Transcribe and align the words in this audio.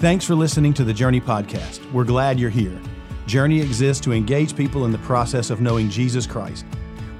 Thanks 0.00 0.24
for 0.24 0.36
listening 0.36 0.72
to 0.74 0.84
the 0.84 0.94
Journey 0.94 1.20
Podcast. 1.20 1.80
We're 1.90 2.04
glad 2.04 2.38
you're 2.38 2.50
here. 2.50 2.78
Journey 3.26 3.60
exists 3.60 4.00
to 4.04 4.12
engage 4.12 4.54
people 4.54 4.84
in 4.84 4.92
the 4.92 4.98
process 4.98 5.50
of 5.50 5.60
knowing 5.60 5.90
Jesus 5.90 6.24
Christ. 6.24 6.64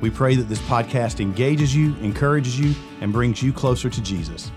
We 0.01 0.11
pray 0.11 0.37
that 0.37 0.45
this 0.45 0.61
podcast 0.61 1.19
engages 1.19 1.75
you, 1.75 1.97
encourages 1.97 2.57
you, 2.57 2.77
and 3.01 3.13
brings 3.13 3.43
you 3.43 3.53
closer 3.53 3.91
to 3.91 4.01
Jesus. 4.01 4.53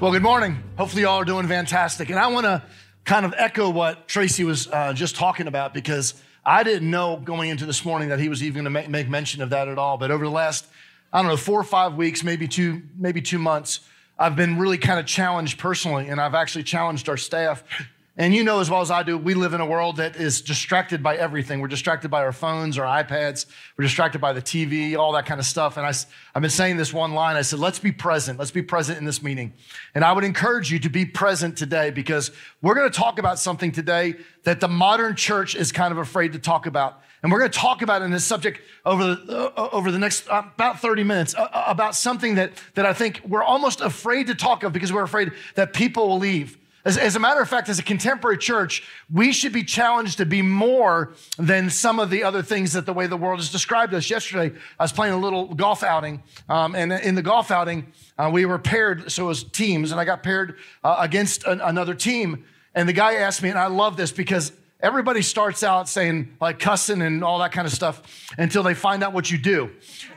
Well, 0.00 0.10
good 0.10 0.24
morning. 0.24 0.60
Hopefully, 0.76 1.02
y'all 1.02 1.20
are 1.20 1.24
doing 1.24 1.46
fantastic. 1.46 2.10
And 2.10 2.18
I 2.18 2.26
want 2.26 2.46
to 2.46 2.64
kind 3.04 3.24
of 3.24 3.32
echo 3.36 3.70
what 3.70 4.08
Tracy 4.08 4.42
was 4.42 4.66
uh, 4.66 4.94
just 4.94 5.14
talking 5.14 5.46
about 5.46 5.72
because 5.72 6.14
I 6.44 6.64
didn't 6.64 6.90
know 6.90 7.18
going 7.18 7.50
into 7.50 7.66
this 7.66 7.84
morning 7.84 8.08
that 8.08 8.18
he 8.18 8.28
was 8.28 8.42
even 8.42 8.64
going 8.64 8.82
to 8.82 8.88
make 8.88 9.08
mention 9.08 9.42
of 9.42 9.50
that 9.50 9.68
at 9.68 9.78
all. 9.78 9.96
But 9.96 10.10
over 10.10 10.24
the 10.24 10.30
last 10.32 10.66
I 11.12 11.22
don't 11.22 11.30
know, 11.30 11.36
four 11.36 11.60
or 11.60 11.64
five 11.64 11.94
weeks, 11.94 12.22
maybe 12.24 12.48
two, 12.48 12.82
maybe 12.96 13.22
two 13.22 13.38
months, 13.38 13.80
I've 14.18 14.36
been 14.36 14.58
really 14.58 14.78
kind 14.78 14.98
of 14.98 15.06
challenged 15.06 15.58
personally, 15.58 16.08
and 16.08 16.20
I've 16.20 16.34
actually 16.34 16.64
challenged 16.64 17.08
our 17.08 17.16
staff. 17.18 17.62
And 18.18 18.34
you 18.34 18.44
know 18.44 18.60
as 18.60 18.70
well 18.70 18.80
as 18.80 18.90
I 18.90 19.02
do, 19.02 19.18
we 19.18 19.34
live 19.34 19.52
in 19.52 19.60
a 19.60 19.66
world 19.66 19.98
that 19.98 20.16
is 20.16 20.40
distracted 20.40 21.02
by 21.02 21.16
everything. 21.16 21.60
We're 21.60 21.68
distracted 21.68 22.08
by 22.08 22.22
our 22.22 22.32
phones, 22.32 22.78
our 22.78 23.04
iPads, 23.04 23.44
we're 23.76 23.82
distracted 23.82 24.22
by 24.22 24.32
the 24.32 24.40
TV, 24.40 24.96
all 24.96 25.12
that 25.12 25.26
kind 25.26 25.38
of 25.38 25.44
stuff. 25.44 25.76
And 25.76 25.84
I, 25.84 25.92
I've 26.34 26.40
been 26.40 26.50
saying 26.50 26.78
this 26.78 26.94
one 26.94 27.12
line 27.12 27.36
I 27.36 27.42
said, 27.42 27.58
let's 27.58 27.78
be 27.78 27.92
present. 27.92 28.38
Let's 28.38 28.50
be 28.50 28.62
present 28.62 28.96
in 28.96 29.04
this 29.04 29.22
meeting. 29.22 29.52
And 29.94 30.02
I 30.02 30.12
would 30.12 30.24
encourage 30.24 30.72
you 30.72 30.78
to 30.78 30.88
be 30.88 31.04
present 31.04 31.58
today 31.58 31.90
because 31.90 32.30
we're 32.62 32.74
going 32.74 32.90
to 32.90 32.98
talk 32.98 33.18
about 33.18 33.38
something 33.38 33.70
today 33.70 34.14
that 34.44 34.60
the 34.60 34.68
modern 34.68 35.14
church 35.14 35.54
is 35.54 35.70
kind 35.70 35.92
of 35.92 35.98
afraid 35.98 36.32
to 36.32 36.38
talk 36.38 36.64
about. 36.64 37.02
And 37.22 37.32
we're 37.32 37.38
going 37.38 37.50
to 37.50 37.58
talk 37.58 37.82
about 37.82 38.02
in 38.02 38.10
this 38.10 38.24
subject 38.24 38.60
over 38.84 39.14
the, 39.14 39.52
uh, 39.56 39.68
over 39.72 39.90
the 39.90 39.98
next 39.98 40.28
uh, 40.28 40.42
about 40.54 40.80
30 40.80 41.04
minutes 41.04 41.34
uh, 41.34 41.42
uh, 41.42 41.64
about 41.66 41.94
something 41.94 42.34
that, 42.36 42.52
that 42.74 42.86
I 42.86 42.92
think 42.92 43.22
we're 43.26 43.42
almost 43.42 43.80
afraid 43.80 44.26
to 44.28 44.34
talk 44.34 44.62
of 44.62 44.72
because 44.72 44.92
we're 44.92 45.02
afraid 45.02 45.32
that 45.54 45.72
people 45.72 46.08
will 46.08 46.18
leave. 46.18 46.58
As, 46.84 46.96
as, 46.96 47.16
a 47.16 47.18
matter 47.18 47.40
of 47.40 47.48
fact, 47.48 47.68
as 47.68 47.80
a 47.80 47.82
contemporary 47.82 48.38
church, 48.38 48.84
we 49.12 49.32
should 49.32 49.52
be 49.52 49.64
challenged 49.64 50.18
to 50.18 50.24
be 50.24 50.40
more 50.40 51.14
than 51.36 51.68
some 51.68 51.98
of 51.98 52.10
the 52.10 52.22
other 52.22 52.42
things 52.42 52.74
that 52.74 52.86
the 52.86 52.92
way 52.92 53.08
the 53.08 53.16
world 53.16 53.40
has 53.40 53.50
described 53.50 53.92
us. 53.92 54.08
Yesterday, 54.08 54.56
I 54.78 54.84
was 54.84 54.92
playing 54.92 55.14
a 55.14 55.18
little 55.18 55.52
golf 55.52 55.82
outing, 55.82 56.22
um, 56.48 56.76
and 56.76 56.92
in 56.92 57.16
the 57.16 57.22
golf 57.22 57.50
outing, 57.50 57.92
uh, 58.18 58.30
we 58.32 58.46
were 58.46 58.60
paired, 58.60 59.10
so 59.10 59.24
it 59.24 59.26
was 59.26 59.42
teams, 59.42 59.90
and 59.90 60.00
I 60.00 60.04
got 60.04 60.22
paired 60.22 60.58
uh, 60.84 60.94
against 61.00 61.44
an, 61.44 61.60
another 61.60 61.92
team. 61.92 62.44
And 62.72 62.88
the 62.88 62.92
guy 62.92 63.14
asked 63.14 63.42
me, 63.42 63.48
and 63.48 63.58
I 63.58 63.66
love 63.66 63.96
this 63.96 64.12
because 64.12 64.52
Everybody 64.80 65.22
starts 65.22 65.62
out 65.62 65.88
saying 65.88 66.36
like 66.38 66.58
cussing 66.58 67.00
and 67.00 67.24
all 67.24 67.38
that 67.38 67.50
kind 67.50 67.66
of 67.66 67.72
stuff 67.72 68.02
until 68.36 68.62
they 68.62 68.74
find 68.74 69.02
out 69.02 69.14
what 69.14 69.30
you 69.30 69.38
do. 69.38 69.70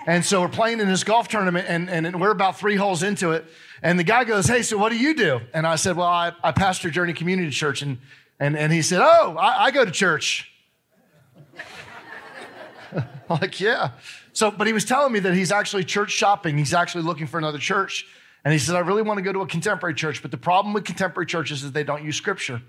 And 0.06 0.24
so 0.24 0.42
we're 0.42 0.50
playing 0.50 0.82
in 0.82 0.88
this 0.90 1.06
golf 1.06 1.30
tournament 1.30 1.68
and, 1.70 1.90
and 1.90 2.20
we're 2.20 2.32
about 2.32 2.60
three 2.60 2.76
holes 2.76 3.02
into 3.02 3.32
it. 3.32 3.46
And 3.82 3.98
the 3.98 4.04
guy 4.04 4.26
goes, 4.26 4.48
Hey, 4.48 4.62
so 4.62 4.78
what 4.78 4.92
do 4.92 4.98
you 4.98 5.14
do? 5.16 5.40
And 5.54 5.66
I 5.66 5.78
said, 5.78 5.96
Well, 5.96 6.08
I, 6.08 6.34
I 6.44 6.52
pastor 6.52 6.90
Journey 6.90 7.14
Community 7.14 7.52
Church. 7.52 7.82
And, 7.82 8.00
and, 8.38 8.58
and 8.58 8.74
he 8.74 8.82
said, 8.82 9.00
Oh, 9.02 9.38
I, 9.38 9.66
I 9.66 9.72
go 9.72 9.86
to 9.86 9.92
church. 9.92 10.52
like, 13.30 13.62
yeah. 13.62 13.92
So, 14.34 14.52
but 14.52 14.68
he 14.68 14.74
was 14.74 14.84
telling 14.84 15.14
me 15.14 15.20
that 15.20 15.34
he's 15.36 15.54
actually 15.54 15.86
church 15.86 16.12
shopping. 16.12 16.58
He's 16.58 16.74
actually 16.74 17.04
looking 17.04 17.28
for 17.28 17.38
another 17.38 17.60
church. 17.60 18.06
And 18.44 18.52
he 18.52 18.60
said, 18.60 18.76
I 18.76 18.80
really 18.80 19.04
want 19.04 19.18
to 19.18 19.22
go 19.22 19.32
to 19.32 19.42
a 19.42 19.48
contemporary 19.48 19.94
church. 19.94 20.22
But 20.22 20.32
the 20.32 20.38
problem 20.38 20.74
with 20.74 20.84
contemporary 20.84 21.28
churches 21.28 21.64
is 21.64 21.72
they 21.72 21.84
don't 21.84 22.04
use 22.04 22.18
scripture. 22.18 22.62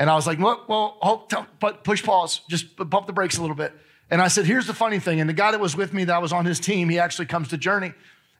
And 0.00 0.08
I 0.08 0.14
was 0.14 0.26
like, 0.26 0.38
well, 0.38 0.64
well 0.66 0.96
hold, 1.02 1.32
but 1.60 1.84
push 1.84 2.02
pause, 2.02 2.40
just 2.48 2.74
bump 2.76 3.06
the 3.06 3.12
brakes 3.12 3.36
a 3.36 3.42
little 3.42 3.54
bit. 3.54 3.74
And 4.10 4.22
I 4.22 4.28
said, 4.28 4.46
here's 4.46 4.66
the 4.66 4.74
funny 4.74 4.98
thing. 4.98 5.20
And 5.20 5.28
the 5.28 5.34
guy 5.34 5.50
that 5.52 5.60
was 5.60 5.76
with 5.76 5.92
me, 5.92 6.04
that 6.04 6.22
was 6.22 6.32
on 6.32 6.46
his 6.46 6.58
team, 6.58 6.88
he 6.88 6.98
actually 6.98 7.26
comes 7.26 7.48
to 7.48 7.58
Journey. 7.58 7.92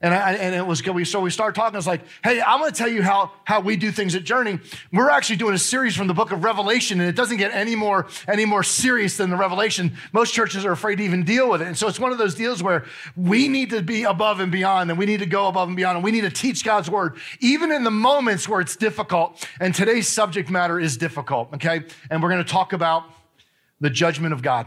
And, 0.03 0.15
I, 0.15 0.33
and 0.33 0.55
it 0.55 0.67
was 0.67 0.81
good. 0.81 1.06
So 1.06 1.20
we 1.20 1.31
started 1.31 1.55
talking. 1.55 1.75
I 1.75 1.79
was 1.79 1.87
like, 1.87 2.01
hey, 2.25 2.41
I'm 2.41 2.59
going 2.59 2.73
to 2.73 2.77
tell 2.77 2.89
you 2.89 3.03
how, 3.03 3.33
how 3.45 3.61
we 3.61 3.77
do 3.77 3.93
things 3.93 4.15
at 4.15 4.25
Journey. 4.25 4.59
We're 4.91 5.11
actually 5.11 5.37
doing 5.37 5.55
a 5.55 5.59
series 5.59 5.94
from 5.94 6.06
the 6.06 6.15
book 6.15 6.33
of 6.33 6.43
Revelation, 6.43 7.00
and 7.00 7.09
it 7.09 7.15
doesn't 7.15 7.37
get 7.37 7.53
any 7.53 7.77
more, 7.77 8.06
any 8.27 8.47
more 8.47 8.62
serious 8.62 9.19
than 9.19 9.28
the 9.28 9.37
Revelation. 9.37 9.93
Most 10.15 10.33
churches 10.33 10.65
are 10.65 10.72
afraid 10.72 10.97
to 10.97 11.05
even 11.05 11.22
deal 11.22 11.50
with 11.50 11.60
it. 11.60 11.69
And 11.69 11.77
so 11.77 11.87
it's 11.87 12.00
one 12.00 12.12
of 12.12 12.19
those 12.19 12.34
deals 12.34 12.62
where 12.62 12.87
we 13.15 13.47
need 13.47 13.69
to 13.71 13.83
be 13.83 14.05
above 14.05 14.41
and 14.41 14.50
beyond, 14.50 14.89
and 14.89 14.99
we 14.99 15.05
need 15.05 15.21
to 15.21 15.27
go 15.27 15.49
above 15.49 15.69
and 15.69 15.77
beyond, 15.77 15.97
and 15.97 16.05
we 16.05 16.12
need 16.12 16.22
to 16.22 16.31
teach 16.31 16.65
God's 16.65 16.89
word, 16.89 17.19
even 17.41 17.71
in 17.71 17.84
the 17.84 17.91
moments 17.91 18.49
where 18.49 18.62
it's 18.62 18.77
difficult. 18.77 19.47
And 19.60 19.75
today's 19.75 20.09
subject 20.09 20.49
matter 20.49 20.81
is 20.81 20.97
difficult, 20.97 21.53
okay? 21.56 21.83
And 22.10 22.22
we're 22.22 22.31
going 22.31 22.43
to 22.43 22.50
talk 22.50 22.72
about 22.72 23.05
the 23.81 23.91
judgment 23.91 24.33
of 24.33 24.41
God. 24.41 24.66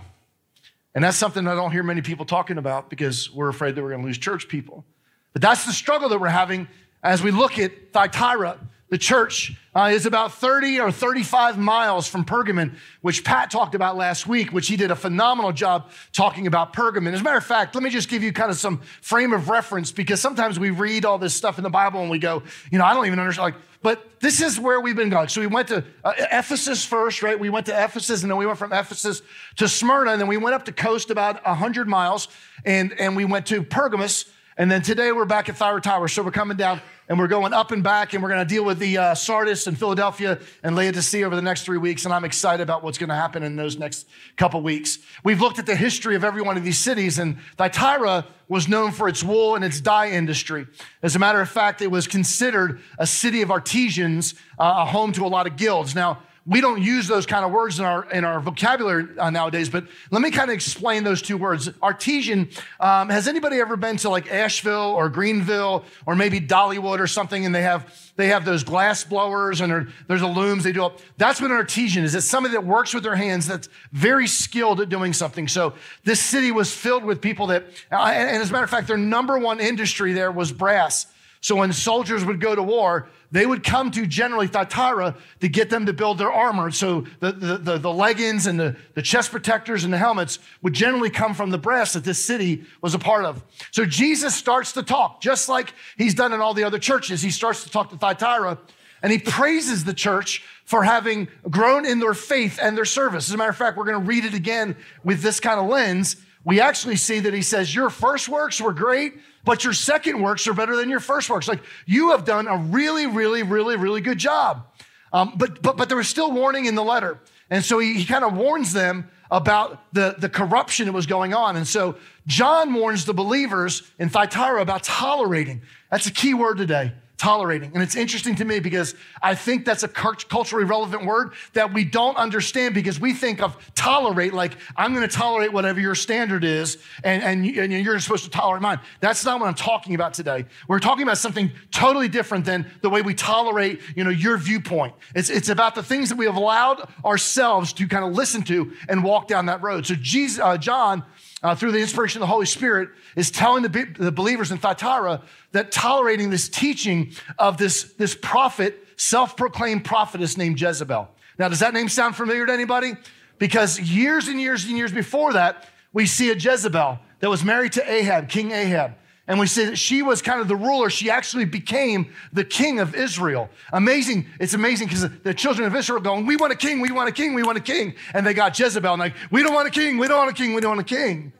And 0.94 1.04
that's 1.04 1.18
something 1.18 1.48
I 1.48 1.56
don't 1.56 1.72
hear 1.72 1.82
many 1.82 2.02
people 2.02 2.24
talking 2.24 2.60
about 2.60 2.92
because 2.92 3.34
we're 3.34 3.50
afraid 3.50 3.74
that 3.74 3.82
we're 3.82 3.90
going 3.90 4.02
to 4.02 4.08
lose 4.08 4.20
church 4.20 4.48
people. 4.48 4.86
But 5.34 5.42
that's 5.42 5.66
the 5.66 5.74
struggle 5.74 6.10
that 6.10 6.20
we're 6.20 6.30
having 6.30 6.68
as 7.02 7.22
we 7.22 7.32
look 7.32 7.60
at 7.60 7.92
Thyatira. 7.92 8.58
The 8.90 9.00
church 9.00 9.58
uh, 9.74 9.90
is 9.92 10.06
about 10.06 10.34
30 10.34 10.80
or 10.80 10.92
35 10.92 11.58
miles 11.58 12.08
from 12.08 12.26
Pergamon, 12.26 12.76
which 13.02 13.24
Pat 13.24 13.50
talked 13.50 13.74
about 13.74 13.98
last 13.98 14.28
week, 14.28 14.54
which 14.54 14.68
he 14.68 14.76
did 14.76 14.92
a 14.92 14.96
phenomenal 14.96 15.52
job 15.52 15.90
talking 16.12 16.46
about 16.46 16.74
Pergamon. 16.74 17.12
As 17.12 17.22
a 17.22 17.24
matter 17.24 17.38
of 17.38 17.44
fact, 17.44 17.74
let 17.74 17.84
me 17.84 17.90
just 17.90 18.08
give 18.08 18.22
you 18.22 18.32
kind 18.32 18.52
of 18.52 18.58
some 18.58 18.82
frame 19.02 19.34
of 19.34 19.50
reference 19.50 19.92
because 19.92 20.22
sometimes 20.22 20.60
we 20.60 20.70
read 20.70 21.06
all 21.06 21.18
this 21.18 21.34
stuff 21.34 21.58
in 21.58 21.64
the 21.64 21.72
Bible 21.72 22.02
and 22.02 22.12
we 22.12 22.20
go, 22.20 22.44
you 22.72 22.78
know, 22.78 22.86
I 22.86 22.94
don't 22.94 23.08
even 23.08 23.18
understand. 23.18 23.56
Like, 23.56 23.62
but 23.82 24.20
this 24.20 24.42
is 24.42 24.60
where 24.60 24.80
we've 24.80 24.96
been 24.96 25.10
going. 25.10 25.28
So 25.28 25.42
we 25.42 25.48
went 25.48 25.70
to 25.70 25.84
uh, 26.04 26.14
Ephesus 26.32 26.86
first, 26.86 27.24
right? 27.24 27.40
We 27.40 27.50
went 27.50 27.66
to 27.66 27.84
Ephesus 27.84 28.22
and 28.22 28.30
then 28.30 28.38
we 28.38 28.46
went 28.46 28.60
from 28.60 28.72
Ephesus 28.72 29.24
to 29.56 29.68
Smyrna 29.68 30.12
and 30.12 30.22
then 30.22 30.28
we 30.28 30.38
went 30.38 30.54
up 30.54 30.66
the 30.66 30.72
coast 30.72 31.10
about 31.10 31.44
100 31.46 31.88
miles 31.88 32.28
and, 32.64 32.94
and 33.00 33.16
we 33.16 33.26
went 33.26 33.48
to 33.48 33.64
Pergamus 33.64 34.26
and 34.58 34.70
then 34.70 34.84
today 34.84 35.12
we're 35.12 35.26
back 35.26 35.50
at 35.50 35.58
Thyatira. 35.58 36.08
So 36.08 36.22
we're 36.22 36.30
coming 36.32 36.58
down 36.58 36.80
and 37.10 37.18
we're 37.18 37.28
going 37.28 37.54
up 37.54 37.72
and 37.72 37.84
back 37.84 38.14
and 38.14 38.22
we're 38.22 38.30
going 38.30 38.48
to 38.48 38.54
deal 38.54 38.64
with 38.64 38.78
the 38.78 38.98
uh, 38.98 39.16
Sardis 39.16 39.66
and 39.66 39.78
Philadelphia 39.78 40.40
and 40.62 40.76
Laodicea 40.76 41.26
over 41.26 41.36
the 41.36 41.42
next 41.42 41.64
three 41.64 41.80
weeks. 41.80 42.06
And 42.06 42.14
I'm 42.14 42.24
excited 42.24 42.62
about 42.62 42.84
what's 42.84 43.00
going 43.00 43.10
to 43.10 43.16
happen 43.16 43.42
in 43.42 43.56
those 43.56 43.78
next 43.78 44.08
couple 44.38 44.62
weeks. 44.62 45.00
We've 45.24 45.42
looked 45.42 45.58
at 45.58 45.66
the 45.66 45.76
history 45.76 46.16
of 46.16 46.24
every 46.24 46.44
one 46.44 46.56
of 46.56 46.64
these 46.64 46.78
cities 46.78 47.18
and 47.18 47.38
Thyatira 47.58 48.28
was 48.48 48.68
known 48.68 48.92
for 48.92 49.08
its 49.08 49.24
wool 49.24 49.56
and 49.56 49.66
its 49.66 49.82
dye 49.82 50.12
industry. 50.12 50.68
As 51.02 51.16
a 51.16 51.20
matter 51.20 51.42
of 51.42 51.50
fact, 51.50 51.82
it 51.82 51.90
was 51.90 52.06
considered 52.06 52.80
a 53.00 53.08
city 53.08 53.42
of 53.42 53.50
artisans, 53.50 54.36
uh, 54.60 54.76
a 54.78 54.86
home 54.86 55.12
to 55.14 55.26
a 55.26 55.30
lot 55.30 55.48
of 55.48 55.56
guilds. 55.56 55.96
Now, 55.96 56.20
we 56.46 56.60
don't 56.60 56.82
use 56.82 57.08
those 57.08 57.26
kind 57.26 57.46
of 57.46 57.52
words 57.52 57.80
in 57.80 57.86
our 57.86 58.10
in 58.12 58.26
our 58.26 58.40
vocabulary 58.42 59.06
uh, 59.18 59.30
nowadays. 59.30 59.70
But 59.70 59.86
let 60.12 60.22
me 60.22 60.30
kind 60.30 60.50
of 60.50 60.54
explain 60.54 61.04
those 61.04 61.22
two 61.22 61.38
words. 61.38 61.70
Artesian. 61.82 62.50
Um, 62.80 63.10
has 63.10 63.28
anybody 63.28 63.60
ever 63.60 63.78
been 63.78 63.98
to 63.98 64.10
like 64.10 64.32
Asheville 64.32 64.94
or 64.96 65.10
Greenville 65.10 65.86
or 66.06 66.16
maybe 66.16 66.42
Dollywood 66.42 67.00
or 67.00 67.08
something, 67.08 67.46
and 67.46 67.56
they 67.56 67.62
have 67.62 67.94
they 68.16 68.28
have 68.28 68.46
those 68.46 68.64
glass 68.64 69.04
blowers 69.04 69.62
and 69.62 69.92
there's 70.08 70.22
a 70.22 70.28
looms 70.28 70.64
they 70.64 70.72
do. 70.72 70.92
That's 71.18 71.42
what 71.42 71.50
an 71.50 71.58
artesian 71.58 72.04
is. 72.04 72.14
It's 72.14 72.28
somebody 72.28 72.54
that 72.54 72.66
works 72.66 72.94
with 72.94 73.04
their 73.04 73.16
hands 73.16 73.48
that's 73.48 73.70
very 73.92 74.28
skilled 74.28 74.82
at 74.82 74.90
doing 74.90 75.14
something. 75.14 75.48
So 75.48 75.74
this 76.04 76.20
city 76.20 76.52
was 76.52 76.72
filled 76.72 77.04
with 77.04 77.22
people 77.22 77.48
that, 77.48 77.66
uh, 77.92 77.96
and 77.96 78.42
as 78.42 78.50
a 78.50 78.54
matter 78.54 78.66
of 78.66 78.70
fact, 78.70 78.88
their 78.88 78.98
number 78.98 79.38
one 79.40 79.60
industry 79.60 80.14
there 80.14 80.32
was 80.32 80.52
brass. 80.52 81.08
So 81.42 81.56
when 81.58 81.74
soldiers 81.74 82.24
would 82.24 82.40
go 82.40 82.56
to 82.56 82.64
war, 82.64 83.10
they 83.34 83.48
would 83.48 83.64
come 83.64 83.90
to 83.90 84.06
generally 84.06 84.46
Thyatira 84.46 85.16
to 85.40 85.50
get 85.50 85.72
them 85.72 85.88
to 85.88 85.94
build 85.94 86.20
their 86.20 86.32
armor. 86.32 86.70
So 86.70 87.06
the, 87.20 87.32
the, 87.32 87.58
the, 87.58 87.78
the, 87.80 87.92
leggings 87.92 88.46
and 88.46 88.60
the, 88.60 88.76
the 88.94 89.02
chest 89.02 89.32
protectors 89.32 89.84
and 89.84 89.92
the 89.92 89.98
helmets 89.98 90.38
would 90.62 90.74
generally 90.74 91.10
come 91.10 91.34
from 91.34 91.50
the 91.50 91.58
brass 91.58 91.94
that 91.94 92.04
this 92.04 92.24
city 92.24 92.64
was 92.80 92.94
a 92.94 93.00
part 93.00 93.26
of. 93.26 93.44
So 93.72 93.86
Jesus 93.86 94.36
starts 94.36 94.74
to 94.74 94.84
talk, 94.84 95.20
just 95.20 95.50
like 95.50 95.74
he's 95.98 96.14
done 96.14 96.32
in 96.32 96.42
all 96.42 96.54
the 96.54 96.64
other 96.64 96.78
churches. 96.78 97.24
He 97.24 97.32
starts 97.32 97.64
to 97.64 97.72
talk 97.72 97.90
to 97.90 97.98
Thyatira 97.98 98.60
and 99.02 99.12
he 99.12 99.18
praises 99.18 99.84
the 99.84 99.96
church 99.96 100.44
for 100.64 100.84
having 100.84 101.28
grown 101.50 101.88
in 101.88 102.00
their 102.00 102.14
faith 102.14 102.60
and 102.62 102.78
their 102.78 102.86
service. 102.86 103.30
As 103.30 103.34
a 103.34 103.38
matter 103.38 103.50
of 103.50 103.58
fact, 103.58 103.78
we're 103.78 103.86
going 103.86 104.00
to 104.00 104.08
read 104.08 104.26
it 104.26 104.36
again 104.36 104.78
with 105.04 105.24
this 105.24 105.40
kind 105.40 105.60
of 105.60 105.68
lens. 105.68 106.18
We 106.46 106.62
actually 106.62 106.98
see 106.98 107.20
that 107.22 107.34
he 107.34 107.42
says, 107.42 107.74
Your 107.74 107.90
first 107.90 108.30
works 108.30 108.62
were 108.62 108.74
great, 108.74 109.16
but 109.44 109.64
your 109.64 109.74
second 109.74 110.22
works 110.22 110.48
are 110.48 110.54
better 110.54 110.76
than 110.76 110.90
your 110.90 111.00
first 111.00 111.30
works. 111.30 111.48
Like 111.48 111.62
you 111.86 112.12
have 112.12 112.26
done 112.26 112.48
a 112.48 112.58
really, 112.58 113.08
really, 113.08 113.44
really, 113.44 113.76
really 113.76 114.02
good 114.02 114.18
job. 114.18 114.68
Um, 115.12 115.34
but, 115.36 115.62
but, 115.62 115.78
but 115.78 115.90
there 115.90 115.98
was 115.98 116.08
still 116.08 116.32
warning 116.32 116.66
in 116.66 116.76
the 116.76 116.84
letter. 116.84 117.20
And 117.50 117.64
so 117.64 117.78
he, 117.80 117.94
he 117.94 118.06
kind 118.06 118.24
of 118.24 118.36
warns 118.36 118.74
them 118.74 119.10
about 119.30 119.94
the, 119.94 120.16
the 120.18 120.30
corruption 120.30 120.86
that 120.88 120.94
was 120.94 121.06
going 121.06 121.34
on. 121.34 121.56
And 121.56 121.68
so 121.68 121.98
John 122.26 122.74
warns 122.74 123.06
the 123.06 123.14
believers 123.14 123.84
in 124.00 124.10
Thyatira 124.10 124.62
about 124.62 124.84
tolerating. 124.84 125.62
That's 125.92 126.08
a 126.08 126.12
key 126.12 126.34
word 126.34 126.58
today 126.58 126.94
tolerating. 127.24 127.72
And 127.74 127.82
it's 127.82 127.96
interesting 127.96 128.36
to 128.36 128.44
me 128.44 128.60
because 128.60 128.96
I 129.22 129.34
think 129.34 129.64
that's 129.64 129.84
a 129.84 129.88
culturally 129.88 130.66
relevant 130.66 131.06
word 131.06 131.32
that 131.54 131.74
we 131.74 131.86
don't 131.86 132.18
understand 132.18 132.76
because 132.76 133.00
we 133.00 133.14
think 133.14 133.42
of 133.42 133.56
tolerate 133.76 134.34
like 134.34 134.58
I'm 134.76 134.94
going 134.94 135.08
to 135.08 135.16
tolerate 135.16 135.54
whatever 135.54 135.80
your 135.80 135.96
standard 135.96 136.44
is 136.44 136.80
and, 137.02 137.24
and, 137.24 137.58
and 137.58 137.72
you're 137.72 137.98
supposed 138.02 138.26
to 138.26 138.30
tolerate 138.30 138.62
mine. 138.62 138.82
That's 139.00 139.24
not 139.24 139.40
what 139.40 139.48
I'm 139.48 139.54
talking 139.54 139.96
about 139.96 140.14
today. 140.14 140.44
We're 140.68 140.80
talking 140.80 141.04
about 141.04 141.18
something 141.18 141.50
totally 141.72 142.10
different 142.10 142.44
than 142.44 142.70
the 142.82 142.90
way 142.90 143.02
we 143.02 143.14
tolerate, 143.14 143.80
you 143.96 144.04
know, 144.04 144.10
your 144.10 144.36
viewpoint. 144.36 144.94
It's, 145.16 145.30
it's 145.30 145.48
about 145.48 145.76
the 145.76 145.84
things 145.84 146.10
that 146.10 146.18
we 146.18 146.26
have 146.26 146.36
allowed 146.36 146.90
ourselves 147.06 147.72
to 147.74 147.88
kind 147.88 148.04
of 148.04 148.12
listen 148.12 148.42
to 148.44 148.74
and 148.90 149.02
walk 149.02 149.30
down 149.30 149.46
that 149.46 149.62
road. 149.62 149.86
So 149.86 149.96
Jesus, 149.96 150.42
uh, 150.44 150.58
John 150.58 151.06
uh, 151.44 151.54
through 151.54 151.74
the 151.74 151.80
inspiration 151.80 152.22
of 152.22 152.28
the 152.28 152.32
Holy 152.32 152.46
Spirit, 152.46 152.90
is 153.16 153.30
telling 153.30 153.64
the, 153.64 153.94
the 154.00 154.12
believers 154.12 154.52
in 154.52 154.58
Thyatira 154.58 155.22
that 155.52 155.72
tolerating 155.72 156.30
this 156.30 156.50
teaching 156.50 157.12
of 157.38 157.58
this, 157.58 157.94
this 157.94 158.16
prophet, 158.16 158.88
self 158.96 159.36
proclaimed 159.36 159.84
prophetess 159.84 160.38
named 160.38 160.60
Jezebel. 160.60 161.10
Now, 161.38 161.50
does 161.50 161.60
that 161.60 161.74
name 161.74 161.90
sound 161.90 162.16
familiar 162.16 162.46
to 162.46 162.54
anybody? 162.54 162.94
Because 163.40 163.80
years 163.80 164.28
and 164.28 164.40
years 164.40 164.66
and 164.66 164.78
years 164.78 164.92
before 164.92 165.34
that, 165.34 165.68
we 165.92 166.06
see 166.06 166.32
a 166.32 166.36
Jezebel 166.36 167.00
that 167.20 167.30
was 167.30 167.44
married 167.44 167.74
to 167.74 167.92
Ahab, 167.92 168.30
King 168.30 168.52
Ahab. 168.52 168.96
And 169.26 169.40
we 169.40 169.48
say 169.48 169.66
that 169.66 169.78
she 169.78 170.02
was 170.02 170.22
kind 170.22 170.42
of 170.42 170.50
the 170.50 170.56
ruler. 170.56 170.90
She 170.90 171.10
actually 171.10 171.46
became 171.46 172.12
the 172.34 172.44
king 172.44 172.80
of 172.80 172.94
Israel. 172.94 173.50
Amazing. 173.72 174.28
It's 174.40 174.54
amazing 174.54 174.88
because 174.88 175.10
the 175.10 175.34
children 175.34 175.66
of 175.66 175.76
Israel 175.76 176.02
going, 176.02 176.26
We 176.26 176.36
want 176.36 176.52
a 176.52 176.58
king, 176.58 176.82
we 176.82 176.92
want 176.92 177.08
a 177.08 177.14
king, 177.14 177.34
we 177.34 177.44
want 177.44 177.58
a 177.58 177.62
king. 177.62 177.96
And 178.14 178.26
they 178.26 178.34
got 178.34 178.58
Jezebel, 178.58 178.92
and 178.92 179.00
like, 179.00 179.16
We 179.32 179.42
don't 179.42 179.54
want 179.54 179.68
a 179.68 179.72
king, 179.72 179.98
we 179.98 180.08
don't 180.08 180.18
want 180.18 180.32
a 180.32 180.34
king, 180.34 180.54
we 180.54 180.62
don't 180.62 180.76
want 180.76 180.92
a 180.92 180.96
king. 180.96 181.32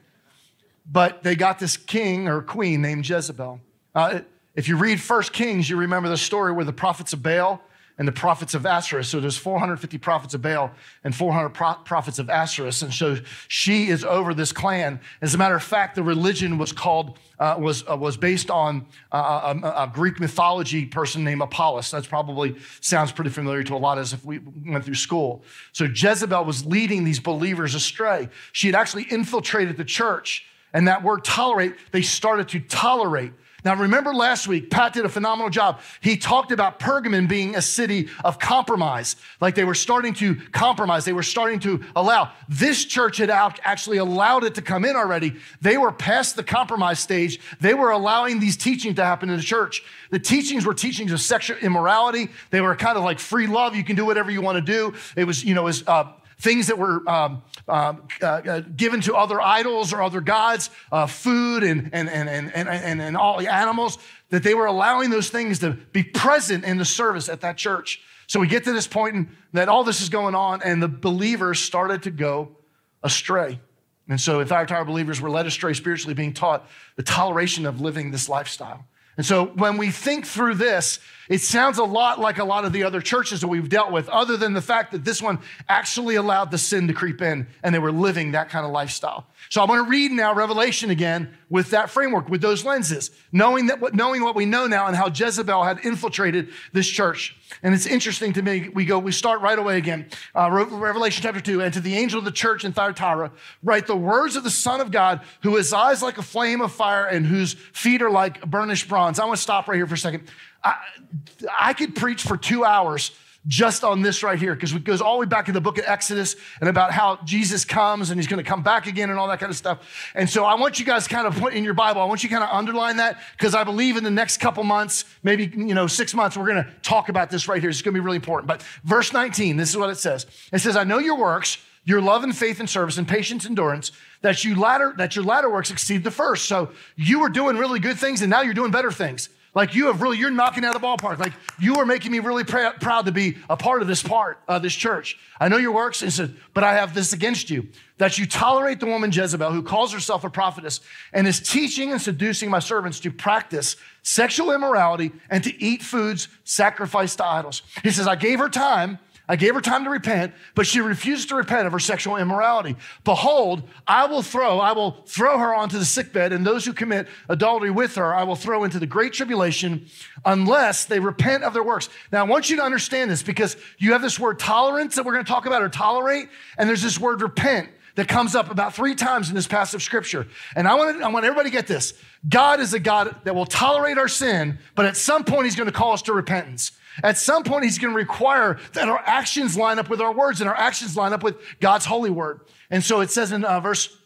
But 0.90 1.22
they 1.22 1.36
got 1.36 1.58
this 1.58 1.76
king 1.76 2.26
or 2.26 2.40
queen 2.40 2.80
named 2.80 3.08
Jezebel. 3.08 3.60
Uh, 3.94 4.20
if 4.54 4.68
you 4.68 4.76
read 4.76 5.00
First 5.00 5.32
Kings, 5.32 5.68
you 5.68 5.76
remember 5.76 6.08
the 6.08 6.16
story 6.16 6.52
where 6.52 6.64
the 6.64 6.72
prophets 6.72 7.12
of 7.12 7.22
Baal 7.22 7.60
and 7.96 8.08
the 8.08 8.12
prophets 8.12 8.54
of 8.54 8.66
Asherah. 8.66 9.04
So 9.04 9.20
there's 9.20 9.36
450 9.36 9.98
prophets 9.98 10.34
of 10.34 10.42
Baal 10.42 10.72
and 11.04 11.14
400 11.14 11.50
pro- 11.50 11.74
prophets 11.84 12.18
of 12.18 12.28
Asherah. 12.28 12.72
And 12.82 12.92
so 12.92 13.18
she 13.46 13.88
is 13.88 14.04
over 14.04 14.34
this 14.34 14.50
clan. 14.50 15.00
As 15.22 15.34
a 15.34 15.38
matter 15.38 15.54
of 15.54 15.62
fact, 15.62 15.94
the 15.94 16.02
religion 16.02 16.58
was 16.58 16.72
called, 16.72 17.18
uh, 17.38 17.54
was, 17.58 17.84
uh, 17.88 17.96
was 17.96 18.16
based 18.16 18.50
on 18.50 18.86
uh, 19.12 19.54
a, 19.62 19.82
a, 19.84 19.90
Greek 19.92 20.18
mythology 20.18 20.86
person 20.86 21.22
named 21.22 21.40
Apollos. 21.40 21.90
That's 21.90 22.08
probably 22.08 22.56
sounds 22.80 23.12
pretty 23.12 23.30
familiar 23.30 23.62
to 23.62 23.74
a 23.74 23.78
lot 23.78 23.98
as 23.98 24.12
if 24.12 24.24
we 24.24 24.40
went 24.66 24.84
through 24.84 24.94
school. 24.94 25.44
So 25.72 25.84
Jezebel 25.84 26.44
was 26.44 26.66
leading 26.66 27.04
these 27.04 27.20
believers 27.20 27.76
astray. 27.76 28.28
She 28.52 28.66
had 28.66 28.74
actually 28.74 29.04
infiltrated 29.04 29.76
the 29.76 29.84
church. 29.84 30.46
And 30.72 30.88
that 30.88 31.04
word 31.04 31.22
tolerate, 31.22 31.76
they 31.92 32.02
started 32.02 32.48
to 32.48 32.60
tolerate 32.60 33.32
now, 33.64 33.74
remember 33.74 34.12
last 34.12 34.46
week, 34.46 34.68
Pat 34.68 34.92
did 34.92 35.06
a 35.06 35.08
phenomenal 35.08 35.48
job. 35.48 35.80
He 36.02 36.18
talked 36.18 36.52
about 36.52 36.78
Pergamon 36.78 37.26
being 37.26 37.56
a 37.56 37.62
city 37.62 38.10
of 38.22 38.38
compromise, 38.38 39.16
like 39.40 39.54
they 39.54 39.64
were 39.64 39.74
starting 39.74 40.12
to 40.14 40.34
compromise, 40.52 41.06
they 41.06 41.14
were 41.14 41.22
starting 41.22 41.60
to 41.60 41.82
allow. 41.96 42.30
This 42.46 42.84
church 42.84 43.16
had 43.16 43.30
actually 43.30 43.96
allowed 43.96 44.44
it 44.44 44.54
to 44.56 44.62
come 44.62 44.84
in 44.84 44.96
already. 44.96 45.36
They 45.62 45.78
were 45.78 45.92
past 45.92 46.36
the 46.36 46.44
compromise 46.44 46.98
stage. 46.98 47.40
They 47.60 47.72
were 47.72 47.90
allowing 47.90 48.38
these 48.38 48.58
teachings 48.58 48.96
to 48.96 49.04
happen 49.04 49.30
in 49.30 49.36
the 49.36 49.42
church. 49.42 49.82
The 50.10 50.18
teachings 50.18 50.66
were 50.66 50.74
teachings 50.74 51.10
of 51.10 51.20
sexual 51.20 51.56
immorality. 51.58 52.28
They 52.50 52.60
were 52.60 52.76
kind 52.76 52.98
of 52.98 53.04
like 53.04 53.18
free 53.18 53.46
love. 53.46 53.74
You 53.74 53.84
can 53.84 53.96
do 53.96 54.04
whatever 54.04 54.30
you 54.30 54.42
want 54.42 54.56
to 54.56 54.72
do. 54.72 54.94
It 55.16 55.24
was, 55.24 55.42
you 55.42 55.54
know, 55.54 55.62
it 55.62 55.64
was, 55.64 55.88
uh, 55.88 56.12
things 56.38 56.66
that 56.66 56.78
were 56.78 57.08
um, 57.08 57.42
um, 57.68 58.06
uh, 58.22 58.26
uh, 58.26 58.60
given 58.76 59.00
to 59.02 59.14
other 59.14 59.40
idols 59.40 59.92
or 59.92 60.02
other 60.02 60.20
gods, 60.20 60.70
uh, 60.92 61.06
food 61.06 61.62
and, 61.62 61.90
and, 61.92 62.08
and, 62.08 62.28
and, 62.28 62.68
and, 62.68 63.00
and 63.00 63.16
all 63.16 63.38
the 63.38 63.52
animals, 63.52 63.98
that 64.30 64.42
they 64.42 64.54
were 64.54 64.66
allowing 64.66 65.10
those 65.10 65.30
things 65.30 65.60
to 65.60 65.70
be 65.70 66.02
present 66.02 66.64
in 66.64 66.78
the 66.78 66.84
service 66.84 67.28
at 67.28 67.40
that 67.40 67.56
church. 67.56 68.00
So 68.26 68.40
we 68.40 68.46
get 68.46 68.64
to 68.64 68.72
this 68.72 68.86
point 68.86 69.14
and 69.14 69.28
that 69.52 69.68
all 69.68 69.84
this 69.84 70.00
is 70.00 70.08
going 70.08 70.34
on, 70.34 70.62
and 70.62 70.82
the 70.82 70.88
believers 70.88 71.58
started 71.58 72.02
to 72.04 72.10
go 72.10 72.56
astray. 73.02 73.60
And 74.08 74.20
so, 74.20 74.40
if 74.40 74.52
our 74.52 74.62
entire 74.62 74.84
believers 74.84 75.20
were 75.20 75.30
led 75.30 75.46
astray 75.46 75.72
spiritually, 75.72 76.14
being 76.14 76.34
taught 76.34 76.68
the 76.96 77.02
toleration 77.02 77.64
of 77.64 77.80
living 77.80 78.10
this 78.10 78.28
lifestyle. 78.28 78.84
And 79.16 79.24
so 79.24 79.46
when 79.46 79.76
we 79.76 79.90
think 79.90 80.26
through 80.26 80.54
this, 80.54 80.98
it 81.28 81.40
sounds 81.40 81.78
a 81.78 81.84
lot 81.84 82.20
like 82.20 82.38
a 82.38 82.44
lot 82.44 82.64
of 82.64 82.72
the 82.72 82.84
other 82.84 83.00
churches 83.00 83.40
that 83.40 83.48
we've 83.48 83.68
dealt 83.68 83.92
with, 83.92 84.08
other 84.08 84.36
than 84.36 84.52
the 84.52 84.62
fact 84.62 84.92
that 84.92 85.04
this 85.04 85.22
one 85.22 85.38
actually 85.68 86.16
allowed 86.16 86.50
the 86.50 86.58
sin 86.58 86.88
to 86.88 86.92
creep 86.92 87.22
in 87.22 87.46
and 87.62 87.74
they 87.74 87.78
were 87.78 87.92
living 87.92 88.32
that 88.32 88.48
kind 88.50 88.66
of 88.66 88.72
lifestyle. 88.72 89.26
So 89.50 89.60
I 89.60 89.66
want 89.66 89.84
to 89.84 89.90
read 89.90 90.10
now 90.10 90.34
Revelation 90.34 90.90
again 90.90 91.36
with 91.50 91.70
that 91.70 91.90
framework, 91.90 92.28
with 92.28 92.40
those 92.40 92.64
lenses, 92.64 93.10
knowing 93.30 93.66
that 93.66 93.80
what 93.80 93.94
knowing 93.94 94.22
what 94.22 94.34
we 94.34 94.46
know 94.46 94.66
now 94.66 94.86
and 94.86 94.96
how 94.96 95.08
Jezebel 95.08 95.62
had 95.62 95.84
infiltrated 95.84 96.48
this 96.72 96.88
church. 96.88 97.36
And 97.62 97.74
it's 97.74 97.86
interesting 97.86 98.32
to 98.32 98.42
me. 98.42 98.70
We 98.70 98.84
go, 98.84 98.98
we 98.98 99.12
start 99.12 99.40
right 99.42 99.58
away 99.58 99.76
again. 99.76 100.06
Uh, 100.34 100.50
Revelation 100.50 101.22
chapter 101.22 101.40
two, 101.40 101.62
and 101.62 101.72
to 101.74 101.80
the 101.80 101.94
angel 101.94 102.18
of 102.18 102.24
the 102.24 102.32
church 102.32 102.64
in 102.64 102.72
Thyatira, 102.72 103.30
write 103.62 103.86
the 103.86 103.96
words 103.96 104.34
of 104.34 104.44
the 104.44 104.50
Son 104.50 104.80
of 104.80 104.90
God, 104.90 105.20
who 105.42 105.56
has 105.56 105.72
eyes 105.72 106.02
like 106.02 106.18
a 106.18 106.22
flame 106.22 106.60
of 106.60 106.72
fire 106.72 107.04
and 107.04 107.26
whose 107.26 107.52
feet 107.72 108.02
are 108.02 108.10
like 108.10 108.44
burnished 108.50 108.88
bronze. 108.88 109.18
I 109.18 109.24
want 109.26 109.36
to 109.36 109.42
stop 109.42 109.68
right 109.68 109.76
here 109.76 109.86
for 109.86 109.94
a 109.94 109.98
second. 109.98 110.28
I, 110.64 111.74
could 111.74 111.94
preach 111.94 112.22
for 112.22 112.36
two 112.36 112.64
hours 112.64 113.10
just 113.46 113.84
on 113.84 114.00
this 114.00 114.22
right 114.22 114.38
here 114.38 114.54
because 114.54 114.72
it 114.72 114.84
goes 114.84 115.02
all 115.02 115.16
the 115.16 115.20
way 115.20 115.26
back 115.26 115.48
in 115.48 115.54
the 115.54 115.60
book 115.60 115.76
of 115.78 115.84
Exodus 115.86 116.36
and 116.60 116.68
about 116.68 116.92
how 116.92 117.18
Jesus 117.24 117.64
comes 117.64 118.10
and 118.10 118.18
he's 118.18 118.26
going 118.26 118.42
to 118.42 118.48
come 118.48 118.62
back 118.62 118.86
again 118.86 119.10
and 119.10 119.18
all 119.18 119.28
that 119.28 119.38
kind 119.38 119.50
of 119.50 119.56
stuff. 119.56 120.10
And 120.14 120.28
so 120.28 120.44
I 120.44 120.54
want 120.54 120.78
you 120.78 120.86
guys 120.86 121.06
kind 121.06 121.26
of 121.26 121.36
put 121.36 121.52
in 121.52 121.62
your 121.62 121.74
Bible, 121.74 122.00
I 122.00 122.06
want 122.06 122.22
you 122.22 122.30
kind 122.30 122.42
of 122.42 122.50
underline 122.50 122.96
that 122.96 123.18
because 123.36 123.54
I 123.54 123.64
believe 123.64 123.96
in 123.96 124.04
the 124.04 124.10
next 124.10 124.38
couple 124.38 124.64
months, 124.64 125.04
maybe, 125.22 125.52
you 125.54 125.74
know, 125.74 125.86
six 125.86 126.14
months, 126.14 126.36
we're 126.36 126.46
going 126.46 126.64
to 126.64 126.70
talk 126.82 127.10
about 127.10 127.30
this 127.30 127.46
right 127.46 127.60
here. 127.60 127.68
It's 127.68 127.82
going 127.82 127.94
to 127.94 128.00
be 128.00 128.04
really 128.04 128.16
important. 128.16 128.46
But 128.46 128.62
verse 128.84 129.12
19, 129.12 129.56
this 129.56 129.68
is 129.68 129.76
what 129.76 129.90
it 129.90 129.96
says. 129.96 130.26
It 130.52 130.60
says, 130.60 130.76
I 130.76 130.84
know 130.84 130.98
your 130.98 131.18
works, 131.18 131.58
your 131.84 132.00
love 132.00 132.24
and 132.24 132.34
faith 132.34 132.60
and 132.60 132.70
service 132.70 132.96
and 132.96 133.06
patience, 133.06 133.44
endurance, 133.44 133.92
that 134.22 134.42
you 134.42 134.54
latter, 134.54 134.94
that 134.96 135.16
your 135.16 135.24
latter 135.24 135.50
works 135.50 135.70
exceed 135.70 136.02
the 136.02 136.10
first. 136.10 136.46
So 136.46 136.72
you 136.96 137.20
were 137.20 137.28
doing 137.28 137.58
really 137.58 137.78
good 137.78 137.98
things 137.98 138.22
and 138.22 138.30
now 138.30 138.40
you're 138.40 138.54
doing 138.54 138.70
better 138.70 138.90
things. 138.90 139.28
Like 139.54 139.74
you 139.74 139.86
have 139.86 140.02
really, 140.02 140.18
you're 140.18 140.30
knocking 140.30 140.64
out 140.64 140.74
of 140.74 140.82
the 140.82 140.86
ballpark. 140.86 141.18
Like 141.18 141.32
you 141.60 141.76
are 141.76 141.86
making 141.86 142.10
me 142.10 142.18
really 142.18 142.44
pr- 142.44 142.76
proud 142.80 143.06
to 143.06 143.12
be 143.12 143.36
a 143.48 143.56
part 143.56 143.82
of 143.82 143.88
this 143.88 144.02
part 144.02 144.40
of 144.48 144.62
this 144.62 144.74
church. 144.74 145.16
I 145.40 145.48
know 145.48 145.56
your 145.56 145.72
works, 145.72 146.02
and 146.02 146.12
said, 146.12 146.34
but 146.52 146.64
I 146.64 146.74
have 146.74 146.94
this 146.94 147.12
against 147.12 147.50
you 147.50 147.68
that 147.98 148.18
you 148.18 148.26
tolerate 148.26 148.80
the 148.80 148.86
woman 148.86 149.12
Jezebel, 149.12 149.52
who 149.52 149.62
calls 149.62 149.92
herself 149.92 150.24
a 150.24 150.30
prophetess 150.30 150.80
and 151.12 151.28
is 151.28 151.38
teaching 151.38 151.92
and 151.92 152.02
seducing 152.02 152.50
my 152.50 152.58
servants 152.58 152.98
to 153.00 153.10
practice 153.12 153.76
sexual 154.02 154.50
immorality 154.50 155.12
and 155.30 155.44
to 155.44 155.62
eat 155.62 155.82
foods 155.82 156.28
sacrificed 156.42 157.18
to 157.18 157.24
idols. 157.24 157.62
He 157.84 157.92
says, 157.92 158.08
I 158.08 158.16
gave 158.16 158.40
her 158.40 158.48
time 158.48 158.98
I 159.26 159.36
gave 159.36 159.54
her 159.54 159.60
time 159.62 159.84
to 159.84 159.90
repent, 159.90 160.34
but 160.54 160.66
she 160.66 160.80
refused 160.80 161.30
to 161.30 161.34
repent 161.34 161.66
of 161.66 161.72
her 161.72 161.78
sexual 161.78 162.16
immorality. 162.16 162.76
Behold, 163.04 163.62
I 163.86 164.04
will 164.04 164.22
throw, 164.22 164.58
I 164.58 164.72
will 164.72 165.02
throw 165.06 165.38
her 165.38 165.54
onto 165.54 165.78
the 165.78 165.84
sickbed, 165.86 166.34
and 166.34 166.46
those 166.46 166.66
who 166.66 166.74
commit 166.74 167.08
adultery 167.30 167.70
with 167.70 167.94
her, 167.94 168.14
I 168.14 168.24
will 168.24 168.36
throw 168.36 168.64
into 168.64 168.78
the 168.78 168.86
great 168.86 169.14
tribulation 169.14 169.86
unless 170.26 170.84
they 170.84 171.00
repent 171.00 171.42
of 171.42 171.54
their 171.54 171.62
works. 171.62 171.88
Now, 172.12 172.20
I 172.20 172.28
want 172.28 172.50
you 172.50 172.56
to 172.56 172.62
understand 172.62 173.10
this 173.10 173.22
because 173.22 173.56
you 173.78 173.92
have 173.92 174.02
this 174.02 174.20
word 174.20 174.38
tolerance 174.38 174.96
that 174.96 175.06
we're 175.06 175.14
going 175.14 175.24
to 175.24 175.30
talk 175.30 175.46
about, 175.46 175.62
or 175.62 175.70
tolerate, 175.70 176.28
and 176.58 176.68
there's 176.68 176.82
this 176.82 177.00
word 177.00 177.22
repent 177.22 177.70
that 177.94 178.08
comes 178.08 178.34
up 178.34 178.50
about 178.50 178.74
three 178.74 178.94
times 178.94 179.30
in 179.30 179.34
this 179.34 179.46
passage 179.46 179.76
of 179.76 179.82
scripture. 179.82 180.26
And 180.54 180.68
I 180.68 180.74
want, 180.74 180.98
to, 180.98 181.04
I 181.04 181.08
want 181.08 181.24
everybody 181.24 181.48
to 181.48 181.56
get 181.56 181.66
this. 181.66 181.94
God 182.28 182.60
is 182.60 182.74
a 182.74 182.80
God 182.80 183.16
that 183.24 183.34
will 183.34 183.46
tolerate 183.46 183.96
our 183.96 184.08
sin, 184.08 184.58
but 184.74 184.84
at 184.84 184.98
some 184.98 185.24
point, 185.24 185.44
He's 185.44 185.56
going 185.56 185.68
to 185.68 185.72
call 185.72 185.92
us 185.92 186.02
to 186.02 186.12
repentance. 186.12 186.72
At 187.02 187.18
some 187.18 187.42
point, 187.42 187.64
he's 187.64 187.78
going 187.78 187.92
to 187.92 187.96
require 187.96 188.58
that 188.74 188.88
our 188.88 189.02
actions 189.04 189.56
line 189.56 189.78
up 189.78 189.88
with 189.88 190.00
our 190.00 190.12
words 190.12 190.40
and 190.40 190.48
our 190.48 190.56
actions 190.56 190.96
line 190.96 191.12
up 191.12 191.22
with 191.22 191.36
God's 191.60 191.84
holy 191.84 192.10
word. 192.10 192.40
And 192.70 192.84
so 192.84 193.00
it 193.00 193.10
says 193.10 193.32
in 193.32 193.44
uh, 193.44 193.60
verse 193.60 193.96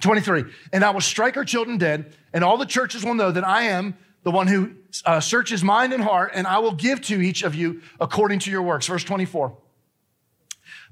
23 0.00 0.44
And 0.72 0.84
I 0.84 0.90
will 0.90 1.00
strike 1.00 1.36
our 1.36 1.44
children 1.44 1.78
dead, 1.78 2.14
and 2.32 2.44
all 2.44 2.56
the 2.56 2.66
churches 2.66 3.04
will 3.04 3.14
know 3.14 3.30
that 3.30 3.46
I 3.46 3.62
am 3.62 3.96
the 4.22 4.30
one 4.30 4.46
who 4.46 4.74
uh, 5.06 5.20
searches 5.20 5.64
mind 5.64 5.92
and 5.92 6.02
heart, 6.02 6.32
and 6.34 6.46
I 6.46 6.58
will 6.58 6.74
give 6.74 7.00
to 7.02 7.20
each 7.20 7.42
of 7.42 7.54
you 7.54 7.80
according 8.00 8.40
to 8.40 8.50
your 8.50 8.62
works. 8.62 8.86
Verse 8.86 9.04
24. 9.04 9.56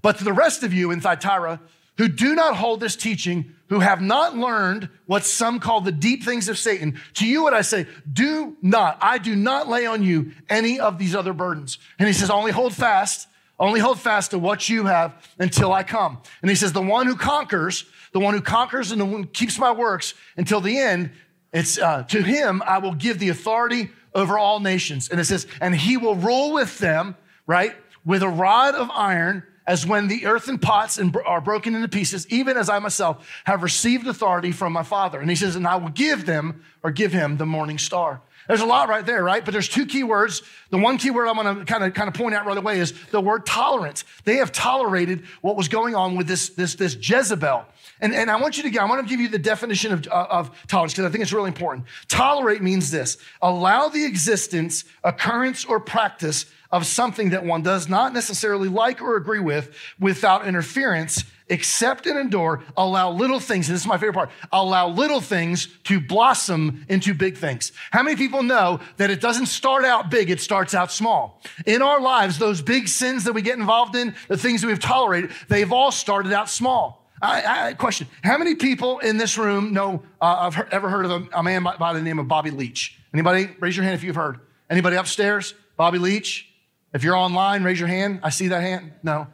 But 0.00 0.18
to 0.18 0.25
the 0.25 0.32
rest 0.32 0.62
of 0.62 0.73
you 0.73 0.90
in 0.90 1.00
Thyatira, 1.00 1.61
who 1.99 2.08
do 2.08 2.35
not 2.35 2.56
hold 2.56 2.80
this 2.80 2.97
teaching, 2.97 3.54
who 3.68 3.80
have 3.80 4.00
not 4.00 4.37
learned 4.37 4.88
what 5.06 5.25
some 5.25 5.60
call 5.60 5.80
the 5.80 5.92
deep 5.92 6.25
things 6.25 6.48
of 6.48 6.58
Satan. 6.58 7.00
To 7.14 7.26
you, 7.26 7.42
what 7.42 7.54
I 7.54 7.62
say, 7.62 7.87
do 8.10 8.56
not, 8.62 8.98
I 9.00 9.18
do 9.18 9.37
not 9.37 9.68
lay 9.68 9.87
on 9.87 10.02
you 10.02 10.32
any 10.48 10.80
of 10.80 10.98
these 10.98 11.14
other 11.14 11.32
burdens. 11.32 11.78
And 11.98 12.06
he 12.06 12.14
says, 12.14 12.30
only 12.30 12.50
hold 12.50 12.75
fast, 12.75 13.28
only 13.58 13.80
hold 13.80 14.00
fast 14.00 14.30
to 14.30 14.38
what 14.38 14.68
you 14.68 14.87
have 14.87 15.14
until 15.38 15.72
I 15.72 15.82
come. 15.82 16.18
And 16.40 16.50
he 16.50 16.56
says, 16.56 16.72
the 16.72 16.82
one 16.82 17.06
who 17.06 17.16
conquers, 17.16 17.84
the 18.12 18.20
one 18.20 18.34
who 18.34 18.40
conquers 18.40 18.90
and 18.90 19.00
the 19.00 19.04
one 19.04 19.22
who 19.25 19.28
keeps 19.28 19.58
my 19.58 19.72
works 19.72 20.14
until 20.37 20.60
the 20.60 20.78
end, 20.78 21.10
it's 21.52 21.78
uh, 21.78 22.04
to 22.04 22.22
him 22.22 22.62
I 22.66 22.78
will 22.78 22.94
give 22.94 23.18
the 23.18 23.28
authority 23.28 23.90
over 24.14 24.38
all 24.38 24.60
nations. 24.60 25.08
And 25.08 25.20
it 25.20 25.25
says, 25.25 25.46
and 25.60 25.75
he 25.75 25.96
will 25.96 26.14
rule 26.14 26.52
with 26.52 26.78
them, 26.78 27.16
right, 27.46 27.75
with 28.04 28.22
a 28.22 28.28
rod 28.28 28.75
of 28.75 28.90
iron 28.90 29.42
as 29.68 29.87
when 29.87 30.08
the 30.08 30.25
earthen 30.25 30.58
pots 30.58 30.98
are 31.26 31.40
broken 31.42 31.75
into 31.75 31.88
pieces, 31.88 32.26
even 32.28 32.56
as 32.56 32.70
I 32.70 32.78
myself 32.78 33.28
have 33.44 33.62
received 33.62 34.06
authority 34.08 34.50
from 34.50 34.72
my 34.72 34.82
Father. 34.82 35.20
And 35.20 35.28
he 35.28 35.37
says, 35.37 35.56
and 35.56 35.68
I 35.68 35.76
will 35.76 35.90
give 35.90 36.25
them 36.25 36.64
or 36.82 36.90
give 36.90 37.12
him 37.12 37.37
the 37.37 37.44
morning 37.46 37.76
star. 37.76 38.22
There's 38.48 38.62
a 38.62 38.66
lot 38.66 38.88
right 38.88 39.04
there, 39.04 39.22
right? 39.22 39.44
But 39.44 39.52
there's 39.52 39.68
two 39.68 39.84
key 39.84 40.04
words. 40.04 40.40
The 40.70 40.78
one 40.78 40.96
key 40.96 41.10
word 41.10 41.28
I 41.28 41.32
want 41.32 41.58
to 41.58 41.64
kind 41.66 41.84
of 41.84 41.92
kind 41.92 42.08
of 42.08 42.14
point 42.14 42.34
out 42.34 42.46
right 42.46 42.56
away 42.56 42.80
is 42.80 42.94
the 43.10 43.20
word 43.20 43.44
tolerance. 43.44 44.06
They 44.25 44.37
have 44.37 44.52
tolerated 44.52 45.25
what 45.42 45.54
was 45.54 45.68
going 45.68 45.94
on 45.94 46.16
with 46.16 46.26
this, 46.26 46.48
this, 46.48 46.75
this 46.75 46.96
Jezebel. 46.98 47.66
And, 48.00 48.14
and 48.14 48.30
I 48.30 48.37
want 48.37 48.56
you 48.56 48.62
to 48.62 48.70
get, 48.70 48.80
I 48.80 48.87
want 48.87 49.06
to 49.06 49.08
give 49.08 49.20
you 49.20 49.28
the 49.28 49.38
definition 49.38 49.92
of, 49.92 50.06
uh, 50.06 50.28
of 50.30 50.66
tolerance 50.66 50.94
because 50.94 51.04
I 51.04 51.10
think 51.10 51.20
it's 51.20 51.32
really 51.32 51.48
important. 51.48 51.84
Tolerate 52.08 52.62
means 52.62 52.90
this 52.90 53.18
allow 53.42 53.90
the 53.90 54.06
existence, 54.06 54.84
occurrence, 55.04 55.66
or 55.66 55.78
practice 55.78 56.46
of 56.70 56.87
something 56.87 57.30
that 57.30 57.44
one 57.44 57.62
does 57.62 57.88
not 57.88 58.12
necessarily 58.12 58.68
like 58.68 59.00
or 59.00 59.16
agree 59.16 59.40
with 59.40 59.75
without 59.98 60.46
interference 60.46 61.25
accept 61.50 62.06
and 62.06 62.18
endure, 62.18 62.62
allow 62.76 63.10
little 63.10 63.40
things, 63.40 63.68
and 63.68 63.75
this 63.75 63.82
is 63.82 63.87
my 63.87 63.96
favorite 63.96 64.14
part, 64.14 64.30
allow 64.52 64.88
little 64.88 65.20
things 65.20 65.68
to 65.84 66.00
blossom 66.00 66.84
into 66.88 67.14
big 67.14 67.37
things. 67.37 67.72
How 67.90 68.02
many 68.02 68.16
people 68.16 68.42
know 68.42 68.80
that 68.96 69.10
it 69.10 69.20
doesn't 69.20 69.46
start 69.46 69.84
out 69.84 70.10
big, 70.10 70.30
it 70.30 70.40
starts 70.40 70.75
out 70.75 70.92
small? 70.92 71.42
In 71.66 71.82
our 71.82 72.00
lives, 72.00 72.38
those 72.38 72.62
big 72.62 72.88
sins 72.88 73.25
that 73.25 73.32
we 73.32 73.42
get 73.42 73.58
involved 73.58 73.96
in, 73.96 74.14
the 74.28 74.37
things 74.37 74.60
that 74.60 74.66
we've 74.66 74.80
tolerated, 74.80 75.30
they've 75.48 75.72
all 75.72 75.90
started 75.90 76.32
out 76.32 76.48
small. 76.48 77.06
I, 77.20 77.68
I 77.68 77.75
question: 77.75 78.06
How 78.22 78.38
many 78.38 78.54
people 78.54 79.00
in 79.00 79.16
this 79.16 79.37
room 79.37 79.72
know? 79.72 80.02
Uh, 80.20 80.50
have 80.50 80.68
ever 80.70 80.88
heard 80.88 81.04
of 81.04 81.10
a, 81.10 81.28
a 81.38 81.42
man 81.42 81.64
by, 81.64 81.76
by, 81.76 81.92
the 81.92 82.00
name 82.00 82.20
of 82.20 82.28
Bobby 82.28 82.52
Leach? 82.52 82.96
Anybody? 83.12 83.50
Raise 83.58 83.76
your 83.76 83.82
hand 83.82 83.96
if 83.96 84.04
you've 84.04 84.14
heard. 84.14 84.38
Anybody 84.70 84.94
upstairs? 84.94 85.54
Bobby 85.76 85.98
Leach. 85.98 86.48
If 86.92 87.04
you're 87.04 87.16
online, 87.16 87.62
raise 87.64 87.78
your 87.78 87.88
hand. 87.88 88.21
I 88.23 88.30
see 88.30 88.49
that 88.49 88.62
hand. 88.62 88.92
No. 89.02 89.26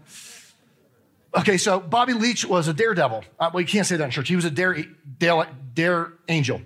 Okay, 1.37 1.57
so 1.57 1.81
Bobby 1.81 2.13
Leach 2.13 2.45
was 2.45 2.69
a 2.69 2.73
daredevil. 2.73 3.25
Uh, 3.39 3.51
well, 3.53 3.61
you 3.61 3.67
can't 3.67 3.87
say 3.87 3.97
that 3.97 4.05
in 4.05 4.11
church. 4.11 4.29
He 4.29 4.37
was 4.37 4.45
a 4.45 4.51
dare, 4.51 4.85
dare, 5.19 5.49
dare 5.75 6.13
angel. 6.29 6.61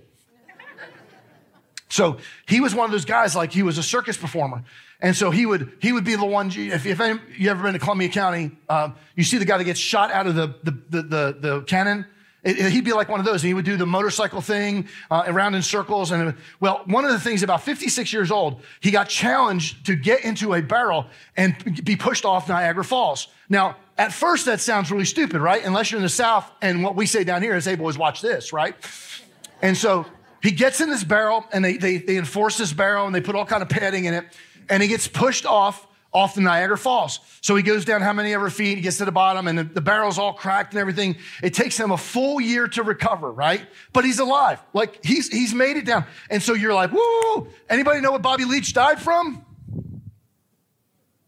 So 1.88 2.18
he 2.47 2.61
was 2.61 2.75
one 2.75 2.85
of 2.85 2.90
those 2.90 3.07
guys, 3.07 3.35
like 3.35 3.50
he 3.52 3.62
was 3.62 3.78
a 3.78 3.83
circus 3.83 4.16
performer. 4.16 4.62
And 5.00 5.16
so 5.16 5.30
he 5.30 5.47
would 5.47 5.73
he 5.80 5.92
would 5.92 6.04
be 6.04 6.16
the 6.16 6.25
one. 6.25 6.50
If, 6.50 6.85
if 6.85 6.99
you 7.38 7.50
ever 7.50 7.62
been 7.62 7.73
to 7.73 7.78
Columbia 7.78 8.09
County, 8.09 8.50
um, 8.68 8.97
you 9.14 9.25
see 9.25 9.38
the 9.38 9.45
guy 9.45 9.57
that 9.57 9.64
gets 9.64 9.80
shot 9.80 10.11
out 10.11 10.26
of 10.26 10.35
the 10.35 10.54
the 10.64 10.71
the, 10.90 11.02
the, 11.02 11.37
the 11.40 11.61
cannon. 11.62 12.04
He'd 12.45 12.85
be 12.85 12.92
like 12.92 13.09
one 13.09 13.18
of 13.18 13.26
those. 13.26 13.42
And 13.42 13.49
he 13.49 13.54
would 13.54 13.64
do 13.64 13.76
the 13.76 13.87
motorcycle 13.87 14.40
thing 14.40 14.88
uh, 15.11 15.25
around 15.26 15.54
in 15.54 15.62
circles. 15.62 16.12
And 16.12 16.35
well, 16.61 16.83
one 16.87 17.04
of 17.04 17.11
the 17.11 17.18
things 17.18 17.42
about 17.42 17.62
56 17.62 18.12
years 18.12 18.30
old, 18.30 18.62
he 18.80 18.90
got 18.90 19.09
challenged 19.09 19.87
to 19.87 19.97
get 19.97 20.25
into 20.25 20.54
a 20.54 20.62
barrel 20.62 21.07
and 21.37 21.85
be 21.85 21.97
pushed 21.97 22.25
off 22.25 22.49
Niagara 22.49 22.85
Falls. 22.85 23.28
Now, 23.49 23.76
at 23.97 24.12
first, 24.12 24.47
that 24.47 24.61
sounds 24.61 24.92
really 24.92 25.04
stupid, 25.04 25.40
right? 25.40 25.64
Unless 25.64 25.90
you're 25.90 25.99
in 25.99 26.04
the 26.04 26.09
South, 26.09 26.49
and 26.62 26.85
what 26.85 26.95
we 26.95 27.07
say 27.07 27.25
down 27.25 27.42
here 27.42 27.57
is, 27.57 27.64
"Hey, 27.64 27.75
boys, 27.75 27.99
watch 27.99 28.21
this," 28.21 28.52
right? 28.52 28.76
And 29.61 29.76
so 29.76 30.07
he 30.40 30.52
gets 30.52 30.80
in 30.80 30.88
this 30.88 31.02
barrel, 31.02 31.45
and 31.52 31.64
they 31.64 31.76
they, 31.76 31.99
they 31.99 32.16
enforce 32.16 32.57
this 32.57 32.73
barrel, 32.73 33.07
and 33.07 33.14
they 33.14 33.21
put 33.21 33.35
all 33.35 33.45
kind 33.45 33.61
of 33.61 33.68
padding 33.68 34.04
in 34.04 34.14
it 34.14 34.25
and 34.68 34.83
he 34.83 34.88
gets 34.88 35.09
pushed 35.09 35.47
off 35.47 35.87
off 36.12 36.35
the 36.35 36.41
Niagara 36.41 36.79
Falls. 36.79 37.21
So 37.41 37.55
he 37.55 37.62
goes 37.62 37.85
down 37.85 38.00
how 38.00 38.12
many 38.12 38.33
ever 38.33 38.50
feet, 38.50 38.77
he 38.77 38.83
gets 38.83 38.99
to 38.99 39.05
the 39.05 39.12
bottom, 39.12 39.47
and 39.47 39.59
the, 39.59 39.65
the, 39.65 39.81
barrel's 39.81 40.19
all 40.19 40.33
cracked 40.33 40.73
and 40.73 40.81
everything. 40.81 41.17
It 41.43 41.55
takes 41.55 41.79
him 41.79 41.91
a 41.91 41.99
full 41.99 42.41
year 42.41 42.67
to 42.69 42.83
recover, 42.83 43.31
right? 43.31 43.61
But 43.93 44.05
he's 44.05 44.19
alive. 44.19 44.61
Like 44.73 45.05
he's 45.05 45.29
he's 45.29 45.55
made 45.55 45.77
it 45.77 45.85
down. 45.85 46.07
And 46.31 46.43
so 46.43 46.55
you're 46.55 46.75
like, 46.75 46.93
woo! 46.93 47.49
Anybody 47.69 48.00
know 48.00 48.12
what 48.12 48.23
Bobby 48.23 48.45
Leach 48.45 48.73
died 48.73 49.00
from? 49.00 49.45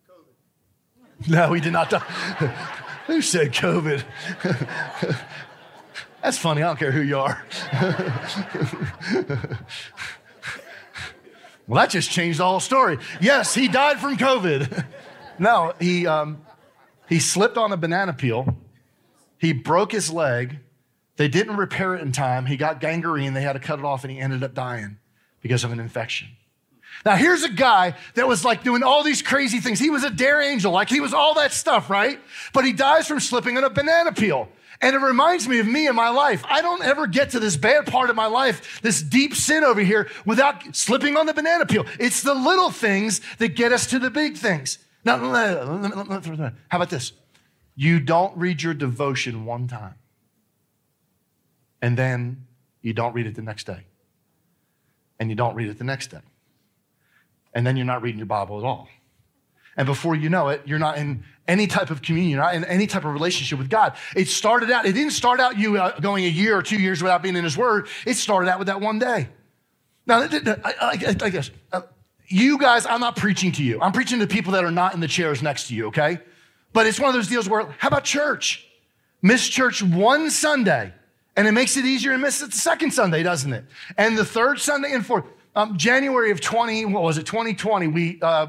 COVID. 0.09 1.29
No, 1.29 1.53
he 1.53 1.61
did 1.61 1.73
not 1.73 1.91
die. 1.91 1.99
who 3.07 3.21
said 3.21 3.53
COVID? 3.53 4.05
That's 6.23 6.39
funny. 6.39 6.63
I 6.63 6.67
don't 6.67 6.79
care 6.79 6.93
who 6.93 7.01
you 7.01 7.19
are. 7.19 7.43
Well, 11.71 11.81
that 11.81 11.91
just 11.91 12.11
changed 12.11 12.41
the 12.41 12.45
whole 12.45 12.59
story. 12.59 12.99
Yes, 13.21 13.55
he 13.55 13.69
died 13.69 14.01
from 14.01 14.17
COVID. 14.17 14.85
no, 15.39 15.73
he, 15.79 16.05
um, 16.05 16.45
he 17.09 17.21
slipped 17.21 17.57
on 17.57 17.71
a 17.71 17.77
banana 17.77 18.13
peel. 18.13 18.57
He 19.39 19.53
broke 19.53 19.93
his 19.93 20.11
leg. 20.11 20.59
They 21.15 21.29
didn't 21.29 21.57
repair 21.57 21.95
it 21.95 22.03
in 22.03 22.11
time. 22.11 22.47
He 22.47 22.57
got 22.57 22.81
gangrene. 22.81 23.35
They 23.35 23.43
had 23.43 23.53
to 23.53 23.61
cut 23.61 23.79
it 23.79 23.85
off, 23.85 24.03
and 24.03 24.11
he 24.11 24.19
ended 24.19 24.43
up 24.43 24.53
dying 24.53 24.99
because 25.43 25.63
of 25.63 25.71
an 25.71 25.79
infection. 25.79 26.31
Now, 27.07 27.15
here's 27.15 27.45
a 27.45 27.49
guy 27.49 27.95
that 28.15 28.27
was 28.27 28.45
like 28.45 28.65
doing 28.65 28.83
all 28.83 29.05
these 29.05 29.23
crazy 29.23 29.61
things. 29.61 29.79
He 29.79 29.91
was 29.91 30.03
a 30.03 30.11
dare 30.11 30.43
angel, 30.43 30.73
like 30.73 30.89
he 30.89 30.99
was 30.99 31.15
all 31.15 31.35
that 31.35 31.53
stuff, 31.53 31.89
right? 31.89 32.19
But 32.53 32.65
he 32.65 32.73
dies 32.73 33.07
from 33.07 33.21
slipping 33.21 33.57
on 33.57 33.63
a 33.63 33.71
banana 33.71 34.11
peel. 34.13 34.49
And 34.83 34.97
it 34.97 34.99
reminds 34.99 35.47
me 35.47 35.59
of 35.59 35.67
me 35.67 35.87
in 35.87 35.95
my 35.95 36.09
life. 36.09 36.43
I 36.49 36.63
don't 36.63 36.83
ever 36.83 37.07
get 37.07 37.31
to 37.31 37.41
this 37.41 37.57
bad 37.57 37.87
part 37.87 38.09
of 38.09 38.17
my 38.17 38.27
life, 38.27 38.81
this 38.81 39.03
deep 39.03 39.35
sin 39.35 39.63
over 39.63 39.83
here, 39.83 40.09
without 40.25 40.75
slipping 40.75 41.19
on 41.19 41.27
the 41.27 41.35
banana 41.35 41.67
peel. 41.67 41.85
It's 41.99 42.23
the 42.23 42.33
little 42.33 42.71
things 42.71 43.21
that 43.39 43.49
get 43.57 43.73
us 43.73 43.87
to 43.89 43.99
the 43.99 44.09
big 44.11 44.39
things. 44.39 44.79
Now, 45.05 45.19
how 45.19 46.57
about 46.73 46.91
this? 46.91 47.13
You 47.75 48.01
don't 48.01 48.37
read 48.37 48.63
your 48.63 48.75
devotion 48.75 49.45
one 49.45 49.69
time, 49.69 49.95
and 51.81 51.97
then 51.97 52.47
you 52.83 52.93
don't 52.93 53.15
read 53.15 53.27
it 53.27 53.35
the 53.35 53.43
next 53.43 53.65
day, 53.65 53.85
and 55.19 55.31
you 55.31 55.37
don't 55.37 55.55
read 55.55 55.69
it 55.69 55.79
the 55.79 55.85
next 55.85 56.11
day, 56.11 56.21
and 57.55 57.67
then 57.67 57.77
you're 57.77 57.87
not 57.87 58.03
reading 58.03 58.19
your 58.19 58.27
Bible 58.27 58.59
at 58.59 58.65
all. 58.65 58.89
And 59.77 59.87
before 59.87 60.15
you 60.15 60.29
know 60.29 60.49
it, 60.49 60.63
you're 60.67 60.79
not 60.79 60.99
in 60.99 61.25
any 61.51 61.67
type 61.67 61.91
of 61.91 62.01
communion, 62.01 62.41
in 62.55 62.65
any 62.65 62.87
type 62.87 63.05
of 63.05 63.13
relationship 63.13 63.59
with 63.59 63.69
God. 63.69 63.97
It 64.15 64.29
started 64.29 64.71
out, 64.71 64.87
it 64.87 64.93
didn't 64.93 65.13
start 65.13 65.41
out 65.41 65.59
you 65.59 65.79
uh, 65.79 65.99
going 65.99 66.25
a 66.25 66.29
year 66.29 66.57
or 66.57 66.63
two 66.63 66.79
years 66.79 67.03
without 67.03 67.23
being 67.23 67.35
in 67.35 67.43
His 67.43 67.57
Word. 67.59 67.89
It 68.07 68.15
started 68.15 68.49
out 68.49 68.61
with 68.61 68.69
that 68.69 68.81
one 68.81 69.01
day. 69.01 69.29
Now, 70.07 70.21
I, 70.65 70.97
guess, 70.97 71.51
uh, 71.73 71.83
you 72.27 72.57
guys, 72.57 72.87
I'm 72.87 73.01
not 73.01 73.17
preaching 73.17 73.51
to 73.53 73.65
you. 73.65 73.81
I'm 73.83 73.93
preaching 73.93 74.21
to 74.21 74.27
people 74.29 74.53
that 74.53 74.65
are 74.65 74.71
not 74.71 74.95
in 74.95 75.01
the 75.01 75.09
chairs 75.09 75.43
next 75.43 75.69
to 75.69 75.75
you, 75.75 75.89
okay? 75.89 76.21
But 76.73 76.87
it's 76.87 77.01
one 77.01 77.09
of 77.09 77.15
those 77.15 77.29
deals 77.29 77.49
where, 77.49 77.67
how 77.79 77.89
about 77.89 78.05
church? 78.05 78.67
Miss 79.21 79.47
church 79.49 79.83
one 79.83 80.31
Sunday, 80.31 80.95
and 81.37 81.49
it 81.49 81.53
makes 81.53 81.77
it 81.77 81.85
easier 81.85 82.13
to 82.13 82.19
miss 82.19 82.43
it 82.43 82.53
the 82.53 82.57
second 82.57 82.93
Sunday, 82.93 83.25
doesn't 83.25 83.53
it? 83.53 83.65
And 83.99 84.17
the 84.17 84.25
third 84.25 84.61
Sunday 84.61 84.93
and 84.93 85.05
fourth. 85.05 85.25
Um, 85.57 85.77
January 85.77 86.31
of 86.31 86.41
20, 86.41 86.85
what 86.87 87.03
was 87.03 87.19
it, 87.19 87.27
2020, 87.27 87.89
we 87.89 88.21
uh, 88.23 88.47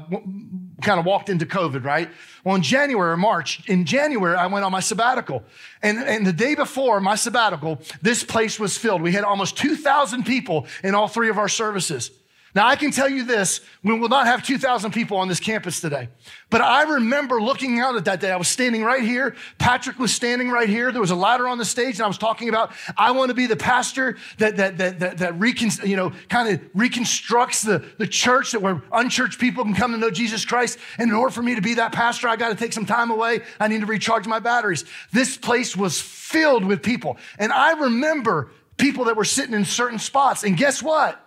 kind 0.82 0.98
of 0.98 1.06
walked 1.06 1.28
into 1.28 1.46
COVID, 1.46 1.84
right? 1.84 2.08
Well, 2.44 2.56
in 2.56 2.62
January 2.62 3.12
or 3.12 3.16
March, 3.16 3.68
in 3.68 3.84
January, 3.84 4.36
I 4.36 4.46
went 4.46 4.64
on 4.64 4.72
my 4.72 4.80
sabbatical. 4.80 5.44
And, 5.82 5.98
and 5.98 6.26
the 6.26 6.32
day 6.32 6.54
before 6.54 7.00
my 7.00 7.14
sabbatical, 7.14 7.80
this 8.00 8.24
place 8.24 8.58
was 8.58 8.76
filled. 8.76 9.02
We 9.02 9.12
had 9.12 9.24
almost 9.24 9.56
2,000 9.56 10.24
people 10.24 10.66
in 10.82 10.94
all 10.94 11.08
three 11.08 11.30
of 11.30 11.38
our 11.38 11.48
services. 11.48 12.10
Now, 12.54 12.66
I 12.66 12.76
can 12.76 12.90
tell 12.90 13.08
you 13.08 13.24
this 13.24 13.62
we 13.82 13.98
will 13.98 14.10
not 14.10 14.26
have 14.26 14.44
2,000 14.44 14.92
people 14.92 15.16
on 15.16 15.28
this 15.28 15.40
campus 15.40 15.80
today. 15.80 16.08
But 16.50 16.60
I 16.60 16.82
remember 16.82 17.40
looking 17.40 17.80
out 17.80 17.96
at 17.96 18.04
that 18.04 18.20
day. 18.20 18.30
I 18.30 18.36
was 18.36 18.48
standing 18.48 18.84
right 18.84 19.02
here. 19.02 19.34
Patrick 19.58 19.98
was 19.98 20.14
standing 20.14 20.50
right 20.50 20.68
here. 20.68 20.92
There 20.92 21.00
was 21.00 21.10
a 21.10 21.16
ladder 21.16 21.48
on 21.48 21.56
the 21.56 21.64
stage, 21.64 21.94
and 21.94 22.02
I 22.02 22.08
was 22.08 22.18
talking 22.18 22.50
about, 22.50 22.72
I 22.96 23.12
want 23.12 23.30
to 23.30 23.34
be 23.34 23.46
the 23.46 23.56
pastor 23.56 24.18
that, 24.36 24.56
that, 24.56 24.76
that, 24.78 24.98
that, 25.00 25.18
that 25.18 25.38
recon, 25.40 25.70
you 25.84 25.96
know, 25.96 26.12
kind 26.28 26.52
of 26.52 26.60
reconstructs 26.74 27.62
the, 27.62 27.82
the 27.96 28.06
church 28.06 28.52
that 28.52 28.60
where 28.60 28.82
unchurched 28.92 29.40
people 29.40 29.64
can 29.64 29.74
come 29.74 29.92
to 29.92 29.98
know 29.98 30.10
Jesus 30.10 30.44
Christ. 30.44 30.78
And 30.98 31.10
in 31.10 31.16
order 31.16 31.32
for 31.32 31.42
me 31.42 31.54
to 31.54 31.62
be 31.62 31.74
that 31.74 31.92
pastor, 31.92 32.28
I 32.28 32.36
got 32.36 32.50
to 32.50 32.54
take 32.54 32.74
some 32.74 32.86
time 32.86 33.10
away. 33.10 33.40
I 33.58 33.68
need 33.68 33.80
to 33.80 33.86
recharge 33.86 34.26
my 34.26 34.40
batteries. 34.40 34.84
This 35.10 35.38
place 35.38 35.74
was 35.74 36.00
filled 36.00 36.66
with 36.66 36.82
people. 36.82 37.16
And 37.38 37.50
I 37.50 37.72
remember 37.72 38.50
people 38.76 39.04
that 39.06 39.16
were 39.16 39.24
sitting 39.24 39.54
in 39.54 39.64
certain 39.64 39.98
spots. 39.98 40.44
And 40.44 40.56
guess 40.56 40.82
what? 40.82 41.21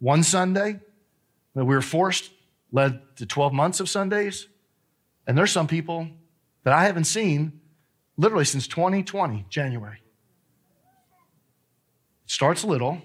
One 0.00 0.22
Sunday 0.22 0.80
that 1.54 1.64
we 1.64 1.74
were 1.74 1.82
forced 1.82 2.30
led 2.72 3.00
to 3.16 3.26
12 3.26 3.52
months 3.52 3.80
of 3.80 3.88
Sundays. 3.88 4.48
And 5.26 5.36
there's 5.36 5.52
some 5.52 5.66
people 5.66 6.08
that 6.64 6.72
I 6.72 6.84
haven't 6.84 7.04
seen 7.04 7.60
literally 8.16 8.44
since 8.44 8.66
2020, 8.66 9.46
January. 9.48 9.98
It 12.24 12.30
starts 12.30 12.64
little 12.64 13.02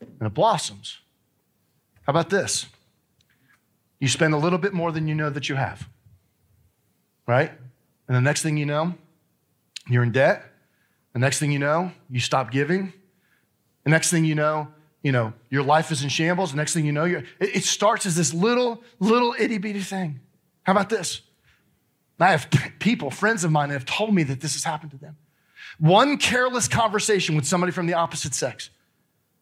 and 0.00 0.26
it 0.26 0.34
blossoms. 0.34 0.98
How 2.02 2.10
about 2.10 2.30
this? 2.30 2.66
You 3.98 4.08
spend 4.08 4.34
a 4.34 4.36
little 4.36 4.58
bit 4.58 4.72
more 4.72 4.92
than 4.92 5.08
you 5.08 5.14
know 5.14 5.30
that 5.30 5.48
you 5.48 5.54
have, 5.54 5.88
right? 7.26 7.50
And 8.06 8.16
the 8.16 8.20
next 8.20 8.42
thing 8.42 8.56
you 8.56 8.66
know, 8.66 8.94
you're 9.88 10.02
in 10.02 10.12
debt. 10.12 10.44
The 11.12 11.18
next 11.18 11.38
thing 11.38 11.50
you 11.50 11.58
know, 11.58 11.92
you 12.10 12.20
stop 12.20 12.50
giving. 12.50 12.92
The 13.84 13.90
next 13.90 14.10
thing 14.10 14.24
you 14.24 14.34
know, 14.34 14.68
you 15.06 15.12
know, 15.12 15.32
your 15.50 15.62
life 15.62 15.92
is 15.92 16.02
in 16.02 16.08
shambles. 16.08 16.50
The 16.50 16.56
next 16.56 16.74
thing 16.74 16.84
you 16.84 16.90
know, 16.90 17.04
it, 17.04 17.24
it 17.38 17.62
starts 17.62 18.06
as 18.06 18.16
this 18.16 18.34
little, 18.34 18.82
little 18.98 19.36
itty 19.38 19.58
bitty 19.58 19.78
thing. 19.78 20.18
How 20.64 20.72
about 20.72 20.88
this? 20.88 21.20
I 22.18 22.32
have 22.32 22.48
people, 22.80 23.12
friends 23.12 23.44
of 23.44 23.52
mine, 23.52 23.68
that 23.68 23.76
have 23.76 23.84
told 23.84 24.12
me 24.12 24.24
that 24.24 24.40
this 24.40 24.54
has 24.54 24.64
happened 24.64 24.90
to 24.90 24.96
them. 24.96 25.16
One 25.78 26.16
careless 26.16 26.66
conversation 26.66 27.36
with 27.36 27.46
somebody 27.46 27.70
from 27.70 27.86
the 27.86 27.94
opposite 27.94 28.34
sex. 28.34 28.70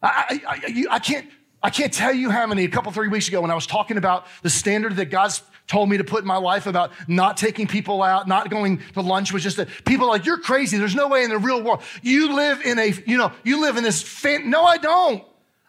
I, 0.03 0.39
I, 0.47 0.61
I, 0.67 0.85
I 0.97 0.99
can't, 0.99 1.27
I 1.63 1.71
can't 1.71 1.95
tell 1.95 2.13
you 2.13 2.29
how 2.29 2.47
many, 2.47 2.65
a 2.65 2.69
couple, 2.69 2.93
three 2.93 3.09
weeks 3.09 3.29
ago, 3.29 3.41
when 3.41 3.51
I 3.51 3.55
was 3.55 3.67
talking 3.67 3.97
about 3.97 4.27
the 4.43 4.51
standard 4.51 4.97
that 4.97 5.07
God's 5.07 5.41
told 5.67 5.89
me 5.89 5.97
to 5.97 6.05
put 6.05 6.21
in 6.21 6.27
my 6.27 6.37
life 6.37 6.67
about 6.67 6.93
not 7.09 7.39
taking 7.39 7.67
people 7.67 8.03
out, 8.03 8.29
not 8.29 8.51
going 8.51 8.83
to 8.93 9.01
lunch 9.01 9.33
was 9.33 9.43
just 9.43 9.57
that 9.57 9.69
people 9.87 10.09
like, 10.09 10.27
you're 10.27 10.37
crazy. 10.37 10.77
There's 10.77 10.95
no 10.95 11.09
way 11.09 11.25
in 11.25 11.31
the 11.31 11.39
real 11.39 11.63
world. 11.63 11.81
You 12.03 12.35
live 12.35 12.61
in 12.61 12.79
a, 12.79 12.93
you 13.07 13.17
know, 13.17 13.33
you 13.45 13.63
live 13.63 13.79
in 13.79 13.83
this, 13.83 14.03
fan- 14.03 14.51
no, 14.51 14.63
I 14.63 14.77
don't. 14.77 15.25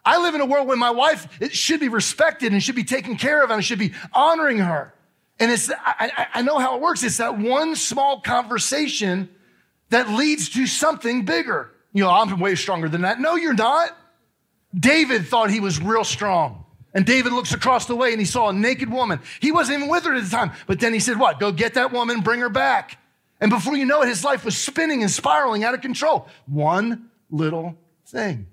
I 0.06 0.22
live 0.22 0.36
in 0.36 0.40
a 0.40 0.46
world 0.46 0.68
where 0.68 0.76
my 0.76 0.92
wife 0.92 1.28
should 1.50 1.80
be 1.80 1.88
respected 1.88 2.52
and 2.52 2.62
should 2.62 2.76
be 2.76 2.84
taken 2.84 3.16
care 3.16 3.42
of 3.42 3.50
and 3.50 3.58
I 3.58 3.60
should 3.60 3.80
be 3.80 3.92
honoring 4.14 4.58
her. 4.58 4.94
And 5.38 5.50
it's, 5.50 5.70
I, 5.70 6.28
I 6.32 6.42
know 6.42 6.58
how 6.58 6.76
it 6.76 6.80
works. 6.80 7.02
It's 7.02 7.18
that 7.18 7.38
one 7.38 7.74
small 7.74 8.20
conversation 8.20 9.28
that 9.90 10.08
leads 10.08 10.50
to 10.50 10.66
something 10.66 11.24
bigger. 11.24 11.72
You 11.92 12.04
know, 12.04 12.10
I'm 12.10 12.38
way 12.38 12.54
stronger 12.54 12.88
than 12.88 13.02
that. 13.02 13.20
No, 13.20 13.34
you're 13.34 13.52
not. 13.52 13.96
David 14.78 15.26
thought 15.26 15.50
he 15.50 15.60
was 15.60 15.80
real 15.82 16.04
strong. 16.04 16.64
And 16.94 17.04
David 17.04 17.32
looks 17.32 17.52
across 17.52 17.86
the 17.86 17.96
way 17.96 18.12
and 18.12 18.20
he 18.20 18.24
saw 18.24 18.48
a 18.48 18.52
naked 18.52 18.90
woman. 18.90 19.20
He 19.40 19.52
wasn't 19.52 19.78
even 19.78 19.90
with 19.90 20.04
her 20.04 20.14
at 20.14 20.24
the 20.24 20.30
time. 20.30 20.52
But 20.66 20.80
then 20.80 20.94
he 20.94 21.00
said, 21.00 21.18
What? 21.18 21.38
Go 21.38 21.52
get 21.52 21.74
that 21.74 21.92
woman, 21.92 22.20
bring 22.20 22.40
her 22.40 22.48
back. 22.48 22.98
And 23.38 23.50
before 23.50 23.76
you 23.76 23.84
know 23.84 24.02
it, 24.02 24.08
his 24.08 24.24
life 24.24 24.44
was 24.44 24.56
spinning 24.56 25.02
and 25.02 25.10
spiraling 25.10 25.62
out 25.62 25.74
of 25.74 25.82
control. 25.82 26.26
One 26.46 27.10
little 27.30 27.76
thing. 28.06 28.46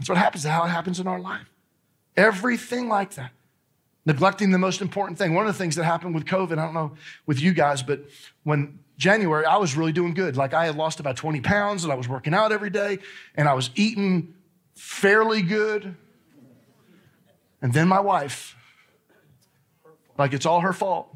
That's 0.00 0.08
what 0.08 0.16
happens, 0.16 0.44
how 0.44 0.64
it 0.64 0.68
happens 0.68 0.98
in 0.98 1.06
our 1.06 1.20
life. 1.20 1.46
Everything 2.16 2.88
like 2.88 3.16
that. 3.16 3.32
Neglecting 4.06 4.50
the 4.50 4.58
most 4.58 4.80
important 4.80 5.18
thing. 5.18 5.34
One 5.34 5.46
of 5.46 5.52
the 5.52 5.58
things 5.58 5.76
that 5.76 5.84
happened 5.84 6.14
with 6.14 6.24
COVID, 6.24 6.52
I 6.52 6.64
don't 6.64 6.72
know 6.72 6.92
with 7.26 7.38
you 7.38 7.52
guys, 7.52 7.82
but 7.82 8.00
when 8.42 8.78
January, 8.96 9.44
I 9.44 9.58
was 9.58 9.76
really 9.76 9.92
doing 9.92 10.14
good. 10.14 10.38
Like 10.38 10.54
I 10.54 10.64
had 10.64 10.76
lost 10.76 11.00
about 11.00 11.16
20 11.16 11.42
pounds 11.42 11.84
and 11.84 11.92
I 11.92 11.96
was 11.96 12.08
working 12.08 12.32
out 12.32 12.50
every 12.50 12.70
day 12.70 12.98
and 13.34 13.46
I 13.46 13.52
was 13.52 13.68
eating 13.74 14.32
fairly 14.74 15.42
good. 15.42 15.94
And 17.60 17.74
then 17.74 17.86
my 17.86 18.00
wife, 18.00 18.56
like 20.16 20.32
it's 20.32 20.46
all 20.46 20.60
her 20.60 20.72
fault. 20.72 21.14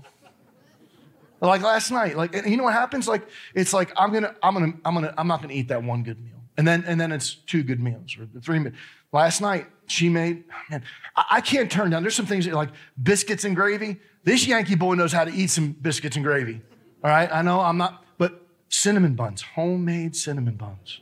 Like 1.40 1.62
last 1.62 1.90
night, 1.90 2.18
like 2.18 2.34
you 2.46 2.58
know 2.58 2.64
what 2.64 2.74
happens? 2.74 3.08
Like 3.08 3.26
it's 3.54 3.72
like 3.72 3.92
I'm 3.96 4.12
gonna, 4.12 4.34
I'm 4.42 4.52
gonna, 4.52 4.74
I'm 4.84 4.94
gonna, 4.94 5.14
I'm 5.16 5.26
not 5.26 5.40
gonna 5.40 5.54
eat 5.54 5.68
that 5.68 5.82
one 5.82 6.02
good 6.02 6.22
meal, 6.22 6.33
and 6.56 6.66
then 6.66 6.84
and 6.86 7.00
then 7.00 7.12
it's 7.12 7.34
two 7.34 7.62
good 7.62 7.80
meals 7.80 8.16
or 8.18 8.26
three. 8.40 8.58
meals. 8.58 8.74
Last 9.12 9.40
night 9.40 9.66
she 9.86 10.08
made, 10.08 10.44
man, 10.70 10.82
I, 11.16 11.40
can't 11.40 11.70
turn 11.70 11.90
down. 11.90 12.02
There's 12.02 12.14
some 12.14 12.26
things 12.26 12.46
like 12.46 12.70
biscuits 13.00 13.44
and 13.44 13.54
gravy. 13.54 14.00
This 14.24 14.46
Yankee 14.46 14.74
boy 14.74 14.94
knows 14.94 15.12
how 15.12 15.24
to 15.24 15.32
eat 15.32 15.50
some 15.50 15.72
biscuits 15.72 16.16
and 16.16 16.24
gravy. 16.24 16.60
All 17.02 17.10
right, 17.10 17.30
I 17.30 17.42
know 17.42 17.60
I'm 17.60 17.76
not, 17.76 18.04
but 18.18 18.46
cinnamon 18.70 19.14
buns, 19.14 19.42
homemade 19.42 20.16
cinnamon 20.16 20.56
buns. 20.56 21.00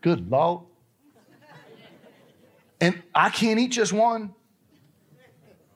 Good 0.00 0.30
Lord. 0.30 0.64
And 2.80 3.02
I 3.14 3.28
can't 3.30 3.60
eat 3.60 3.68
just 3.68 3.92
one. 3.92 4.34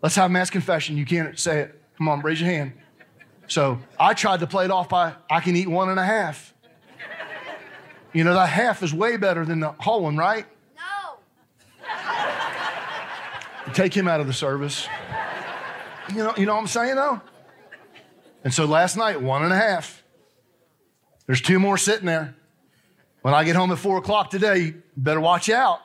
Let's 0.03 0.17
have 0.17 0.31
mass 0.31 0.51
confession. 0.51 0.97
You 0.97 1.05
can't 1.05 1.39
say 1.39 1.61
it. 1.61 1.83
Come 1.99 2.09
on, 2.09 2.21
raise 2.21 2.41
your 2.41 2.51
hand. 2.51 2.73
So 3.47 3.79
I 4.01 4.15
tried 4.15 4.41
to 4.41 4.47
play 4.47 4.65
it 4.65 4.71
off 4.71 4.89
by 4.89 5.15
I 5.31 5.41
can 5.41 5.55
eat 5.55 5.69
one 5.69 5.91
and 5.91 6.01
a 6.01 6.05
half. 6.05 6.54
You 8.15 8.25
know, 8.25 8.33
that 8.33 8.49
half 8.49 8.83
is 8.83 8.95
way 8.95 9.19
better 9.19 9.45
than 9.45 9.61
the 9.61 9.73
whole 9.73 10.05
one, 10.05 10.17
right? 10.17 10.47
No. 10.77 11.19
Take 13.75 13.93
him 13.93 14.09
out 14.09 14.21
of 14.21 14.27
the 14.27 14.33
service. 14.33 14.89
You 16.11 16.19
know, 16.19 16.33
you 16.37 16.47
know 16.47 16.55
what 16.55 16.61
I'm 16.61 16.67
saying 16.69 16.95
though? 16.95 17.21
And 18.45 18.55
so 18.55 18.67
last 18.67 18.97
night, 18.97 19.21
one 19.21 19.43
and 19.43 19.53
a 19.53 19.57
half. 19.57 20.03
There's 21.27 21.41
two 21.41 21.59
more 21.59 21.77
sitting 21.77 22.07
there. 22.07 22.37
When 23.23 23.35
I 23.35 23.43
get 23.45 23.57
home 23.57 23.73
at 23.73 23.79
four 23.79 23.97
o'clock 23.99 24.31
today, 24.31 24.75
better 24.97 25.21
watch 25.21 25.49
out. 25.49 25.81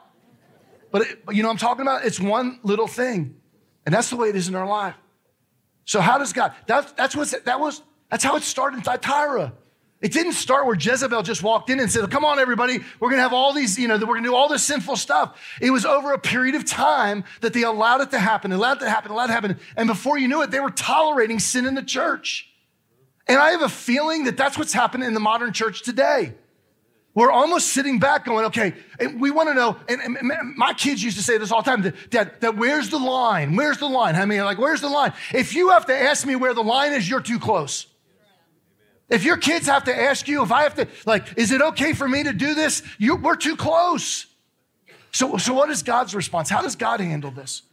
But, 0.92 1.04
it, 1.04 1.20
you 1.32 1.42
know 1.42 1.48
what 1.48 1.54
I'm 1.54 1.58
talking 1.58 1.82
about? 1.84 2.04
It's 2.04 2.20
one 2.20 2.60
little 2.64 2.88
thing. 2.88 3.36
And 3.86 3.96
that's 3.96 4.10
the 4.10 4.18
way 4.18 4.30
it 4.30 4.36
is 4.36 4.50
in 4.50 4.56
our 4.56 4.68
life. 4.68 4.96
So 5.86 6.02
how 6.02 6.18
does 6.18 6.34
God? 6.34 6.54
That's 6.68 6.92
that's 6.92 7.16
what 7.16 7.34
that 7.46 7.60
was. 7.60 7.82
That's 8.12 8.24
how 8.24 8.36
it 8.36 8.44
started 8.44 8.78
in 8.78 8.84
Thyatira. 8.84 9.54
It 10.02 10.14
didn't 10.14 10.34
start 10.34 10.66
where 10.66 10.76
Jezebel 10.76 11.24
just 11.24 11.44
walked 11.44 11.70
in 11.70 11.80
and 11.80 11.92
said, 11.92 12.10
"Come 12.10 12.24
on, 12.24 12.40
everybody, 12.40 12.80
we're 13.00 13.10
going 13.10 13.18
to 13.18 13.24
have 13.24 13.34
all 13.34 13.54
these, 13.54 13.78
you 13.78 13.88
know, 13.88 13.98
that 13.98 14.06
we're 14.06 14.16
going 14.16 14.24
to 14.24 14.30
do 14.30 14.36
all 14.36 14.48
this 14.48 14.64
sinful 14.64 14.96
stuff." 14.96 15.38
It 15.60 15.72
was 15.72 15.86
over 15.86 16.14
a 16.14 16.20
period 16.20 16.56
of 16.56 16.64
time 16.64 17.26
that 17.42 17.54
they 17.54 17.64
allowed 17.64 18.02
it 18.02 18.12
to 18.12 18.20
happen, 18.20 18.54
allowed 18.54 18.78
it 18.78 18.86
to 18.86 18.90
happen, 18.90 19.12
allowed 19.12 19.26
it 19.26 19.28
to 19.28 19.34
happen, 19.34 19.60
and 19.76 19.88
before 19.88 20.18
you 20.18 20.28
knew 20.28 20.42
it, 20.42 20.52
they 20.52 20.62
were 20.62 20.72
tolerating 20.72 21.40
sin 21.40 21.66
in 21.66 21.76
the 21.76 21.84
church. 21.84 22.50
And 23.28 23.38
I 23.38 23.52
have 23.52 23.62
a 23.62 23.70
feeling 23.70 24.24
that 24.24 24.38
that's 24.38 24.58
what's 24.58 24.74
happening 24.74 25.08
in 25.08 25.14
the 25.14 25.20
modern 25.20 25.54
church 25.54 25.84
today. 25.84 26.34
We're 27.14 27.32
almost 27.32 27.68
sitting 27.74 28.00
back 28.00 28.24
going, 28.24 28.46
okay, 28.46 28.74
we 29.18 29.30
want 29.30 29.50
to 29.50 29.54
know. 29.54 29.78
And, 29.90 30.00
and, 30.02 30.56
my 30.56 30.74
kids 30.74 31.04
used 31.04 31.18
to 31.18 31.24
say 31.24 31.38
this 31.38 31.52
all 31.52 31.62
the 31.62 31.70
time 31.70 31.82
that, 31.82 31.96
that, 32.12 32.42
that 32.42 32.56
where's 32.56 32.90
the 32.90 32.98
line? 32.98 33.56
Where's 33.56 33.78
the 33.78 33.88
line? 33.88 34.16
I 34.16 34.26
mean, 34.26 34.42
like, 34.46 34.58
where's 34.58 34.82
the 34.82 34.90
line? 34.90 35.14
If 35.34 35.54
you 35.54 35.70
have 35.72 35.86
to 35.88 35.96
ask 35.96 36.26
me 36.26 36.36
where 36.36 36.54
the 36.54 36.64
line 36.64 36.94
is, 36.94 37.10
you're 37.10 37.22
too 37.22 37.38
close. 37.38 37.88
If 39.10 39.24
your 39.24 39.38
kids 39.38 39.66
have 39.68 39.86
to 39.86 39.96
ask 39.96 40.28
you, 40.28 40.44
if 40.44 40.52
I 40.52 40.64
have 40.64 40.76
to, 40.76 40.88
like, 41.06 41.38
is 41.38 41.52
it 41.52 41.62
okay 41.62 41.94
for 41.94 42.08
me 42.08 42.24
to 42.24 42.34
do 42.34 42.54
this? 42.54 42.84
You, 42.98 43.16
we're 43.16 43.36
too 43.36 43.56
close. 43.56 44.28
So, 45.12 45.38
so, 45.38 45.54
what 45.54 45.70
is 45.70 45.82
God's 45.82 46.14
response? 46.14 46.50
How 46.50 46.62
does 46.62 46.76
God 46.76 47.00
handle 47.00 47.32
this? 47.32 47.64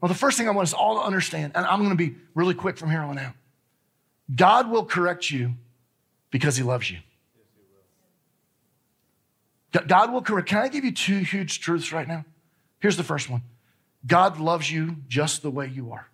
Well, 0.00 0.08
the 0.08 0.14
first 0.14 0.38
thing 0.38 0.46
I 0.46 0.52
want 0.52 0.68
us 0.68 0.72
all 0.72 0.96
to 0.96 1.02
understand, 1.02 1.52
and 1.54 1.66
I'm 1.66 1.78
going 1.78 1.90
to 1.90 1.96
be 1.96 2.14
really 2.34 2.54
quick 2.54 2.76
from 2.76 2.90
here 2.90 3.00
on 3.00 3.18
out 3.18 3.34
God 4.34 4.70
will 4.70 4.84
correct 4.84 5.30
you 5.30 5.54
because 6.30 6.56
he 6.56 6.62
loves 6.62 6.90
you. 6.90 6.98
God 9.86 10.12
will 10.12 10.22
correct. 10.22 10.48
Can 10.48 10.58
I 10.58 10.68
give 10.68 10.84
you 10.84 10.92
two 10.92 11.18
huge 11.18 11.60
truths 11.60 11.92
right 11.92 12.06
now? 12.06 12.24
Here's 12.78 12.96
the 12.96 13.02
first 13.02 13.28
one 13.28 13.42
God 14.06 14.38
loves 14.38 14.70
you 14.70 14.96
just 15.08 15.42
the 15.42 15.50
way 15.50 15.66
you 15.66 15.92
are. 15.92 16.08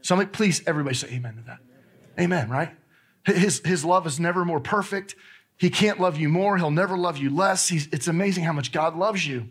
Somebody, 0.00 0.30
please, 0.30 0.62
everybody 0.66 0.94
say 0.94 1.08
amen 1.08 1.34
to 1.36 1.42
that. 1.42 1.58
Amen, 2.18 2.48
right? 2.48 2.70
His, 3.26 3.60
his 3.64 3.84
love 3.84 4.06
is 4.06 4.20
never 4.20 4.44
more 4.44 4.60
perfect. 4.60 5.16
He 5.56 5.68
can't 5.68 6.00
love 6.00 6.16
you 6.16 6.28
more. 6.28 6.56
He'll 6.56 6.70
never 6.70 6.96
love 6.96 7.18
you 7.18 7.28
less. 7.30 7.68
He's, 7.68 7.88
it's 7.92 8.08
amazing 8.08 8.44
how 8.44 8.52
much 8.52 8.72
God 8.72 8.96
loves 8.96 9.26
you. 9.26 9.48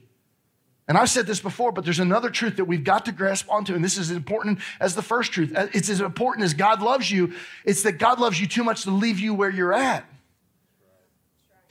And 0.87 0.97
I've 0.97 1.09
said 1.09 1.25
this 1.25 1.39
before, 1.39 1.71
but 1.71 1.83
there's 1.83 1.99
another 1.99 2.29
truth 2.29 2.57
that 2.57 2.65
we've 2.65 2.83
got 2.83 3.05
to 3.05 3.11
grasp 3.11 3.51
onto, 3.51 3.73
and 3.73 3.83
this 3.83 3.97
is 3.97 4.11
as 4.11 4.15
important 4.15 4.59
as 4.79 4.93
the 4.93 5.01
first 5.01 5.31
truth. 5.31 5.51
Uh, 5.55 5.67
it's 5.73 5.89
as 5.89 5.99
important 5.99 6.45
as 6.45 6.53
God 6.53 6.81
loves 6.81 7.09
you. 7.09 7.33
It's 7.65 7.83
that 7.83 7.93
God 7.93 8.19
loves 8.19 8.39
you 8.39 8.47
too 8.47 8.63
much 8.63 8.83
to 8.83 8.91
leave 8.91 9.19
you 9.19 9.33
where 9.33 9.49
you're 9.49 9.73
at. 9.73 10.05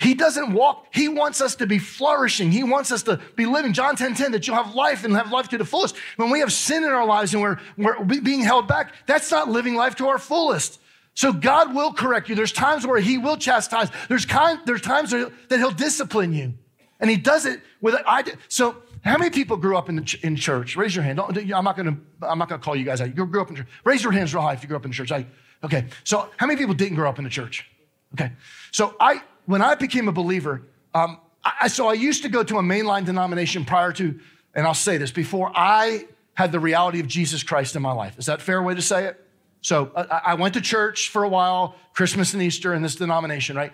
He 0.00 0.14
doesn't 0.14 0.52
walk, 0.52 0.88
he 0.92 1.08
wants 1.08 1.40
us 1.40 1.54
to 1.56 1.66
be 1.66 1.78
flourishing. 1.78 2.50
He 2.50 2.64
wants 2.64 2.90
us 2.90 3.04
to 3.04 3.20
be 3.36 3.46
living. 3.46 3.72
John 3.72 3.94
10 3.94 4.14
10, 4.14 4.32
that 4.32 4.46
you'll 4.46 4.56
have 4.56 4.74
life 4.74 5.04
and 5.04 5.14
have 5.14 5.30
life 5.30 5.48
to 5.50 5.58
the 5.58 5.64
fullest. 5.64 5.96
When 6.16 6.30
we 6.30 6.40
have 6.40 6.52
sin 6.52 6.82
in 6.82 6.90
our 6.90 7.06
lives 7.06 7.32
and 7.32 7.42
we're, 7.42 7.58
we're 7.78 8.20
being 8.20 8.40
held 8.40 8.66
back, 8.66 8.92
that's 9.06 9.30
not 9.30 9.48
living 9.48 9.76
life 9.76 9.94
to 9.96 10.08
our 10.08 10.18
fullest. 10.18 10.80
So 11.14 11.32
God 11.32 11.74
will 11.74 11.92
correct 11.92 12.28
you. 12.28 12.34
There's 12.34 12.52
times 12.52 12.86
where 12.86 13.00
he 13.00 13.18
will 13.18 13.36
chastise. 13.36 13.88
There's, 14.08 14.26
kind, 14.26 14.60
there's 14.66 14.82
times 14.82 15.10
that 15.12 15.32
he'll 15.48 15.70
discipline 15.70 16.32
you. 16.32 16.54
And 17.00 17.08
he 17.08 17.16
does 17.16 17.46
it 17.46 17.60
with, 17.80 17.94
I, 18.06 18.24
so 18.48 18.76
how 19.04 19.18
many 19.18 19.30
people 19.30 19.56
grew 19.56 19.76
up 19.76 19.88
in, 19.88 19.96
the, 19.96 20.18
in 20.22 20.36
church? 20.36 20.76
Raise 20.76 20.94
your 20.94 21.04
hand. 21.04 21.18
Don't, 21.18 21.36
I'm 21.52 21.64
not 21.64 21.76
gonna, 21.76 21.96
I'm 22.22 22.38
not 22.38 22.48
gonna 22.48 22.62
call 22.62 22.74
you 22.74 22.84
guys 22.84 23.00
out. 23.00 23.16
You 23.16 23.26
grew 23.26 23.42
up 23.42 23.50
in 23.50 23.56
church. 23.56 23.66
Raise 23.84 24.02
your 24.02 24.12
hands 24.12 24.34
real 24.34 24.42
high 24.42 24.54
if 24.54 24.62
you 24.62 24.68
grew 24.68 24.76
up 24.76 24.86
in 24.86 24.92
church. 24.92 25.12
I, 25.12 25.26
okay. 25.62 25.86
So 26.02 26.30
how 26.36 26.46
many 26.46 26.58
people 26.58 26.74
didn't 26.74 26.96
grow 26.96 27.08
up 27.08 27.18
in 27.18 27.24
the 27.24 27.30
church? 27.30 27.68
Okay. 28.14 28.32
So 28.70 28.96
I, 28.98 29.22
when 29.46 29.62
I 29.62 29.74
became 29.74 30.08
a 30.08 30.12
believer, 30.12 30.62
um, 30.94 31.20
I, 31.44 31.68
so 31.68 31.88
I 31.88 31.92
used 31.92 32.22
to 32.22 32.28
go 32.28 32.42
to 32.42 32.58
a 32.58 32.62
mainline 32.62 33.04
denomination 33.04 33.64
prior 33.64 33.92
to, 33.92 34.18
and 34.54 34.66
I'll 34.66 34.72
say 34.72 34.96
this, 34.96 35.10
before 35.10 35.52
I 35.54 36.06
had 36.32 36.50
the 36.50 36.60
reality 36.60 37.00
of 37.00 37.06
Jesus 37.06 37.42
Christ 37.42 37.76
in 37.76 37.82
my 37.82 37.92
life. 37.92 38.18
Is 38.18 38.26
that 38.26 38.40
fair 38.40 38.62
way 38.62 38.74
to 38.74 38.82
say 38.82 39.04
it? 39.04 39.23
So 39.64 39.90
uh, 39.96 40.04
I, 40.10 40.32
I 40.32 40.34
went 40.34 40.54
to 40.54 40.60
church 40.60 41.08
for 41.08 41.24
a 41.24 41.28
while, 41.28 41.74
Christmas 41.94 42.34
and 42.34 42.42
Easter 42.42 42.74
in 42.74 42.82
this 42.82 42.96
denomination, 42.96 43.56
right? 43.56 43.72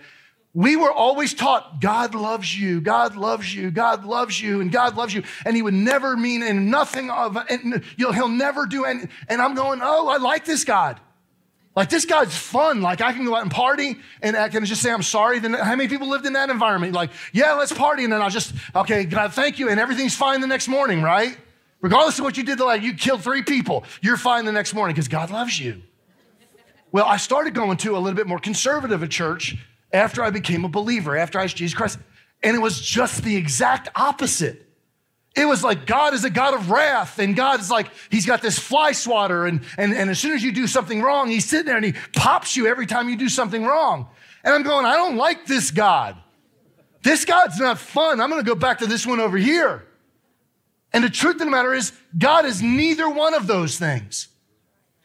We 0.54 0.76
were 0.76 0.92
always 0.92 1.34
taught 1.34 1.80
God 1.80 2.14
loves 2.14 2.56
you, 2.56 2.80
God 2.80 3.16
loves 3.16 3.52
you, 3.52 3.72
God 3.72 4.04
loves 4.04 4.40
you, 4.40 4.60
and 4.60 4.70
God 4.70 4.96
loves 4.96 5.12
you. 5.12 5.24
And 5.44 5.56
He 5.56 5.62
would 5.62 5.74
never 5.74 6.16
mean 6.16 6.44
and 6.44 6.70
nothing 6.70 7.10
of, 7.10 7.36
and 7.36 7.82
he'll 7.96 8.28
never 8.28 8.66
do 8.66 8.84
any. 8.84 9.08
And 9.28 9.42
I'm 9.42 9.54
going, 9.54 9.80
oh, 9.82 10.08
I 10.08 10.18
like 10.18 10.44
this 10.44 10.62
God. 10.62 11.00
Like 11.74 11.90
this 11.90 12.04
guy's 12.04 12.36
fun. 12.36 12.82
Like 12.82 13.00
I 13.00 13.12
can 13.12 13.24
go 13.24 13.34
out 13.34 13.42
and 13.42 13.50
party 13.50 13.96
and 14.22 14.36
I 14.36 14.48
can 14.48 14.64
just 14.64 14.82
say 14.82 14.92
I'm 14.92 15.02
sorry. 15.02 15.40
Then 15.40 15.54
how 15.54 15.74
many 15.74 15.88
people 15.88 16.08
lived 16.08 16.26
in 16.26 16.34
that 16.34 16.50
environment? 16.50 16.92
Like, 16.94 17.10
yeah, 17.32 17.54
let's 17.54 17.72
party. 17.72 18.04
And 18.04 18.12
then 18.12 18.22
I'll 18.22 18.30
just, 18.30 18.52
okay, 18.74 19.04
God, 19.04 19.32
thank 19.32 19.58
you. 19.58 19.68
And 19.68 19.78
everything's 19.80 20.14
fine 20.14 20.40
the 20.40 20.48
next 20.48 20.68
morning, 20.68 21.02
right? 21.02 21.36
Regardless 21.80 22.18
of 22.18 22.24
what 22.24 22.36
you 22.36 22.42
did, 22.42 22.60
like 22.60 22.82
you 22.82 22.94
killed 22.94 23.22
three 23.22 23.42
people, 23.42 23.84
you're 24.02 24.16
fine 24.16 24.44
the 24.44 24.52
next 24.52 24.74
morning 24.74 24.94
because 24.94 25.08
God 25.08 25.30
loves 25.30 25.58
you. 25.58 25.82
Well, 26.92 27.06
I 27.06 27.16
started 27.16 27.54
going 27.54 27.76
to 27.78 27.96
a 27.96 27.98
little 27.98 28.16
bit 28.16 28.26
more 28.26 28.38
conservative 28.38 29.02
a 29.02 29.08
church 29.08 29.56
after 29.92 30.22
I 30.22 30.30
became 30.30 30.64
a 30.64 30.68
believer, 30.68 31.16
after 31.16 31.38
I 31.38 31.44
asked 31.44 31.56
Jesus 31.56 31.76
Christ. 31.76 31.98
And 32.42 32.56
it 32.56 32.60
was 32.60 32.80
just 32.80 33.22
the 33.22 33.36
exact 33.36 33.88
opposite. 33.94 34.66
It 35.36 35.44
was 35.44 35.62
like 35.62 35.86
God 35.86 36.12
is 36.12 36.24
a 36.24 36.30
God 36.30 36.54
of 36.54 36.70
wrath, 36.70 37.20
and 37.20 37.36
God 37.36 37.60
is 37.60 37.70
like, 37.70 37.88
He's 38.10 38.26
got 38.26 38.42
this 38.42 38.58
fly 38.58 38.92
swatter, 38.92 39.46
and, 39.46 39.60
and, 39.78 39.94
and 39.94 40.10
as 40.10 40.18
soon 40.18 40.32
as 40.32 40.42
you 40.42 40.50
do 40.50 40.66
something 40.66 41.02
wrong, 41.02 41.28
He's 41.28 41.48
sitting 41.48 41.66
there 41.66 41.76
and 41.76 41.84
He 41.84 41.94
pops 42.14 42.56
you 42.56 42.66
every 42.66 42.86
time 42.86 43.08
you 43.08 43.16
do 43.16 43.28
something 43.28 43.64
wrong. 43.64 44.08
And 44.42 44.52
I'm 44.52 44.62
going, 44.62 44.86
I 44.86 44.96
don't 44.96 45.16
like 45.16 45.46
this 45.46 45.70
God. 45.70 46.16
This 47.02 47.24
God's 47.24 47.60
not 47.60 47.78
fun. 47.78 48.20
I'm 48.20 48.28
gonna 48.28 48.42
go 48.42 48.54
back 48.56 48.78
to 48.80 48.86
this 48.86 49.06
one 49.06 49.20
over 49.20 49.38
here. 49.38 49.86
And 50.92 51.04
the 51.04 51.10
truth 51.10 51.34
of 51.34 51.40
the 51.40 51.46
matter 51.46 51.72
is, 51.72 51.92
God 52.18 52.44
is 52.44 52.62
neither 52.62 53.08
one 53.08 53.34
of 53.34 53.46
those 53.46 53.78
things. 53.78 54.28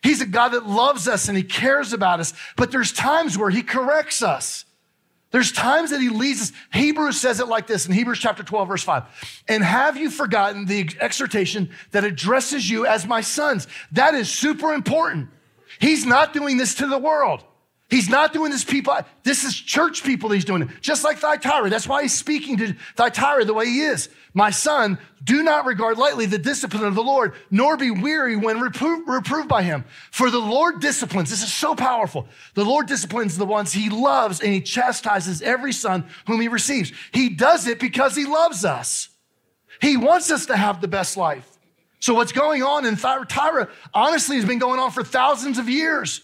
He's 0.02 0.21
a 0.21 0.26
God 0.26 0.50
that 0.50 0.67
loves 0.67 1.08
us 1.08 1.28
and 1.28 1.38
He 1.38 1.43
cares 1.43 1.93
about 1.93 2.19
us, 2.19 2.34
but 2.56 2.71
there's 2.71 2.91
times 2.91 3.38
where 3.38 3.50
He 3.50 3.63
corrects 3.63 4.21
us. 4.21 4.65
There's 5.36 5.52
times 5.52 5.89
that 5.89 6.00
he 6.00 6.08
leads 6.08 6.43
us. 6.43 6.52
Hebrews 6.71 7.19
says 7.19 7.41
it 7.41 7.50
like 7.50 7.67
this 7.67 7.86
in 7.86 7.91
Hebrews 7.91 8.19
chapter 8.19 8.41
12, 8.41 8.67
verse 8.69 8.84
5. 8.84 9.43
And 9.50 9.62
have 9.65 9.98
you 9.98 10.10
forgotten 10.10 10.65
the 10.65 10.89
exhortation 11.02 11.71
that 11.91 12.06
addresses 12.06 12.69
you 12.69 12.86
as 12.86 13.06
my 13.06 13.19
sons? 13.19 13.67
That 13.91 14.13
is 14.13 14.30
super 14.30 14.74
important. 14.74 15.28
He's 15.80 16.06
not 16.06 16.32
doing 16.32 16.56
this 16.56 16.76
to 16.76 16.88
the 16.88 16.98
world. 16.98 17.43
He's 17.88 18.10
not 18.10 18.34
doing 18.34 18.50
this 18.50 18.63
people. 18.63 18.98
This 19.24 19.43
is 19.43 19.54
church 19.54 20.04
people 20.04 20.32
he's 20.32 20.43
doing 20.43 20.63
it. 20.63 20.69
Just 20.82 21.04
like 21.04 21.19
Thyatira. 21.19 21.69
That's 21.69 21.88
why 21.88 22.02
he's 22.02 22.17
speaking 22.17 22.58
to 22.58 22.76
Thyatira 22.95 23.45
the 23.45 23.54
way 23.54 23.67
he 23.67 23.82
is. 23.82 24.10
My 24.34 24.50
son, 24.50 24.98
do 25.24 25.43
not 25.43 25.65
regard 25.65 25.98
lightly 25.98 26.26
the 26.26 26.39
discipline 26.39 26.84
of 26.84 26.95
the 26.95 27.04
Lord, 27.04 27.34
nor 27.52 27.78
be 27.78 27.91
weary 27.91 28.36
when 28.36 28.58
repro- 28.58 29.06
reproved 29.06 29.48
by 29.48 29.62
him. 29.62 29.86
For 30.12 30.32
the 30.32 30.39
Lord 30.39 30.82
disciplines. 30.82 31.30
This 31.30 31.43
is 31.43 31.54
so 31.54 31.76
powerful. 31.76 32.28
The 32.56 32.65
Lord 32.65 32.88
disciplines 32.88 33.38
the 33.38 33.45
ones 33.45 33.71
he 33.71 33.89
loves 33.91 34.41
and 34.41 34.52
he 34.52 34.62
chastises 34.62 35.43
every 35.43 35.71
son 35.71 36.08
whom 36.26 36.41
he 36.41 36.48
receives. 36.48 36.91
He 37.13 37.30
does 37.30 37.67
it 37.67 37.80
because 37.80 38.15
he 38.15 38.26
loves 38.26 38.65
us. 38.65 39.10
He 39.80 39.95
wants 39.95 40.32
us 40.32 40.48
to 40.48 40.58
have 40.58 40.82
the 40.82 40.88
best 40.88 41.17
life. 41.17 41.50
So 42.00 42.15
what's 42.15 42.32
going 42.32 42.63
on 42.63 42.86
in 42.86 42.95
Thyatira 42.95 43.69
honestly 43.93 44.38
has 44.38 44.45
been 44.45 44.60
going 44.60 44.80
on 44.80 44.89
for 44.89 45.04
thousands 45.04 45.60
of 45.60 45.69
years. 45.69 46.21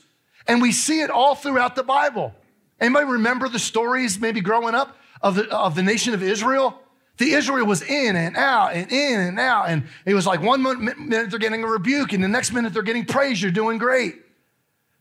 And 0.47 0.61
we 0.61 0.71
see 0.71 1.01
it 1.01 1.09
all 1.09 1.35
throughout 1.35 1.75
the 1.75 1.83
Bible. 1.83 2.33
Anybody 2.79 3.05
remember 3.05 3.47
the 3.47 3.59
stories 3.59 4.19
maybe 4.19 4.41
growing 4.41 4.75
up 4.75 4.97
of 5.21 5.35
the, 5.35 5.49
of 5.55 5.75
the 5.75 5.83
nation 5.83 6.13
of 6.13 6.23
Israel? 6.23 6.79
The 7.17 7.33
Israel 7.33 7.67
was 7.67 7.83
in 7.83 8.15
and 8.15 8.35
out 8.35 8.73
and 8.73 8.91
in 8.91 9.19
and 9.19 9.39
out. 9.39 9.69
And 9.69 9.83
it 10.05 10.15
was 10.15 10.25
like 10.25 10.41
one 10.41 10.63
minute 10.63 11.29
they're 11.29 11.39
getting 11.39 11.63
a 11.63 11.67
rebuke, 11.67 12.13
and 12.13 12.23
the 12.23 12.27
next 12.27 12.51
minute 12.51 12.73
they're 12.73 12.81
getting 12.81 13.05
praise. 13.05 13.41
You're 13.41 13.51
doing 13.51 13.77
great. 13.77 14.15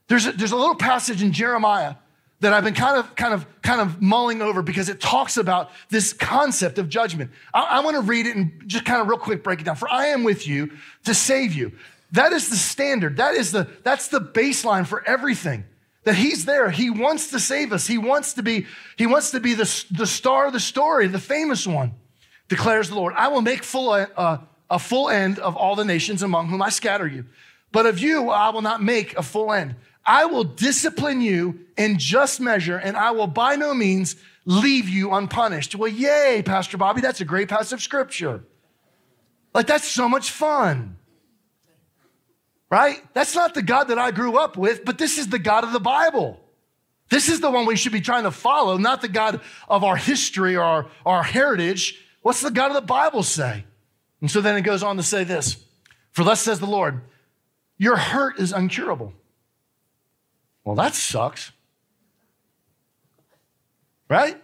There's 0.09 0.26
a, 0.26 0.33
there's 0.33 0.53
a 0.53 0.57
little 0.57 0.74
passage 0.74 1.22
in 1.22 1.33
Jeremiah 1.33 1.94
that 2.40 2.53
I've 2.53 2.64
been 2.64 2.74
kind 2.74 2.98
of, 2.98 3.14
kind 3.14 3.33
of, 3.33 3.46
kind 3.62 3.81
of 3.81 4.03
mulling 4.03 4.42
over 4.42 4.61
because 4.62 4.88
it 4.88 5.00
talks 5.00 5.37
about 5.37 5.70
this 5.88 6.12
concept 6.12 6.79
of 6.79 6.88
judgment. 6.88 7.31
I, 7.55 7.62
I 7.62 7.81
want 7.81 7.96
to 7.96 8.03
read 8.03 8.26
it 8.26 8.35
and 8.35 8.62
just 8.66 8.85
kind 8.85 9.00
of 9.00 9.09
real 9.09 9.18
quick 9.18 9.44
break 9.44 9.61
it 9.61 9.64
down. 9.64 9.76
For 9.76 9.90
I 9.90 10.07
am 10.07 10.24
with 10.24 10.46
you 10.46 10.72
to 11.05 11.14
save 11.14 11.55
you. 11.55 11.72
That 12.12 12.33
is 12.33 12.49
the 12.49 12.57
standard. 12.57 13.18
That 13.18 13.35
is 13.35 13.53
the, 13.53 13.68
that's 13.85 14.09
the 14.09 14.20
baseline 14.20 14.87
for 14.87 15.07
everything. 15.07 15.64
That 16.05 16.14
he's 16.14 16.44
there. 16.44 16.70
He 16.70 16.90
wants 16.90 17.31
to 17.31 17.38
save 17.38 17.73
us. 17.73 17.87
He 17.87 17.99
wants 17.99 18.35
to 18.35 18.42
be, 18.42 18.66
he 18.96 19.07
wants 19.07 19.33
to 19.33 19.40
be 19.40 19.55
the, 19.55 19.85
the 19.90 20.07
star 20.07 20.46
of 20.46 20.53
the 20.53 20.61
story, 20.61 21.07
the 21.07 21.18
famous 21.18 21.66
one, 21.66 21.92
declares 22.49 22.88
the 22.88 22.94
Lord. 22.94 23.14
I 23.16 23.29
will 23.29 23.42
make 23.42 23.62
full, 23.62 23.90
uh, 23.90 24.38
a 24.70 24.79
full 24.79 25.11
end 25.11 25.38
of 25.38 25.57
all 25.57 25.77
the 25.77 25.85
nations 25.85 26.23
among 26.23 26.49
whom 26.49 26.62
I 26.62 26.70
scatter 26.70 27.07
you. 27.07 27.27
But 27.70 27.87
of 27.87 27.99
you, 27.99 28.31
I 28.31 28.49
will 28.49 28.62
not 28.62 28.83
make 28.83 29.16
a 29.16 29.23
full 29.23 29.53
end. 29.53 29.77
I 30.05 30.25
will 30.25 30.44
discipline 30.44 31.20
you 31.20 31.66
in 31.77 31.99
just 31.99 32.40
measure, 32.40 32.77
and 32.77 32.96
I 32.96 33.11
will 33.11 33.27
by 33.27 33.57
no 33.57 33.75
means 33.75 34.16
leave 34.46 34.88
you 34.88 35.12
unpunished. 35.12 35.75
Well, 35.75 35.90
yay, 35.90 36.42
Pastor 36.44 36.79
Bobby, 36.79 37.01
that's 37.01 37.20
a 37.20 37.25
great 37.25 37.49
passage 37.49 37.75
of 37.75 37.83
scripture. 37.83 38.42
Like, 39.55 39.66
that's 39.66 39.87
so 39.87 40.09
much 40.09 40.31
fun 40.31 40.96
right? 42.70 43.02
That's 43.12 43.35
not 43.35 43.54
the 43.54 43.62
God 43.62 43.85
that 43.88 43.98
I 43.98 44.12
grew 44.12 44.38
up 44.38 44.56
with, 44.56 44.85
but 44.85 44.96
this 44.96 45.18
is 45.18 45.28
the 45.28 45.38
God 45.38 45.64
of 45.64 45.72
the 45.72 45.80
Bible. 45.80 46.40
This 47.11 47.28
is 47.28 47.40
the 47.40 47.50
one 47.50 47.66
we 47.66 47.76
should 47.76 47.92
be 47.92 48.00
trying 48.00 48.22
to 48.22 48.30
follow, 48.30 48.76
not 48.76 49.02
the 49.02 49.09
God 49.09 49.40
of 49.68 49.83
our 49.83 49.96
history 49.96 50.56
or 50.56 50.62
our, 50.62 50.87
our 51.04 51.22
heritage. 51.24 52.00
What's 52.22 52.40
the 52.40 52.52
God 52.52 52.68
of 52.68 52.74
the 52.74 52.80
Bible 52.80 53.24
say? 53.24 53.64
And 54.20 54.30
so 54.30 54.40
then 54.40 54.56
it 54.56 54.62
goes 54.62 54.85
on 54.85 54.96
to 54.96 55.02
say 55.02 55.24
this 55.24 55.56
For 56.12 56.22
thus 56.22 56.40
says 56.40 56.61
the 56.61 56.66
Lord, 56.66 57.00
your 57.76 57.96
hurt 57.96 58.38
is 58.38 58.52
uncurable. 58.52 59.12
Well, 60.62 60.76
that 60.76 60.94
sucks. 60.94 61.50
Right? 64.09 64.40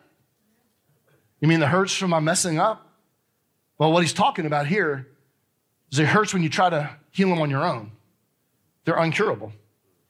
You 1.41 1.49
mean 1.49 1.61
the 1.61 1.69
hurts 1.69 1.95
from 1.95 2.11
my 2.11 2.21
messing 2.21 2.59
up? 2.59 2.91
Well, 3.79 3.93
what 3.93 4.03
he's 4.03 4.13
talking 4.13 4.47
about 4.47 4.67
here 4.67 5.07
is 5.93 5.99
it 5.99 6.07
hurts 6.07 6.33
when 6.33 6.43
you 6.43 6.49
try 6.49 6.71
to 6.71 6.91
heal 7.11 7.29
them 7.29 7.41
on 7.41 7.51
your 7.51 7.65
own 7.65 7.93
they're 8.87 8.97
uncurable. 8.97 9.53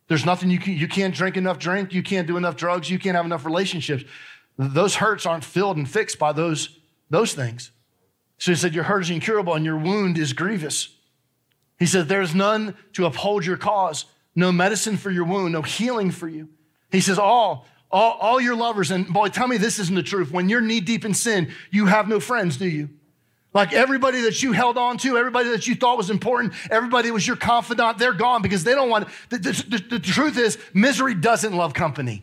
There's 0.06 0.24
nothing 0.24 0.50
you 0.50 0.60
can, 0.60 0.74
you 0.74 0.86
can't 0.86 1.12
drink 1.12 1.36
enough 1.36 1.58
drink, 1.58 1.92
you 1.92 2.02
can't 2.02 2.28
do 2.28 2.36
enough 2.36 2.54
drugs, 2.54 2.88
you 2.88 2.98
can't 2.98 3.16
have 3.16 3.24
enough 3.24 3.44
relationships. 3.44 4.04
Those 4.56 4.94
hurts 4.94 5.26
aren't 5.26 5.44
filled 5.44 5.76
and 5.76 5.90
fixed 5.90 6.18
by 6.18 6.32
those, 6.32 6.78
those 7.10 7.32
things. 7.32 7.72
So 8.38 8.52
he 8.52 8.56
said, 8.56 8.74
Your 8.74 8.84
hurt 8.84 9.00
is 9.00 9.10
incurable 9.10 9.54
and 9.54 9.64
your 9.64 9.78
wound 9.78 10.18
is 10.18 10.32
grievous. 10.32 10.94
He 11.78 11.86
said, 11.86 12.06
There 12.06 12.20
is 12.20 12.34
none 12.34 12.76
to 12.92 13.06
uphold 13.06 13.44
your 13.44 13.56
cause, 13.56 14.04
no 14.34 14.52
medicine 14.52 14.96
for 14.96 15.10
your 15.10 15.24
wound, 15.24 15.52
no 15.52 15.62
healing 15.62 16.10
for 16.10 16.28
you. 16.28 16.48
He 16.92 17.00
says, 17.00 17.18
All, 17.18 17.66
all, 17.90 18.12
all 18.20 18.40
your 18.40 18.56
lovers, 18.56 18.90
and 18.90 19.08
boy, 19.08 19.28
tell 19.28 19.48
me 19.48 19.56
this 19.56 19.78
isn't 19.78 19.94
the 19.94 20.02
truth. 20.02 20.30
When 20.30 20.48
you're 20.48 20.60
knee 20.60 20.80
deep 20.80 21.04
in 21.04 21.14
sin, 21.14 21.52
you 21.70 21.86
have 21.86 22.08
no 22.08 22.20
friends, 22.20 22.56
do 22.56 22.68
you? 22.68 22.90
Like 23.56 23.72
everybody 23.72 24.20
that 24.20 24.42
you 24.42 24.52
held 24.52 24.76
on 24.76 24.98
to, 24.98 25.16
everybody 25.16 25.48
that 25.48 25.66
you 25.66 25.74
thought 25.74 25.96
was 25.96 26.10
important, 26.10 26.52
everybody 26.70 27.10
was 27.10 27.26
your 27.26 27.36
confidant, 27.36 27.96
they're 27.96 28.12
gone 28.12 28.42
because 28.42 28.64
they 28.64 28.74
don't 28.74 28.90
want, 28.90 29.08
the, 29.30 29.38
the, 29.38 29.84
the, 29.92 29.98
truth 29.98 30.36
is, 30.36 30.58
misery 30.74 31.14
doesn't 31.14 31.56
love 31.56 31.72
company. 31.72 32.22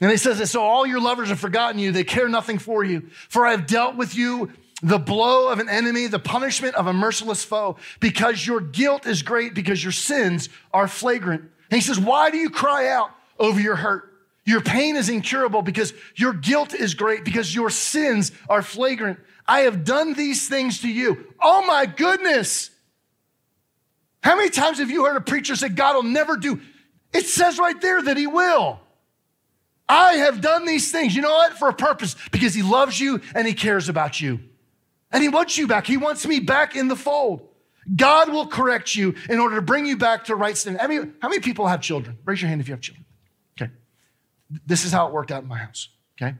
And 0.00 0.10
he 0.10 0.16
says 0.16 0.38
that, 0.38 0.46
so 0.46 0.62
all 0.62 0.86
your 0.86 0.98
lovers 0.98 1.28
have 1.28 1.38
forgotten 1.38 1.78
you, 1.78 1.92
they 1.92 2.04
care 2.04 2.26
nothing 2.26 2.58
for 2.58 2.82
you. 2.82 3.10
For 3.28 3.46
I 3.46 3.50
have 3.50 3.66
dealt 3.66 3.96
with 3.96 4.14
you 4.16 4.50
the 4.82 4.98
blow 4.98 5.50
of 5.50 5.58
an 5.58 5.68
enemy, 5.68 6.06
the 6.06 6.18
punishment 6.18 6.74
of 6.74 6.86
a 6.86 6.92
merciless 6.94 7.44
foe, 7.44 7.76
because 8.00 8.46
your 8.46 8.62
guilt 8.62 9.04
is 9.06 9.22
great, 9.22 9.52
because 9.52 9.84
your 9.84 9.92
sins 9.92 10.48
are 10.72 10.88
flagrant. 10.88 11.42
And 11.42 11.76
he 11.78 11.82
says, 11.82 12.00
why 12.00 12.30
do 12.30 12.38
you 12.38 12.48
cry 12.48 12.88
out 12.88 13.10
over 13.38 13.60
your 13.60 13.76
hurt? 13.76 14.09
Your 14.44 14.60
pain 14.60 14.96
is 14.96 15.08
incurable 15.08 15.62
because 15.62 15.92
your 16.16 16.32
guilt 16.32 16.74
is 16.74 16.94
great, 16.94 17.24
because 17.24 17.54
your 17.54 17.70
sins 17.70 18.32
are 18.48 18.62
flagrant. 18.62 19.18
I 19.46 19.60
have 19.60 19.84
done 19.84 20.14
these 20.14 20.48
things 20.48 20.80
to 20.80 20.88
you. 20.88 21.26
Oh 21.40 21.64
my 21.66 21.86
goodness. 21.86 22.70
How 24.22 24.36
many 24.36 24.50
times 24.50 24.78
have 24.78 24.90
you 24.90 25.04
heard 25.04 25.16
a 25.16 25.20
preacher 25.20 25.56
say, 25.56 25.68
God 25.68 25.96
will 25.96 26.02
never 26.02 26.36
do? 26.36 26.60
It 27.12 27.26
says 27.26 27.58
right 27.58 27.80
there 27.80 28.02
that 28.02 28.16
he 28.16 28.26
will. 28.26 28.80
I 29.88 30.14
have 30.14 30.40
done 30.40 30.66
these 30.66 30.92
things. 30.92 31.16
You 31.16 31.22
know 31.22 31.32
what? 31.32 31.58
For 31.58 31.68
a 31.68 31.74
purpose, 31.74 32.14
because 32.30 32.54
he 32.54 32.62
loves 32.62 33.00
you 33.00 33.20
and 33.34 33.46
he 33.46 33.54
cares 33.54 33.88
about 33.88 34.20
you. 34.20 34.40
And 35.10 35.22
he 35.22 35.28
wants 35.28 35.58
you 35.58 35.66
back. 35.66 35.86
He 35.86 35.96
wants 35.96 36.24
me 36.26 36.38
back 36.38 36.76
in 36.76 36.86
the 36.86 36.96
fold. 36.96 37.48
God 37.96 38.28
will 38.30 38.46
correct 38.46 38.94
you 38.94 39.16
in 39.28 39.40
order 39.40 39.56
to 39.56 39.62
bring 39.62 39.86
you 39.86 39.96
back 39.96 40.26
to 40.26 40.36
right 40.36 40.56
standing. 40.56 40.80
How 40.80 40.86
many, 40.86 41.10
how 41.20 41.28
many 41.28 41.40
people 41.40 41.66
have 41.66 41.80
children? 41.80 42.18
Raise 42.24 42.40
your 42.40 42.48
hand 42.48 42.60
if 42.60 42.68
you 42.68 42.74
have 42.74 42.80
children. 42.80 43.04
This 44.66 44.84
is 44.84 44.92
how 44.92 45.06
it 45.06 45.12
worked 45.12 45.30
out 45.30 45.42
in 45.42 45.48
my 45.48 45.58
house. 45.58 45.88
Okay. 46.20 46.34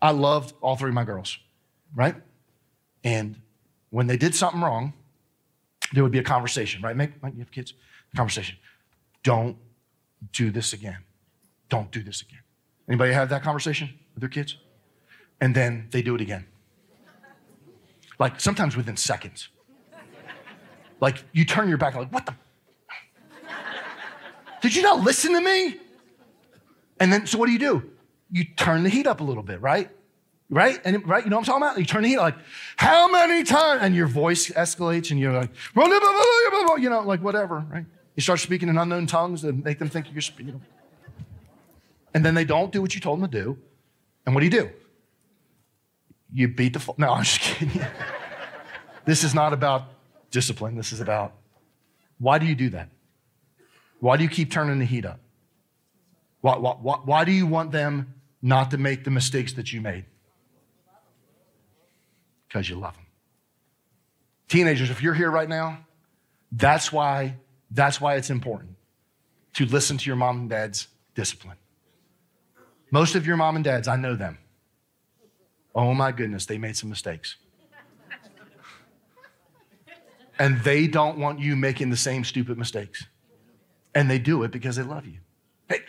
I 0.00 0.10
loved 0.10 0.54
all 0.60 0.76
three 0.76 0.90
of 0.90 0.94
my 0.94 1.04
girls 1.04 1.38
right? 1.96 2.14
And 3.02 3.40
when 3.90 4.06
they 4.06 4.16
did 4.16 4.34
something 4.34 4.60
wrong, 4.60 4.92
there 5.92 6.02
would 6.02 6.12
be 6.12 6.18
a 6.18 6.24
conversation, 6.24 6.82
right? 6.82 6.96
Make, 6.96 7.10
you 7.22 7.40
have 7.40 7.50
kids? 7.50 7.74
Conversation. 8.14 8.56
Don't 9.22 9.56
do 10.32 10.50
this 10.50 10.72
again. 10.72 10.98
Don't 11.68 11.90
do 11.90 12.02
this 12.02 12.22
again. 12.22 12.40
Anybody 12.88 13.12
have 13.12 13.28
that 13.30 13.42
conversation 13.42 13.90
with 14.14 14.20
their 14.20 14.28
kids? 14.28 14.56
And 15.40 15.54
then 15.54 15.88
they 15.90 16.02
do 16.02 16.14
it 16.14 16.20
again. 16.20 16.46
Like 18.18 18.40
sometimes 18.40 18.76
within 18.76 18.96
seconds. 18.96 19.48
Like 21.00 21.24
you 21.32 21.44
turn 21.44 21.68
your 21.68 21.78
back, 21.78 21.94
like, 21.94 22.10
what 22.12 22.26
the? 22.26 22.34
Did 24.62 24.74
you 24.74 24.82
not 24.82 25.00
listen 25.00 25.32
to 25.34 25.40
me? 25.40 25.78
And 27.00 27.12
then, 27.12 27.26
so 27.26 27.38
what 27.38 27.46
do 27.46 27.52
you 27.52 27.58
do? 27.58 27.90
You 28.30 28.44
turn 28.44 28.82
the 28.82 28.88
heat 28.88 29.06
up 29.06 29.20
a 29.20 29.24
little 29.24 29.42
bit, 29.42 29.60
right? 29.60 29.90
Right? 30.48 30.80
And 30.84 31.06
right, 31.08 31.24
you 31.24 31.30
know 31.30 31.36
what 31.36 31.48
I'm 31.48 31.60
talking 31.60 31.62
about? 31.62 31.78
You 31.78 31.84
turn 31.84 32.02
the 32.02 32.08
heat 32.08 32.18
like, 32.18 32.36
how 32.76 33.10
many 33.10 33.44
times? 33.44 33.82
And 33.82 33.94
your 33.94 34.06
voice 34.06 34.48
escalates 34.50 35.10
and 35.10 35.18
you're 35.18 35.32
like, 35.32 35.50
you 35.74 36.90
know, 36.90 37.02
like 37.02 37.22
whatever, 37.22 37.64
right? 37.70 37.84
You 38.14 38.22
start 38.22 38.40
speaking 38.40 38.68
in 38.68 38.78
unknown 38.78 39.06
tongues 39.06 39.44
and 39.44 39.62
make 39.62 39.78
them 39.78 39.88
think 39.88 40.06
you're 40.12 40.20
speaking. 40.22 40.60
And 42.14 42.24
then 42.24 42.34
they 42.34 42.44
don't 42.44 42.72
do 42.72 42.80
what 42.80 42.94
you 42.94 43.00
told 43.00 43.20
them 43.20 43.30
to 43.30 43.44
do. 43.44 43.58
And 44.24 44.34
what 44.34 44.40
do 44.40 44.46
you 44.46 44.50
do? 44.50 44.70
You 46.32 46.48
beat 46.48 46.72
the, 46.72 46.94
no, 46.96 47.12
I'm 47.12 47.24
just 47.24 47.40
kidding. 47.40 47.82
this 49.04 49.22
is 49.22 49.34
not 49.34 49.52
about 49.52 49.84
discipline. 50.30 50.76
This 50.76 50.92
is 50.92 51.00
about 51.00 51.34
why 52.18 52.38
do 52.38 52.46
you 52.46 52.54
do 52.54 52.70
that? 52.70 52.88
Why 54.00 54.16
do 54.16 54.22
you 54.22 54.30
keep 54.30 54.50
turning 54.50 54.78
the 54.78 54.84
heat 54.84 55.04
up? 55.04 55.20
Why, 56.46 56.56
why, 56.58 56.98
why, 57.04 57.24
do 57.24 57.32
you 57.32 57.44
want 57.44 57.72
them 57.72 58.14
not 58.40 58.70
to 58.70 58.78
make 58.78 59.02
the 59.02 59.10
mistakes 59.10 59.54
that 59.54 59.72
you 59.72 59.80
made? 59.80 60.04
because 62.46 62.70
you 62.70 62.76
love 62.76 62.94
them. 62.94 63.06
Teenagers, 64.48 64.88
if 64.88 65.02
you're 65.02 65.12
here 65.12 65.30
right 65.30 65.48
now, 65.48 65.84
that's 66.52 66.92
why, 66.92 67.34
that's 67.70 68.00
why 68.00 68.14
it's 68.14 68.30
important 68.30 68.76
to 69.54 69.66
listen 69.66 69.98
to 69.98 70.06
your 70.06 70.16
mom 70.16 70.38
and 70.38 70.50
dad's 70.50 70.88
discipline. 71.14 71.56
Most 72.90 73.16
of 73.16 73.26
your 73.26 73.36
mom 73.36 73.56
and 73.56 73.64
dads, 73.64 73.88
I 73.88 73.96
know 73.96 74.14
them. 74.14 74.38
Oh 75.74 75.92
my 75.92 76.12
goodness, 76.12 76.46
they 76.46 76.58
made 76.58 76.76
some 76.76 76.88
mistakes. 76.88 77.36
and 80.38 80.60
they 80.60 80.86
don't 80.86 81.18
want 81.18 81.40
you 81.40 81.56
making 81.56 81.90
the 81.90 81.96
same 81.96 82.24
stupid 82.24 82.56
mistakes. 82.56 83.04
And 83.94 84.08
they 84.08 84.20
do 84.20 84.44
it 84.44 84.50
because 84.50 84.76
they 84.76 84.82
love 84.82 85.06
you. 85.06 85.18
Hey, 85.68 85.80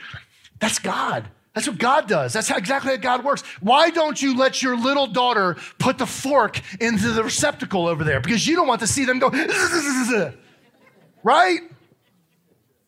that's 0.59 0.79
God. 0.79 1.27
That's 1.57 1.67
what 1.67 1.79
God 1.79 2.07
does. 2.07 2.33
That's 2.33 2.47
how 2.47 2.57
exactly 2.57 2.91
how 2.91 2.97
God 2.97 3.25
works. 3.25 3.41
Why 3.61 3.89
don't 3.89 4.21
you 4.21 4.37
let 4.37 4.61
your 4.61 4.77
little 4.77 5.07
daughter 5.07 5.57
put 5.79 5.97
the 5.97 6.05
fork 6.05 6.61
into 6.79 7.09
the 7.09 7.23
receptacle 7.23 7.87
over 7.87 8.03
there? 8.03 8.19
Because 8.19 8.45
you 8.45 8.55
don't 8.55 8.67
want 8.67 8.81
to 8.81 8.87
see 8.87 9.05
them 9.05 9.17
go, 9.17 9.29
right? 11.23 11.59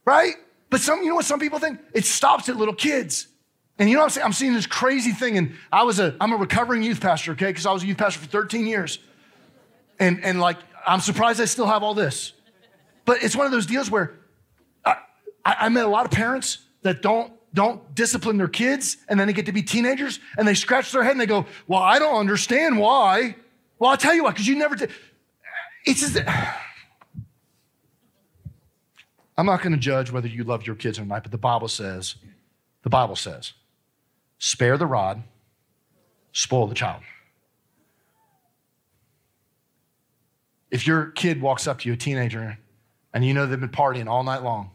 Right? 0.05 0.33
But 0.69 0.81
some, 0.81 1.01
you 1.01 1.09
know 1.09 1.15
what 1.15 1.25
some 1.25 1.39
people 1.39 1.57
think? 1.57 1.79
It 1.95 2.05
stops 2.05 2.47
at 2.47 2.57
little 2.57 2.75
kids. 2.75 3.27
And 3.79 3.89
you 3.89 3.95
know 3.95 4.01
what 4.01 4.05
I'm 4.05 4.09
saying? 4.11 4.25
I'm 4.25 4.33
seeing 4.33 4.53
this 4.53 4.67
crazy 4.67 5.13
thing. 5.13 5.37
And 5.37 5.55
I 5.71 5.81
was 5.81 5.99
a, 5.99 6.15
I'm 6.21 6.31
a 6.31 6.37
recovering 6.37 6.83
youth 6.83 7.01
pastor, 7.01 7.31
okay? 7.31 7.47
Because 7.47 7.65
I 7.65 7.71
was 7.71 7.81
a 7.81 7.87
youth 7.87 7.97
pastor 7.97 8.19
for 8.19 8.27
13 8.27 8.67
years. 8.67 8.99
And, 9.97 10.23
and 10.23 10.39
like, 10.39 10.57
I'm 10.85 10.99
surprised 10.99 11.41
I 11.41 11.45
still 11.45 11.65
have 11.65 11.81
all 11.81 11.95
this. 11.95 12.33
But 13.05 13.23
it's 13.23 13.35
one 13.35 13.47
of 13.47 13.51
those 13.51 13.65
deals 13.65 13.89
where 13.89 14.13
I, 14.85 14.97
I 15.43 15.69
met 15.69 15.85
a 15.85 15.89
lot 15.89 16.05
of 16.05 16.11
parents 16.11 16.59
that 16.83 17.01
don't 17.01 17.33
don't 17.53 17.95
discipline 17.95 18.37
their 18.37 18.47
kids 18.47 18.97
and 19.07 19.19
then 19.19 19.27
they 19.27 19.33
get 19.33 19.45
to 19.47 19.51
be 19.51 19.63
teenagers 19.63 20.19
and 20.37 20.47
they 20.47 20.53
scratch 20.53 20.91
their 20.91 21.03
head 21.03 21.11
and 21.13 21.21
they 21.21 21.25
go, 21.25 21.45
Well, 21.67 21.81
I 21.81 21.99
don't 21.99 22.15
understand 22.15 22.77
why. 22.77 23.35
Well, 23.79 23.91
I'll 23.91 23.97
tell 23.97 24.13
you 24.13 24.23
why, 24.23 24.31
because 24.31 24.47
you 24.47 24.55
never 24.55 24.75
did. 24.75 24.91
It's 25.85 26.01
just, 26.01 26.17
I'm 29.37 29.45
not 29.45 29.61
going 29.61 29.71
to 29.71 29.77
judge 29.77 30.11
whether 30.11 30.27
you 30.27 30.43
love 30.43 30.67
your 30.67 30.75
kids 30.75 30.99
or 30.99 31.05
not, 31.05 31.23
but 31.23 31.31
the 31.31 31.37
Bible 31.37 31.69
says, 31.69 32.15
the 32.83 32.89
Bible 32.89 33.15
says, 33.15 33.53
spare 34.37 34.77
the 34.77 34.85
rod, 34.85 35.23
spoil 36.33 36.67
the 36.67 36.75
child. 36.75 37.01
If 40.69 40.85
your 40.85 41.07
kid 41.07 41.41
walks 41.41 41.67
up 41.67 41.79
to 41.79 41.89
you, 41.89 41.93
a 41.93 41.97
teenager, 41.97 42.59
and 43.13 43.25
you 43.25 43.33
know 43.33 43.45
they've 43.45 43.59
been 43.59 43.69
partying 43.69 44.07
all 44.07 44.23
night 44.23 44.43
long, 44.43 44.71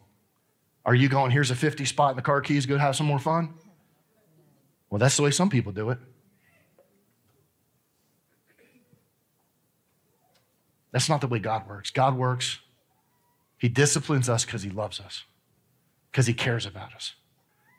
are 0.87 0.95
you 0.95 1.09
going, 1.09 1.31
here's 1.31 1.51
a 1.51 1.55
50 1.55 1.85
spot 1.85 2.11
in 2.11 2.17
the 2.17 2.23
car 2.23 2.41
keys, 2.41 2.67
go 2.67 2.77
have 2.77 2.97
some 2.97 3.07
more 3.07 3.19
fun? 3.19 3.55
Well, 4.91 4.99
that's 4.99 5.17
the 5.17 5.23
way 5.23 5.31
some 5.31 5.51
people 5.51 5.73
do 5.73 5.91
it. 5.91 5.99
That's 10.93 11.09
not 11.09 11.21
the 11.21 11.27
way 11.27 11.41
God 11.41 11.69
works. 11.69 11.91
God 11.91 12.17
works, 12.17 12.61
He 13.59 13.69
disciplines 13.69 14.29
us 14.29 14.45
because 14.45 14.63
He 14.63 14.71
loves 14.71 15.01
us, 15.01 15.25
because 16.11 16.27
He 16.27 16.35
cares 16.35 16.67
about 16.67 16.95
us. 16.95 17.15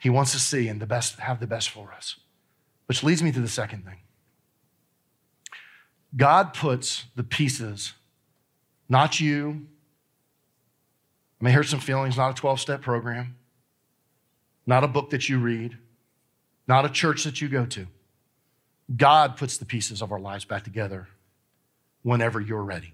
He 0.02 0.10
wants 0.10 0.34
to 0.34 0.40
see 0.40 0.68
and 0.68 0.82
the 0.82 0.86
best, 0.86 1.20
have 1.20 1.40
the 1.40 1.48
best 1.48 1.70
for 1.70 1.94
us. 1.94 2.18
Which 2.88 3.04
leads 3.04 3.24
me 3.24 3.32
to 3.32 3.40
the 3.40 3.48
second 3.48 3.86
thing. 3.86 4.00
God 6.16 6.54
puts 6.54 7.06
the 7.16 7.24
pieces, 7.24 7.94
not 8.90 9.20
you, 9.20 9.68
I 11.40 11.44
may 11.44 11.52
hurt 11.52 11.68
some 11.68 11.80
feelings, 11.80 12.18
not 12.18 12.32
a 12.32 12.34
12 12.34 12.60
step 12.60 12.82
program, 12.82 13.36
not 14.66 14.84
a 14.84 14.88
book 14.88 15.10
that 15.12 15.30
you 15.30 15.40
read, 15.40 15.78
not 16.68 16.86
a 16.86 16.90
church 16.90 17.24
that 17.24 17.42
you 17.42 17.50
go 17.50 17.66
to. 17.66 17.88
God 18.96 19.38
puts 19.38 19.58
the 19.58 19.66
pieces 19.66 20.02
of 20.02 20.12
our 20.12 20.20
lives 20.20 20.46
back 20.46 20.64
together 20.64 21.08
whenever 22.04 22.40
you're 22.40 22.64
ready. 22.64 22.94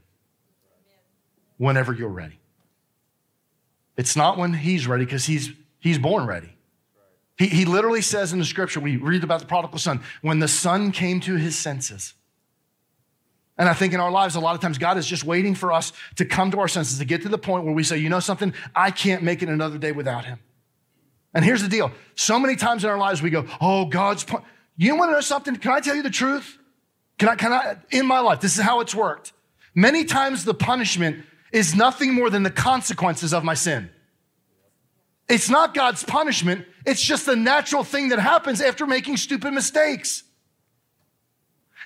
Whenever 1.58 1.93
you're 1.93 2.10
ready. 2.10 2.39
It's 3.97 4.15
not 4.15 4.38
when 4.38 4.54
he's 4.54 4.88
ready 4.88 5.06
because 5.06 5.25
he's, 5.25 5.51
he's 5.80 5.99
born 5.99 6.25
ready. 6.25 6.56
He, 7.38 7.47
he 7.47 7.65
literally 7.65 8.01
says 8.01 8.34
in 8.34 8.39
the 8.39 8.45
scripture, 8.45 8.80
we 8.80 8.97
read 8.97 9.23
about 9.23 9.41
the 9.41 9.45
prodigal 9.45 9.80
son, 9.80 10.01
when 10.21 10.39
the 10.39 10.47
son 10.47 10.91
came 10.91 11.19
to 11.21 11.36
his 11.36 11.58
senses. 11.58 12.13
And 13.62 13.69
I 13.69 13.74
think 13.74 13.93
in 13.93 14.00
our 14.00 14.10
lives, 14.10 14.34
a 14.34 14.39
lot 14.39 14.56
of 14.56 14.60
times, 14.60 14.80
God 14.80 14.97
is 14.97 15.06
just 15.06 15.24
waiting 15.24 15.54
for 15.54 15.71
us 15.71 15.93
to 16.15 16.26
come 16.26 16.50
to 16.50 16.60
our 16.60 16.67
senses, 16.67 16.97
to 16.97 17.06
get 17.06 17.21
to 17.21 17.30
the 17.30 17.38
point 17.38 17.63
where 17.63 17.76
we 17.76 17.84
say, 17.84 17.95
you 17.95 18.10
know 18.10 18.19
something, 18.19 18.56
I 18.76 18.89
can't 18.89 19.21
make 19.21 19.43
it 19.43 19.50
another 19.50 19.78
day 19.78 19.91
without 19.91 20.26
Him. 20.26 20.39
And 21.36 21.45
here's 21.45 21.62
the 21.62 21.69
deal 21.69 21.91
so 22.15 22.39
many 22.39 22.56
times 22.56 22.84
in 22.84 22.89
our 22.89 22.97
lives, 22.97 23.21
we 23.21 23.30
go, 23.30 23.45
oh, 23.62 23.86
God's. 23.86 24.26
You 24.78 24.95
want 24.95 25.10
to 25.10 25.13
know 25.13 25.21
something? 25.21 25.56
Can 25.58 25.74
I 25.74 25.80
tell 25.80 25.95
you 25.95 26.02
the 26.02 26.10
truth? 26.10 26.58
Can 27.19 27.30
I, 27.30 27.36
can 27.36 27.54
I, 27.54 27.76
in 27.91 28.08
my 28.08 28.19
life, 28.19 28.39
this 28.39 28.58
is 28.58 28.63
how 28.63 28.80
it's 28.80 28.95
worked. 28.95 29.32
Many 29.76 30.06
times 30.06 30.43
the 30.43 30.56
punishment 30.56 31.24
is 31.52 31.76
nothing 31.76 32.15
more 32.15 32.32
than 32.32 32.41
the 32.41 32.50
consequences 32.50 33.32
of 33.32 33.43
my 33.43 33.54
sin. 33.54 33.91
It's 35.30 35.52
not 35.52 35.76
God's 35.76 36.04
punishment, 36.04 36.65
it's 36.84 37.00
just 37.00 37.28
the 37.28 37.36
natural 37.36 37.84
thing 37.84 38.10
that 38.10 38.17
happens 38.17 38.60
after 38.60 38.88
making 38.88 39.17
stupid 39.17 39.54
mistakes. 39.54 40.24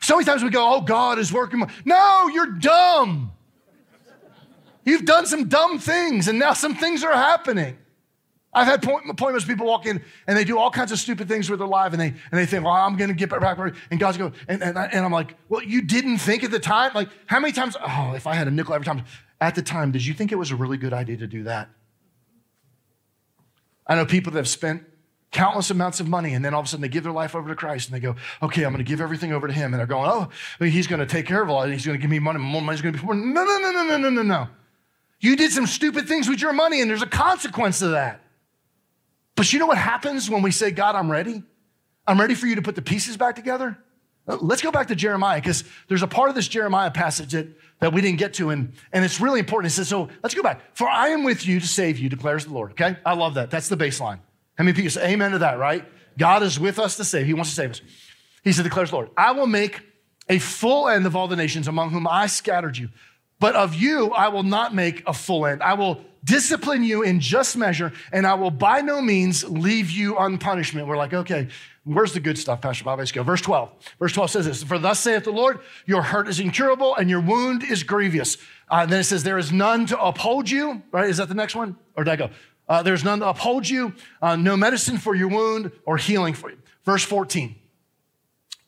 So 0.06 0.18
many 0.18 0.26
times 0.26 0.44
we 0.44 0.52
go, 0.52 0.76
oh, 0.76 0.82
God 0.82 1.18
is 1.18 1.34
working. 1.34 1.63
No, 1.84 2.28
you're 2.28 2.52
dumb. 2.52 3.32
You've 4.84 5.04
done 5.04 5.26
some 5.26 5.50
dumb 5.50 5.80
things, 5.80 6.28
and 6.28 6.38
now 6.38 6.54
some 6.54 6.76
things 6.76 7.04
are 7.04 7.12
happening. 7.12 7.76
I've 8.54 8.68
had 8.68 8.84
appointments, 8.84 9.46
people 9.46 9.65
walk 9.65 9.88
in 9.88 10.02
and 10.28 10.38
they 10.38 10.44
do 10.44 10.60
all 10.60 10.70
kinds 10.70 10.91
of 10.91 11.00
stupid 11.00 11.28
things 11.28 11.50
with 11.50 11.58
their 11.58 11.68
life, 11.68 11.91
and 11.91 12.00
they, 12.00 12.10
and 12.10 12.18
they 12.32 12.46
think, 12.46 12.63
well, 12.63 12.74
I'm 12.74 12.96
going 12.98 13.08
to 13.10 13.15
get 13.15 13.32
back. 13.32 13.58
And 13.89 14.00
God's 14.00 14.18
going, 14.18 14.34
and, 14.48 14.62
and, 14.62 14.78
I, 14.78 14.86
and 14.86 15.04
I'm 15.04 15.12
like, 15.12 15.36
well, 15.50 15.63
you 15.63 15.82
didn't 15.82 16.20
think 16.20 16.44
at 16.44 16.52
the 16.52 16.60
time? 16.60 16.91
Like, 16.94 17.10
how 17.26 17.39
many 17.39 17.52
times? 17.52 17.76
Oh, 17.82 18.13
if 18.15 18.28
I 18.28 18.36
had 18.36 18.48
a 18.48 18.52
nickel 18.52 18.76
every 18.76 18.86
time. 18.86 19.04
At 19.41 19.56
the 19.56 19.63
time, 19.63 19.91
did 19.91 20.06
you 20.06 20.13
think 20.13 20.32
it 20.32 20.36
was 20.36 20.52
a 20.52 20.56
really 20.56 20.78
good 20.78 20.94
idea 20.94 21.18
to 21.18 21.28
do 21.28 21.44
that? 21.44 21.68
I 23.88 23.96
know 23.96 24.06
people 24.06 24.32
that 24.34 24.39
have 24.39 24.48
spent 24.48 24.84
countless 25.36 25.69
amounts 25.69 26.00
of 26.00 26.08
money, 26.08 26.34
and 26.34 26.45
then 26.45 26.54
all 26.54 26.62
of 26.62 26.65
a 26.65 26.69
sudden 26.69 26.82
they 26.82 26.88
give 26.88 27.04
their 27.04 27.12
life 27.12 27.36
over 27.36 27.50
to 27.50 27.56
Christ 27.56 27.89
and 27.89 27.95
they 27.95 28.00
go, 28.00 28.15
okay, 28.41 28.63
I'm 28.63 28.71
going 28.71 28.84
to 28.84 28.89
give 28.89 29.02
everything 29.02 29.34
over 29.34 29.48
to 29.48 29.54
Him. 29.54 29.74
And 29.74 29.80
they're 29.80 29.86
going, 29.86 30.10
oh, 30.10 30.65
He's 30.65 30.88
going 30.88 31.02
to 31.02 31.06
take 31.06 31.26
care 31.26 31.41
of 31.41 31.50
all. 31.50 31.65
He's 31.65 31.86
going 31.86 31.98
to 31.98 32.02
give 32.02 32.10
me 32.10 32.19
money. 32.19 32.39
More 32.39 32.62
money's 32.62 32.82
going 32.82 32.95
to 32.95 33.02
be. 33.02 33.06
No, 33.06 33.13
no, 33.13 33.43
no, 33.43 33.71
no, 33.71 33.84
no, 33.84 33.98
no, 33.98 34.10
no, 34.10 34.21
no. 34.21 34.48
You 35.19 35.36
did 35.36 35.52
some 35.52 35.67
stupid 35.67 36.08
things 36.08 36.30
with 36.30 36.41
your 36.41 36.54
money, 36.54 36.82
and 36.82 36.89
there's 36.89 37.02
a 37.02 37.08
consequence 37.08 37.80
to 37.80 37.89
that. 37.89 38.21
But 39.36 39.52
you 39.52 39.60
know 39.60 39.65
what 39.65 39.78
happens 39.78 40.30
when 40.30 40.41
we 40.41 40.52
say, 40.52 40.71
God, 40.71 40.95
I'm 40.95 41.12
ready? 41.12 41.43
I'm 42.08 42.19
ready 42.19 42.36
for 42.36 42.48
you 42.48 42.56
to 42.56 42.62
put 42.62 42.76
the 42.76 42.82
pieces 42.82 43.17
back 43.17 43.36
together. 43.36 43.78
Uh, 44.28 44.38
let's 44.39 44.62
go 44.62 44.71
back 44.71 44.88
to 44.88 44.95
Jeremiah 44.95 45.41
because 45.41 45.65
there's 45.88 46.04
a 46.04 46.08
part 46.08 46.30
of 46.30 46.36
this 46.36 46.48
Jeremiah 46.48 46.91
passage 46.91 47.34
that, 47.34 47.48
that 47.80 47.93
we 47.93 48.02
didn't 48.02 48.19
get 48.19 48.36
to, 48.36 48.52
and, 48.52 48.74
and 48.93 49.04
it's 49.04 49.19
really 49.19 49.39
important. 49.39 49.71
It 49.71 49.76
says, 49.76 49.89
So 49.89 50.08
let's 50.24 50.34
go 50.34 50.43
back. 50.43 50.62
For 50.76 50.88
I 50.88 51.10
am 51.10 51.24
with 51.24 51.45
you 51.45 51.60
to 51.60 51.67
save 51.67 52.00
you, 52.00 52.08
declares 52.08 52.45
the 52.45 52.54
Lord. 52.54 52.71
Okay? 52.71 52.95
I 53.06 53.15
love 53.15 53.34
that. 53.34 53.52
That's 53.52 53.67
the 53.67 53.78
baseline. 53.78 54.19
How 54.58 54.63
many 54.63 54.76
people 54.76 54.91
say 54.91 55.12
amen 55.12 55.32
to 55.32 55.39
that, 55.39 55.60
right? 55.60 55.86
God 56.18 56.44
is 56.44 56.60
with 56.60 56.80
us 56.80 56.98
to 56.98 57.04
save. 57.04 57.26
He 57.26 57.34
wants 57.34 57.50
to 57.50 57.56
save 57.56 57.72
us. 57.72 57.82
He 58.44 58.52
said, 58.52 58.63
declares 58.63 58.94
Lord, 58.94 59.10
I 59.18 59.32
will 59.32 59.48
make 59.48 59.82
a 60.30 60.39
full 60.39 60.88
end 60.88 61.06
of 61.06 61.15
all 61.15 61.28
the 61.28 61.36
nations 61.36 61.68
among 61.68 61.91
whom 61.91 62.08
I 62.08 62.28
scattered 62.28 62.78
you. 62.78 62.89
But 63.39 63.56
of 63.56 63.76
you, 63.76 64.12
I 64.12 64.30
will 64.30 64.44
not 64.44 64.74
make 64.74 65.04
a 65.08 65.13
full 65.13 65.46
end. 65.46 65.62
I 65.62 65.74
will 65.74 66.02
discipline 66.24 66.84
you 66.84 67.04
in 67.04 67.20
just 67.20 67.58
measure, 67.58 67.91
and 68.12 68.26
I 68.26 68.34
will 68.36 68.50
by 68.50 68.82
no 68.82 69.02
means 69.02 69.44
leave 69.44 69.91
you 69.91 70.15
unpunishment. 70.15 70.88
We're 70.88 70.98
like, 70.98 71.13
okay, 71.13 71.50
where's 71.84 72.13
the 72.13 72.20
good 72.20 72.38
stuff, 72.38 72.62
Pastor 72.62 72.86
Bob? 72.86 73.00
Let's 73.00 73.12
go. 73.12 73.24
Verse 73.24 73.41
12. 73.41 73.72
Verse 74.00 74.13
12 74.13 74.32
says 74.32 74.46
this 74.46 74.63
For 74.63 74.80
thus 74.80 75.00
saith 75.00 75.26
the 75.26 75.32
Lord, 75.32 75.60
your 75.86 76.02
hurt 76.02 76.28
is 76.28 76.39
incurable, 76.39 76.96
and 76.96 77.10
your 77.10 77.22
wound 77.22 77.63
is 77.63 77.84
grievous. 77.84 78.38
Uh, 78.70 78.86
then 78.86 79.02
it 79.02 79.04
says, 79.04 79.24
There 79.24 79.38
is 79.38 79.52
none 79.52 79.86
to 79.88 80.02
uphold 80.02 80.50
you, 80.50 80.82
right? 80.91 81.10
Is 81.10 81.18
that 81.18 81.28
the 81.28 81.36
next 81.36 81.56
one? 81.56 81.78
Or 81.96 82.04
did 82.04 82.12
I 82.12 82.15
go? 82.15 82.30
Uh, 82.67 82.82
there's 82.82 83.04
none 83.04 83.19
to 83.19 83.30
uphold 83.30 83.67
you, 83.67 83.93
uh, 84.21 84.36
no 84.36 84.58
medicine 84.58 84.97
for 84.97 85.15
your 85.15 85.28
wound 85.28 85.71
or 85.86 85.97
healing 85.97 86.34
for 86.34 86.49
you. 86.49 86.58
Verse 86.84 87.04
14. 87.04 87.56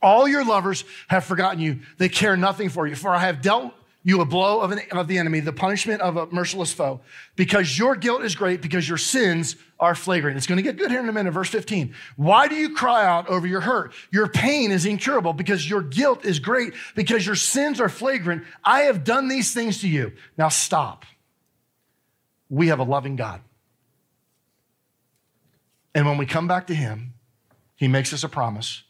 All 0.02 0.28
your 0.28 0.46
lovers 0.46 0.84
have 1.08 1.24
forgotten 1.24 1.60
you. 1.60 1.80
They 1.98 2.10
care 2.10 2.38
nothing 2.38 2.70
for 2.70 2.86
you. 2.86 2.96
For 2.96 3.10
I 3.10 3.20
have 3.20 3.42
dealt 3.42 3.74
you 4.04 4.22
a 4.22 4.26
blow 4.26 4.62
of, 4.62 4.72
an, 4.72 4.80
of 4.92 5.08
the 5.08 5.18
enemy, 5.18 5.42
the 5.42 5.52
punishment 5.52 6.02
of 6.02 6.16
a 6.16 6.28
merciless 6.28 6.72
foe, 6.72 7.02
because 7.36 7.78
your 7.78 7.96
guilt 7.96 8.24
is 8.24 8.36
great, 8.36 8.62
because 8.62 8.88
your 8.88 8.98
sins 8.98 9.58
are 9.80 9.96
flagrant. 9.96 10.38
It's 10.38 10.48
going 10.48 10.58
to 10.58 10.64
get 10.64 10.78
good 10.78 10.92
here 10.92 11.02
in 11.02 11.10
a 11.10 11.12
minute. 11.12 11.32
Verse 11.32 11.50
15. 11.50 11.94
Why 12.16 12.48
do 12.48 12.56
you 12.56 12.74
cry 12.74 13.06
out 13.06 13.28
over 13.28 13.46
your 13.46 13.60
hurt? 13.60 13.92
Your 14.12 14.28
pain 14.28 14.72
is 14.72 14.86
incurable 14.86 15.34
because 15.34 15.70
your 15.70 15.82
guilt 15.82 16.24
is 16.24 16.40
great, 16.40 16.74
because 16.96 17.26
your 17.26 17.36
sins 17.36 17.82
are 17.82 17.90
flagrant. 17.90 18.44
I 18.64 18.82
have 18.82 19.04
done 19.04 19.28
these 19.28 19.54
things 19.54 19.82
to 19.82 19.90
you. 19.90 20.14
Now 20.38 20.50
stop. 20.50 21.04
We 22.50 22.68
have 22.68 22.80
a 22.80 22.84
loving 22.84 23.18
God. 23.18 23.42
And 25.98 26.06
when 26.06 26.20
we 26.20 26.28
come 26.28 26.48
back 26.48 26.68
to 26.68 26.76
Him, 26.76 27.16
He 27.76 27.88
makes 27.88 28.14
us 28.14 28.24
a 28.24 28.30
promise 28.30 28.84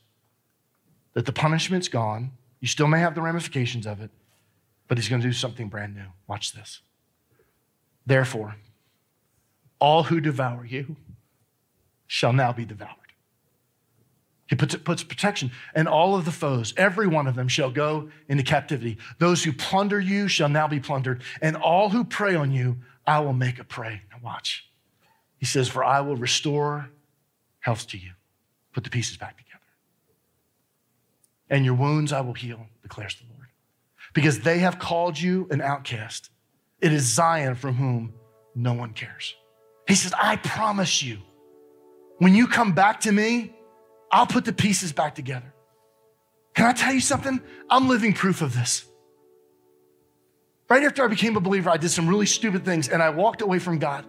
that 1.14 1.26
the 1.26 1.32
punishment's 1.32 1.88
gone. 1.88 2.32
You 2.60 2.68
still 2.68 2.88
may 2.88 3.00
have 3.00 3.16
the 3.16 3.22
ramifications 3.22 3.88
of 3.88 4.02
it, 4.02 4.12
but 4.90 4.98
He's 4.98 5.08
going 5.08 5.22
to 5.22 5.28
do 5.28 5.32
something 5.32 5.70
brand 5.70 5.96
new. 5.96 6.08
Watch 6.28 6.52
this. 6.52 6.82
Therefore, 8.06 8.58
all 9.80 10.04
who 10.04 10.20
devour 10.20 10.66
you 10.66 10.98
shall 12.08 12.34
now 12.34 12.52
be 12.52 12.66
devoured. 12.66 12.92
He 14.48 14.58
puts, 14.58 14.76
puts 14.76 15.02
protection, 15.02 15.52
and 15.74 15.88
all 15.88 16.14
of 16.14 16.26
the 16.26 16.32
foes, 16.32 16.74
every 16.76 17.08
one 17.08 17.26
of 17.26 17.36
them 17.36 17.48
shall 17.48 17.72
go 17.72 18.10
into 18.28 18.44
captivity. 18.44 18.98
Those 19.18 19.46
who 19.46 19.54
plunder 19.54 20.02
you 20.02 20.28
shall 20.28 20.50
now 20.50 20.68
be 20.68 20.82
plundered, 20.82 21.24
and 21.42 21.56
all 21.56 21.88
who 21.88 22.04
prey 22.04 22.36
on 22.36 22.52
you, 22.52 22.80
I 23.06 23.22
will 23.22 23.32
make 23.32 23.60
a 23.60 23.64
prey. 23.64 24.02
Now, 24.12 24.18
watch. 24.22 24.66
He 25.38 25.46
says, 25.46 25.70
For 25.70 25.86
I 25.86 26.02
will 26.02 26.18
restore 26.18 26.90
health 27.68 27.86
to 27.86 27.98
you. 27.98 28.12
Put 28.72 28.86
the 28.86 28.90
pieces 28.90 29.18
back 29.18 29.36
together. 29.36 29.60
And 31.50 31.66
your 31.66 31.74
wounds 31.74 32.14
I 32.14 32.22
will 32.22 32.34
heal, 32.34 32.62
declares 32.82 33.16
the 33.16 33.26
Lord. 33.34 33.50
Because 34.14 34.40
they 34.40 34.60
have 34.60 34.80
called 34.80 35.20
you 35.20 35.50
an 35.52 35.60
outcast. 35.60 36.30
It 36.80 36.94
is 36.94 37.04
Zion 37.04 37.56
from 37.56 37.76
whom 37.76 38.14
no 38.56 38.72
one 38.72 38.94
cares. 38.94 39.36
He 39.86 39.96
says, 39.96 40.14
I 40.14 40.38
promise 40.38 41.04
you, 41.04 41.18
when 42.20 42.34
you 42.34 42.48
come 42.48 42.72
back 42.72 43.02
to 43.02 43.12
me, 43.12 43.54
I'll 44.14 44.28
put 44.28 44.46
the 44.46 44.54
pieces 44.54 44.94
back 44.94 45.14
together. 45.14 45.54
Can 46.56 46.68
I 46.68 46.72
tell 46.72 46.94
you 46.94 47.02
something? 47.02 47.42
I'm 47.70 47.90
living 47.90 48.14
proof 48.14 48.42
of 48.42 48.54
this. 48.54 48.86
Right 50.70 50.84
after 50.84 51.04
I 51.04 51.08
became 51.08 51.36
a 51.36 51.42
believer, 51.42 51.70
I 51.70 51.76
did 51.76 51.90
some 51.90 52.08
really 52.08 52.28
stupid 52.28 52.64
things 52.64 52.88
and 52.88 53.04
I 53.04 53.10
walked 53.10 53.42
away 53.42 53.60
from 53.60 53.78
God. 53.78 54.06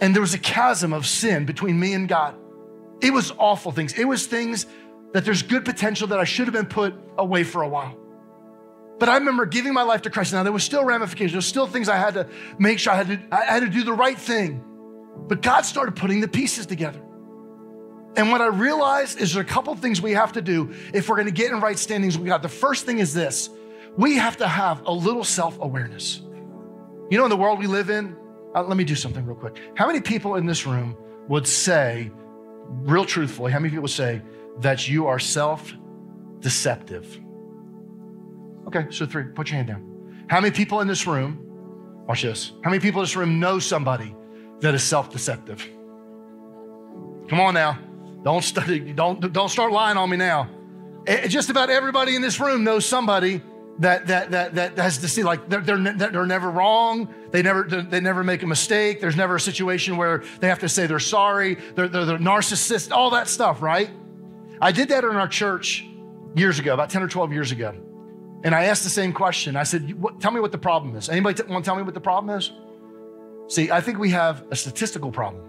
And 0.00 0.14
there 0.14 0.22
was 0.22 0.34
a 0.34 0.38
chasm 0.38 0.92
of 0.92 1.06
sin 1.06 1.44
between 1.44 1.80
me 1.80 1.92
and 1.94 2.08
God. 2.08 2.36
It 3.00 3.12
was 3.12 3.32
awful 3.38 3.72
things. 3.72 3.98
It 3.98 4.04
was 4.04 4.26
things 4.26 4.66
that 5.12 5.24
there's 5.24 5.42
good 5.42 5.64
potential 5.64 6.08
that 6.08 6.18
I 6.18 6.24
should 6.24 6.46
have 6.46 6.54
been 6.54 6.66
put 6.66 6.94
away 7.16 7.44
for 7.44 7.62
a 7.62 7.68
while. 7.68 7.96
But 8.98 9.08
I 9.08 9.16
remember 9.16 9.46
giving 9.46 9.72
my 9.72 9.82
life 9.82 10.02
to 10.02 10.10
Christ. 10.10 10.32
Now 10.32 10.42
there 10.42 10.52
was 10.52 10.64
still 10.64 10.84
ramifications. 10.84 11.32
There 11.32 11.40
still 11.40 11.66
things 11.66 11.88
I 11.88 11.96
had 11.96 12.14
to 12.14 12.28
make 12.58 12.78
sure 12.78 12.92
I 12.92 12.96
had 12.96 13.08
to, 13.08 13.20
I 13.30 13.44
had 13.44 13.60
to 13.60 13.68
do 13.68 13.84
the 13.84 13.92
right 13.92 14.18
thing. 14.18 14.64
But 15.28 15.40
God 15.42 15.62
started 15.62 15.94
putting 15.94 16.20
the 16.20 16.28
pieces 16.28 16.66
together. 16.66 17.00
And 18.16 18.32
what 18.32 18.40
I 18.40 18.46
realized 18.46 19.20
is 19.20 19.34
there 19.34 19.42
are 19.42 19.46
a 19.46 19.48
couple 19.48 19.74
things 19.76 20.02
we 20.02 20.12
have 20.12 20.32
to 20.32 20.42
do 20.42 20.74
if 20.92 21.08
we're 21.08 21.16
going 21.16 21.26
to 21.26 21.32
get 21.32 21.52
in 21.52 21.60
right 21.60 21.78
standings 21.78 22.18
with 22.18 22.26
God. 22.26 22.42
The 22.42 22.48
first 22.48 22.84
thing 22.86 22.98
is 22.98 23.14
this: 23.14 23.50
we 23.96 24.16
have 24.16 24.38
to 24.38 24.48
have 24.48 24.84
a 24.86 24.92
little 24.92 25.22
self-awareness. 25.22 26.22
You 27.10 27.18
know, 27.18 27.24
in 27.24 27.30
the 27.30 27.36
world 27.36 27.60
we 27.60 27.68
live 27.68 27.90
in, 27.90 28.16
uh, 28.54 28.62
let 28.64 28.76
me 28.76 28.84
do 28.84 28.96
something 28.96 29.24
real 29.24 29.36
quick. 29.36 29.56
How 29.76 29.86
many 29.86 30.00
people 30.00 30.34
in 30.34 30.46
this 30.46 30.66
room 30.66 30.96
would 31.28 31.46
say, 31.46 32.10
real 32.68 33.04
truthfully, 33.04 33.52
how 33.52 33.58
many 33.58 33.70
people 33.70 33.88
say 33.88 34.22
that 34.60 34.88
you 34.88 35.06
are 35.06 35.18
self-deceptive? 35.18 37.20
Okay, 38.66 38.86
so 38.90 39.06
three. 39.06 39.24
Put 39.24 39.50
your 39.50 39.56
hand 39.56 39.68
down. 39.68 40.24
How 40.28 40.40
many 40.40 40.54
people 40.54 40.80
in 40.80 40.88
this 40.88 41.06
room? 41.06 41.44
Watch 42.06 42.22
this. 42.22 42.52
How 42.62 42.70
many 42.70 42.80
people 42.80 43.00
in 43.00 43.04
this 43.04 43.16
room 43.16 43.40
know 43.40 43.58
somebody 43.58 44.14
that 44.60 44.74
is 44.74 44.82
self-deceptive? 44.82 45.66
Come 47.28 47.40
on 47.40 47.54
now. 47.54 47.78
Don't, 48.24 48.42
study, 48.42 48.80
don't, 48.92 49.32
don't 49.32 49.48
start 49.48 49.72
lying 49.72 49.96
on 49.96 50.10
me 50.10 50.16
now. 50.16 50.50
It, 51.06 51.28
just 51.28 51.50
about 51.50 51.70
everybody 51.70 52.16
in 52.16 52.22
this 52.22 52.40
room 52.40 52.64
knows 52.64 52.84
somebody 52.84 53.40
that, 53.78 54.08
that, 54.08 54.30
that, 54.32 54.54
that 54.56 54.78
has 54.78 54.98
to 54.98 55.08
see, 55.08 55.22
like, 55.22 55.48
they're, 55.48 55.60
they're, 55.60 55.78
they're 55.78 56.26
never 56.26 56.50
wrong. 56.50 57.14
They 57.30 57.42
never, 57.42 57.62
they 57.62 58.00
never 58.00 58.24
make 58.24 58.42
a 58.42 58.46
mistake. 58.46 59.00
There's 59.00 59.16
never 59.16 59.36
a 59.36 59.40
situation 59.40 59.96
where 59.96 60.24
they 60.40 60.48
have 60.48 60.58
to 60.60 60.68
say 60.68 60.86
they're 60.86 60.98
sorry. 60.98 61.54
They're, 61.74 61.88
they're, 61.88 62.04
they're 62.04 62.18
narcissists, 62.18 62.90
all 62.90 63.10
that 63.10 63.28
stuff, 63.28 63.62
right? 63.62 63.90
I 64.60 64.72
did 64.72 64.88
that 64.88 65.04
in 65.04 65.10
our 65.10 65.28
church 65.28 65.86
years 66.34 66.58
ago, 66.58 66.74
about 66.74 66.90
10 66.90 67.02
or 67.02 67.08
12 67.08 67.32
years 67.32 67.52
ago. 67.52 67.74
And 68.44 68.54
I 68.54 68.64
asked 68.64 68.84
the 68.84 68.90
same 68.90 69.12
question. 69.12 69.56
I 69.56 69.64
said, 69.64 69.94
Tell 70.20 70.30
me 70.30 70.40
what 70.40 70.52
the 70.52 70.58
problem 70.58 70.96
is. 70.96 71.08
Anybody 71.08 71.42
t- 71.42 71.48
want 71.50 71.64
to 71.64 71.68
tell 71.68 71.76
me 71.76 71.82
what 71.82 71.94
the 71.94 72.00
problem 72.00 72.36
is? 72.36 72.52
See, 73.48 73.70
I 73.70 73.80
think 73.80 73.98
we 73.98 74.10
have 74.10 74.44
a 74.50 74.56
statistical 74.56 75.10
problem. 75.10 75.44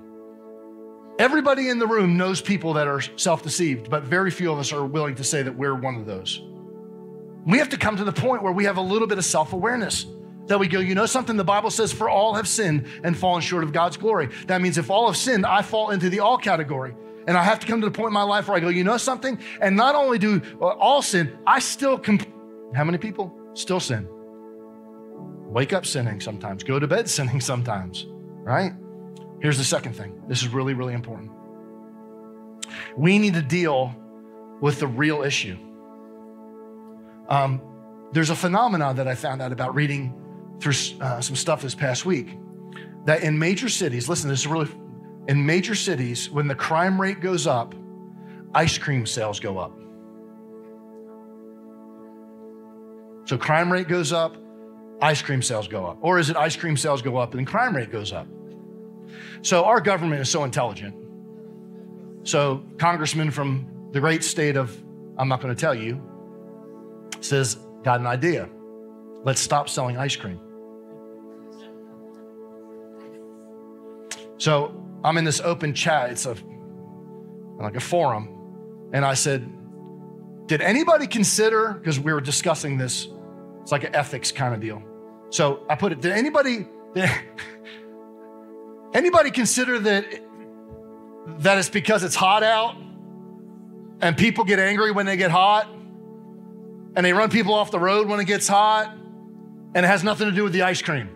Everybody 1.19 1.69
in 1.69 1.79
the 1.79 1.87
room 1.87 2.15
knows 2.15 2.41
people 2.41 2.73
that 2.73 2.87
are 2.87 3.01
self 3.01 3.43
deceived, 3.43 3.89
but 3.89 4.03
very 4.03 4.31
few 4.31 4.51
of 4.51 4.59
us 4.59 4.71
are 4.71 4.85
willing 4.85 5.15
to 5.15 5.23
say 5.23 5.43
that 5.43 5.55
we're 5.55 5.75
one 5.75 5.95
of 5.95 6.05
those. 6.05 6.41
We 7.45 7.57
have 7.57 7.69
to 7.69 7.77
come 7.77 7.97
to 7.97 8.03
the 8.03 8.11
point 8.11 8.43
where 8.43 8.51
we 8.51 8.65
have 8.65 8.77
a 8.77 8.81
little 8.81 9.07
bit 9.07 9.17
of 9.17 9.25
self 9.25 9.53
awareness. 9.53 10.05
That 10.47 10.59
we 10.59 10.67
go, 10.67 10.79
you 10.79 10.95
know 10.95 11.05
something? 11.05 11.37
The 11.37 11.43
Bible 11.43 11.69
says, 11.69 11.91
for 11.91 12.09
all 12.09 12.33
have 12.33 12.47
sinned 12.47 12.87
and 13.03 13.15
fallen 13.15 13.41
short 13.41 13.63
of 13.63 13.71
God's 13.71 13.97
glory. 13.97 14.29
That 14.47 14.61
means 14.61 14.79
if 14.79 14.89
all 14.89 15.05
have 15.05 15.15
sinned, 15.15 15.45
I 15.45 15.61
fall 15.61 15.91
into 15.91 16.09
the 16.09 16.21
all 16.21 16.39
category. 16.39 16.95
And 17.27 17.37
I 17.37 17.43
have 17.43 17.59
to 17.59 17.67
come 17.67 17.81
to 17.81 17.85
the 17.85 17.91
point 17.91 18.07
in 18.07 18.13
my 18.13 18.23
life 18.23 18.47
where 18.47 18.57
I 18.57 18.59
go, 18.59 18.69
you 18.69 18.83
know 18.83 18.97
something? 18.97 19.37
And 19.61 19.75
not 19.75 19.93
only 19.93 20.17
do 20.17 20.41
uh, 20.59 20.65
all 20.65 21.03
sin, 21.03 21.37
I 21.45 21.59
still, 21.59 21.99
comp- 21.99 22.27
how 22.73 22.83
many 22.83 22.97
people 22.97 23.31
still 23.53 23.79
sin? 23.79 24.07
Wake 25.45 25.71
up 25.71 25.85
sinning 25.85 26.19
sometimes, 26.19 26.63
go 26.63 26.79
to 26.79 26.87
bed 26.87 27.07
sinning 27.17 27.41
sometimes, 27.41 28.07
right? 28.09 28.73
Here's 29.41 29.59
the 29.59 29.63
second 29.63 29.93
thing. 29.93 30.19
This 30.27 30.41
is 30.41 30.47
really, 30.47 30.73
really 30.73 30.95
important. 30.95 31.31
We 32.97 33.19
need 33.19 33.35
to 33.35 33.43
deal 33.43 33.95
with 34.61 34.79
the 34.79 34.87
real 34.87 35.21
issue. 35.21 35.57
Um, 37.29 37.61
there's 38.11 38.31
a 38.31 38.35
phenomenon 38.35 38.95
that 38.97 39.07
I 39.07 39.15
found 39.15 39.41
out 39.41 39.51
about 39.51 39.75
reading 39.75 40.13
through 40.59 40.73
uh, 40.99 41.21
some 41.21 41.35
stuff 41.35 41.61
this 41.61 41.75
past 41.75 42.05
week 42.05 42.37
that 43.05 43.23
in 43.23 43.37
major 43.37 43.69
cities, 43.69 44.09
listen, 44.09 44.29
this 44.29 44.39
is 44.39 44.47
really, 44.47 44.69
in 45.27 45.45
major 45.45 45.75
cities, 45.75 46.29
when 46.29 46.47
the 46.47 46.55
crime 46.55 46.99
rate 46.99 47.21
goes 47.21 47.47
up, 47.47 47.75
ice 48.53 48.77
cream 48.77 49.05
sales 49.05 49.39
go 49.39 49.57
up. 49.57 49.71
So 53.25 53.37
crime 53.37 53.71
rate 53.71 53.87
goes 53.87 54.11
up, 54.11 54.35
ice 55.01 55.21
cream 55.21 55.43
sales 55.43 55.67
go 55.67 55.85
up. 55.85 55.99
Or 56.01 56.17
is 56.17 56.31
it 56.31 56.35
ice 56.35 56.55
cream 56.55 56.75
sales 56.75 57.03
go 57.03 57.17
up 57.17 57.35
and 57.35 57.45
crime 57.45 57.75
rate 57.75 57.91
goes 57.91 58.11
up? 58.11 58.27
So 59.43 59.65
our 59.65 59.79
government 59.79 60.21
is 60.21 60.29
so 60.29 60.43
intelligent. 60.43 60.95
So 62.23 62.63
congressman 62.79 63.29
from 63.31 63.89
the 63.91 63.99
great 63.99 64.23
state 64.23 64.57
of, 64.57 64.75
I'm 65.17 65.27
not 65.27 65.41
going 65.41 65.53
to 65.53 65.59
tell 65.59 65.75
you, 65.75 66.01
says, 67.21 67.57
got 67.83 67.99
an 67.99 68.07
idea. 68.07 68.49
Let's 69.23 69.41
stop 69.41 69.69
selling 69.69 69.97
ice 69.97 70.15
cream. 70.15 70.39
So 74.37 74.73
I'm 75.03 75.17
in 75.17 75.25
this 75.25 75.41
open 75.41 75.73
chat. 75.73 76.11
It's 76.11 76.25
a 76.25 76.35
like 77.59 77.75
a 77.75 77.81
forum. 77.81 78.89
And 78.93 79.03
I 79.03 79.13
said, 79.13 79.49
did 80.47 80.61
anybody 80.61 81.07
consider, 81.07 81.73
because 81.73 81.99
we 81.99 82.13
were 82.13 82.21
discussing 82.21 82.77
this, 82.77 83.09
it's 83.61 83.71
like 83.71 83.83
an 83.83 83.93
ethics 83.93 84.31
kind 84.31 84.53
of 84.53 84.61
deal. 84.61 84.81
So 85.29 85.65
I 85.69 85.75
put 85.75 85.91
it, 85.91 86.01
did 86.01 86.13
anybody, 86.13 86.65
did, 86.95 87.09
Anybody 88.93 89.29
consider 89.29 89.79
that 89.79 90.05
that 91.39 91.59
it's 91.59 91.69
because 91.69 92.03
it's 92.03 92.15
hot 92.15 92.41
out 92.41 92.75
and 94.01 94.17
people 94.17 94.43
get 94.43 94.57
angry 94.57 94.91
when 94.91 95.05
they 95.05 95.15
get 95.15 95.29
hot 95.29 95.67
and 96.95 97.05
they 97.05 97.13
run 97.13 97.29
people 97.29 97.53
off 97.53 97.71
the 97.71 97.79
road 97.79 98.07
when 98.07 98.19
it 98.19 98.25
gets 98.25 98.47
hot 98.47 98.93
and 99.75 99.85
it 99.85 99.87
has 99.87 100.03
nothing 100.03 100.27
to 100.27 100.35
do 100.35 100.43
with 100.43 100.53
the 100.53 100.63
ice 100.63 100.81
cream. 100.81 101.09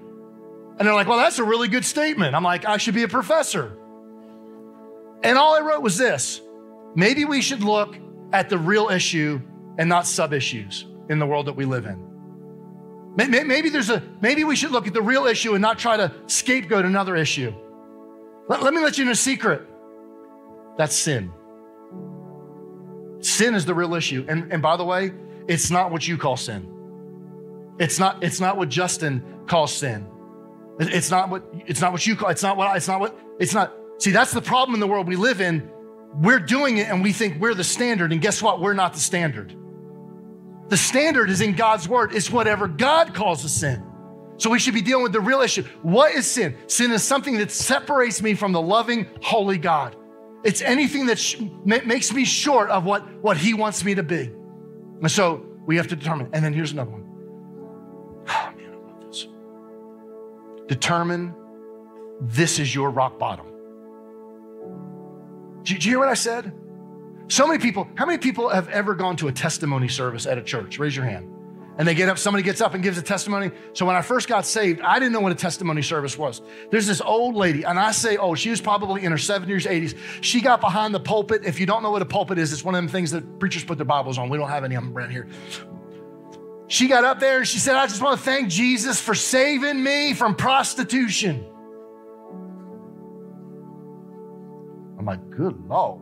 And 0.77 0.87
they're 0.87 0.95
like, 0.95 1.07
well, 1.07 1.17
that's 1.17 1.39
a 1.39 1.43
really 1.43 1.67
good 1.67 1.85
statement. 1.85 2.35
I'm 2.35 2.43
like, 2.43 2.65
I 2.65 2.77
should 2.77 2.95
be 2.95 3.03
a 3.03 3.07
professor. 3.07 3.77
And 5.23 5.37
all 5.37 5.55
I 5.55 5.61
wrote 5.61 5.81
was 5.81 5.97
this 5.97 6.41
maybe 6.95 7.25
we 7.25 7.41
should 7.41 7.63
look 7.63 7.95
at 8.31 8.49
the 8.49 8.57
real 8.57 8.89
issue 8.89 9.41
and 9.77 9.89
not 9.89 10.05
sub 10.05 10.33
issues 10.33 10.85
in 11.09 11.19
the 11.19 11.25
world 11.25 11.47
that 11.47 11.55
we 11.55 11.65
live 11.65 11.85
in. 11.85 12.09
Maybe 13.15 13.69
there's 13.69 13.89
a 13.89 14.01
maybe 14.21 14.43
we 14.43 14.55
should 14.55 14.71
look 14.71 14.87
at 14.87 14.93
the 14.93 15.01
real 15.01 15.25
issue 15.25 15.53
and 15.53 15.61
not 15.61 15.77
try 15.77 15.97
to 15.97 16.11
scapegoat 16.25 16.85
another 16.85 17.15
issue. 17.15 17.53
Let, 18.49 18.63
let 18.63 18.73
me 18.73 18.81
let 18.81 18.97
you 18.97 19.05
in 19.05 19.11
a 19.11 19.15
secret. 19.15 19.61
That's 20.77 20.95
sin. 20.95 21.31
Sin 23.19 23.55
is 23.55 23.65
the 23.65 23.73
real 23.73 23.93
issue. 23.93 24.25
And, 24.27 24.51
and 24.51 24.61
by 24.61 24.75
the 24.75 24.83
way, 24.83 25.13
it's 25.47 25.69
not 25.71 25.91
what 25.91 26.07
you 26.07 26.17
call 26.17 26.37
sin. 26.37 26.69
It's 27.79 27.99
not, 27.99 28.23
it's 28.23 28.39
not 28.39 28.57
what 28.57 28.69
Justin 28.69 29.23
calls 29.47 29.73
sin. 29.73 30.07
It's 30.79 31.11
not 31.11 31.29
what 31.29 31.43
it's 31.67 31.81
not 31.81 31.91
what 31.91 32.05
you 32.05 32.15
call 32.15 32.29
it's 32.29 32.41
not 32.41 32.57
what 32.57 32.75
it's 32.75 32.87
not 32.87 32.99
what 32.99 33.17
it's 33.39 33.53
not. 33.53 33.73
See, 33.99 34.11
that's 34.11 34.31
the 34.31 34.41
problem 34.41 34.73
in 34.73 34.79
the 34.79 34.87
world 34.87 35.07
we 35.07 35.15
live 35.15 35.39
in. 35.39 35.69
We're 36.15 36.39
doing 36.39 36.77
it 36.77 36.89
and 36.89 37.03
we 37.03 37.13
think 37.13 37.39
we're 37.39 37.53
the 37.53 37.63
standard. 37.63 38.11
And 38.11 38.21
guess 38.21 38.41
what? 38.41 38.59
We're 38.59 38.73
not 38.73 38.93
the 38.93 38.99
standard. 38.99 39.55
The 40.69 40.77
standard 40.77 41.29
is 41.29 41.41
in 41.41 41.55
God's 41.55 41.87
word. 41.87 42.13
It's 42.13 42.31
whatever 42.31 42.67
God 42.67 43.13
calls 43.13 43.43
a 43.45 43.49
sin. 43.49 43.83
So 44.37 44.49
we 44.49 44.57
should 44.57 44.73
be 44.73 44.81
dealing 44.81 45.03
with 45.03 45.13
the 45.13 45.21
real 45.21 45.41
issue. 45.41 45.63
What 45.83 46.13
is 46.13 46.29
sin? 46.29 46.57
Sin 46.67 46.91
is 46.91 47.03
something 47.03 47.37
that 47.37 47.51
separates 47.51 48.21
me 48.21 48.33
from 48.33 48.51
the 48.51 48.61
loving, 48.61 49.07
holy 49.21 49.59
God. 49.59 49.95
It's 50.43 50.61
anything 50.61 51.05
that 51.05 51.19
sh- 51.19 51.39
makes 51.63 52.11
me 52.11 52.25
short 52.25 52.69
of 52.69 52.83
what, 52.83 53.07
what 53.21 53.37
He 53.37 53.53
wants 53.53 53.85
me 53.85 53.95
to 53.95 54.03
be. 54.03 54.31
And 55.01 55.11
so 55.11 55.45
we 55.65 55.77
have 55.77 55.87
to 55.87 55.95
determine. 55.95 56.29
And 56.33 56.43
then 56.43 56.53
here's 56.53 56.71
another 56.71 56.91
one. 56.91 57.03
Oh, 58.25 58.53
man, 58.55 58.71
I 58.71 58.91
love 58.91 59.01
this. 59.01 59.27
Determine 60.67 61.35
this 62.21 62.59
is 62.59 62.73
your 62.73 62.89
rock 62.89 63.19
bottom. 63.19 63.47
Did 65.63 65.83
you 65.83 65.91
hear 65.91 65.99
what 65.99 66.09
I 66.09 66.13
said? 66.13 66.53
So 67.27 67.47
many 67.47 67.59
people, 67.59 67.87
how 67.95 68.05
many 68.05 68.17
people 68.17 68.49
have 68.49 68.69
ever 68.69 68.95
gone 68.95 69.15
to 69.17 69.27
a 69.27 69.31
testimony 69.31 69.87
service 69.87 70.25
at 70.25 70.37
a 70.37 70.41
church? 70.43 70.77
Raise 70.77 70.95
your 70.95 71.05
hand 71.05 71.32
and 71.77 71.87
they 71.87 71.95
get 71.95 72.07
up, 72.07 72.19
somebody 72.19 72.43
gets 72.43 72.61
up 72.61 72.75
and 72.75 72.83
gives 72.83 72.97
a 72.97 73.01
testimony. 73.01 73.51
So 73.73 73.85
when 73.85 73.95
I 73.95 74.01
first 74.01 74.27
got 74.27 74.45
saved, 74.45 74.81
I 74.81 74.99
didn't 74.99 75.11
know 75.11 75.21
what 75.21 75.31
a 75.31 75.35
testimony 75.35 75.81
service 75.81 76.17
was. 76.17 76.41
There's 76.69 76.85
this 76.85 77.01
old 77.01 77.35
lady, 77.35 77.63
and 77.63 77.79
I 77.79 77.91
say, 77.91 78.17
oh, 78.17 78.35
she 78.35 78.51
was 78.51 78.61
probably 78.61 79.03
in 79.03 79.11
her 79.11 79.17
70s, 79.17 79.67
80s. 79.67 79.97
She 80.21 80.39
got 80.41 80.61
behind 80.61 80.93
the 80.93 80.99
pulpit. 80.99 81.43
If 81.45 81.59
you 81.59 81.65
don't 81.65 81.81
know 81.81 81.89
what 81.89 82.03
a 82.03 82.05
pulpit 82.05 82.37
is, 82.37 82.53
it's 82.53 82.63
one 82.63 82.75
of 82.75 82.79
them 82.79 82.89
things 82.89 83.09
that 83.11 83.39
preachers 83.39 83.63
put 83.63 83.77
their 83.77 83.85
Bibles 83.85 84.17
on. 84.17 84.29
We 84.29 84.37
don't 84.37 84.49
have 84.49 84.63
any 84.63 84.75
of 84.75 84.83
them 84.83 84.95
around 84.95 85.09
here. 85.09 85.27
She 86.67 86.87
got 86.87 87.03
up 87.03 87.19
there 87.19 87.39
and 87.39 87.47
she 87.47 87.59
said, 87.59 87.75
I 87.75 87.87
just 87.87 88.01
want 88.01 88.19
to 88.19 88.23
thank 88.23 88.49
Jesus 88.49 88.99
for 88.99 89.15
saving 89.15 89.83
me 89.83 90.13
from 90.13 90.35
prostitution. 90.35 91.45
I'm 94.97 95.05
like, 95.05 95.29
good 95.31 95.59
Lord. 95.67 96.01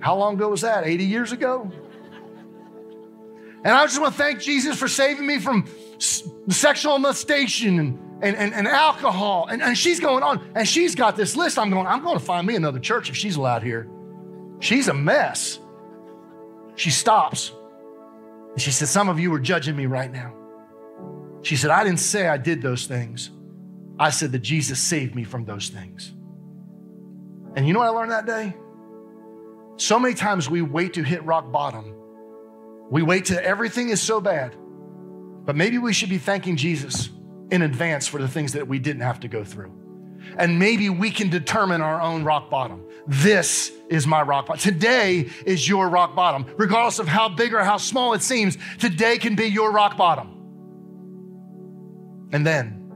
How 0.00 0.16
long 0.16 0.34
ago 0.34 0.48
was 0.48 0.60
that? 0.60 0.86
80 0.86 1.04
years 1.04 1.32
ago? 1.32 1.70
And 3.64 3.74
I 3.74 3.84
just 3.84 4.00
want 4.00 4.14
to 4.14 4.18
thank 4.18 4.40
Jesus 4.40 4.76
for 4.76 4.88
saving 4.88 5.26
me 5.26 5.38
from 5.38 5.68
sexual 5.98 6.98
molestation 6.98 7.78
and, 7.78 7.98
and, 8.22 8.36
and, 8.36 8.54
and 8.54 8.66
alcohol. 8.66 9.46
And, 9.48 9.62
and 9.62 9.78
she's 9.78 10.00
going 10.00 10.22
on, 10.22 10.44
and 10.54 10.66
she's 10.66 10.94
got 10.94 11.16
this 11.16 11.36
list. 11.36 11.58
I'm 11.58 11.70
going, 11.70 11.86
I'm 11.86 12.02
going 12.02 12.18
to 12.18 12.24
find 12.24 12.46
me 12.46 12.56
another 12.56 12.80
church 12.80 13.08
if 13.08 13.16
she's 13.16 13.36
allowed 13.36 13.62
here. 13.62 13.88
She's 14.60 14.88
a 14.88 14.94
mess. 14.94 15.60
She 16.74 16.90
stops. 16.90 17.52
And 18.52 18.60
she 18.60 18.70
said, 18.70 18.88
Some 18.88 19.08
of 19.08 19.20
you 19.20 19.32
are 19.34 19.40
judging 19.40 19.76
me 19.76 19.86
right 19.86 20.10
now. 20.10 20.34
She 21.42 21.56
said, 21.56 21.70
I 21.70 21.84
didn't 21.84 22.00
say 22.00 22.28
I 22.28 22.36
did 22.36 22.62
those 22.62 22.86
things. 22.86 23.30
I 23.98 24.10
said 24.10 24.32
that 24.32 24.40
Jesus 24.40 24.80
saved 24.80 25.14
me 25.14 25.24
from 25.24 25.44
those 25.44 25.68
things. 25.68 26.12
And 27.54 27.66
you 27.66 27.72
know 27.72 27.80
what 27.80 27.88
I 27.88 27.90
learned 27.90 28.12
that 28.12 28.26
day? 28.26 28.56
So 29.76 29.98
many 29.98 30.14
times 30.14 30.48
we 30.48 30.62
wait 30.62 30.94
to 30.94 31.02
hit 31.02 31.24
rock 31.24 31.50
bottom. 31.52 31.94
We 32.90 33.02
wait 33.02 33.26
till 33.26 33.40
everything 33.42 33.88
is 33.88 34.00
so 34.00 34.20
bad. 34.20 34.54
But 35.44 35.56
maybe 35.56 35.78
we 35.78 35.92
should 35.92 36.10
be 36.10 36.18
thanking 36.18 36.56
Jesus 36.56 37.10
in 37.50 37.62
advance 37.62 38.06
for 38.06 38.20
the 38.20 38.28
things 38.28 38.52
that 38.52 38.66
we 38.66 38.78
didn't 38.78 39.02
have 39.02 39.20
to 39.20 39.28
go 39.28 39.44
through. 39.44 39.72
And 40.38 40.58
maybe 40.58 40.88
we 40.88 41.10
can 41.10 41.28
determine 41.28 41.80
our 41.80 42.00
own 42.00 42.24
rock 42.24 42.48
bottom. 42.48 42.84
This 43.06 43.72
is 43.90 44.06
my 44.06 44.22
rock 44.22 44.46
bottom. 44.46 44.60
Today 44.60 45.28
is 45.44 45.68
your 45.68 45.88
rock 45.88 46.14
bottom. 46.14 46.46
Regardless 46.56 46.98
of 46.98 47.08
how 47.08 47.28
big 47.28 47.52
or 47.52 47.64
how 47.64 47.76
small 47.76 48.14
it 48.14 48.22
seems, 48.22 48.56
today 48.78 49.18
can 49.18 49.34
be 49.34 49.46
your 49.46 49.72
rock 49.72 49.96
bottom. 49.96 50.38
And 52.32 52.46
then 52.46 52.92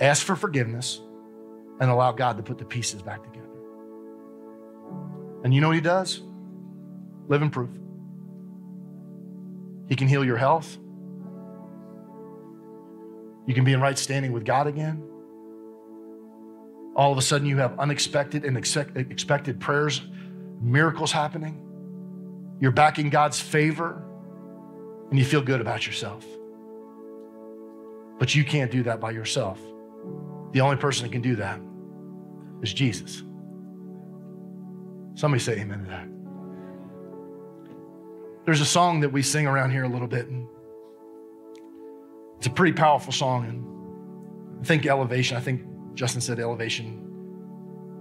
ask 0.00 0.24
for 0.24 0.36
forgiveness 0.36 1.00
and 1.80 1.90
allow 1.90 2.12
God 2.12 2.36
to 2.36 2.42
put 2.42 2.58
the 2.58 2.64
pieces 2.64 3.02
back 3.02 3.22
together. 3.22 3.48
And 5.42 5.52
you 5.52 5.60
know 5.60 5.68
what 5.68 5.76
He 5.76 5.82
does? 5.82 6.20
Live 6.20 7.40
Living 7.40 7.50
proof. 7.50 7.70
He 9.90 9.96
can 9.96 10.08
heal 10.08 10.24
your 10.24 10.38
health. 10.38 10.78
You 13.46 13.54
can 13.54 13.64
be 13.64 13.74
in 13.74 13.80
right 13.80 13.98
standing 13.98 14.32
with 14.32 14.46
God 14.46 14.66
again. 14.66 15.02
All 16.96 17.12
of 17.12 17.18
a 17.18 17.22
sudden, 17.22 17.46
you 17.46 17.58
have 17.58 17.78
unexpected 17.78 18.44
and 18.44 18.56
expected 18.56 19.60
prayers, 19.60 20.00
miracles 20.60 21.12
happening. 21.12 21.66
You're 22.60 22.72
back 22.72 22.98
in 22.98 23.10
God's 23.10 23.40
favor, 23.40 24.02
and 25.10 25.18
you 25.18 25.24
feel 25.24 25.42
good 25.42 25.60
about 25.60 25.86
yourself. 25.86 26.24
But 28.18 28.34
you 28.34 28.44
can't 28.44 28.70
do 28.70 28.82
that 28.84 29.00
by 29.00 29.10
yourself. 29.10 29.58
The 30.52 30.60
only 30.60 30.76
person 30.76 31.04
that 31.06 31.12
can 31.12 31.22
do 31.22 31.36
that 31.36 31.58
is 32.62 32.72
Jesus. 32.72 33.22
Somebody 35.14 35.42
say 35.42 35.58
amen 35.58 35.84
to 35.84 35.90
that. 35.90 36.06
There's 38.50 38.60
a 38.60 38.64
song 38.64 38.98
that 39.02 39.10
we 39.10 39.22
sing 39.22 39.46
around 39.46 39.70
here 39.70 39.84
a 39.84 39.88
little 39.88 40.08
bit. 40.08 40.26
And 40.26 40.48
it's 42.38 42.48
a 42.48 42.50
pretty 42.50 42.72
powerful 42.72 43.12
song. 43.12 43.44
And 43.44 44.60
I 44.60 44.64
think 44.66 44.86
elevation, 44.86 45.36
I 45.36 45.40
think 45.40 45.62
Justin 45.94 46.20
said 46.20 46.40
elevation. 46.40 46.98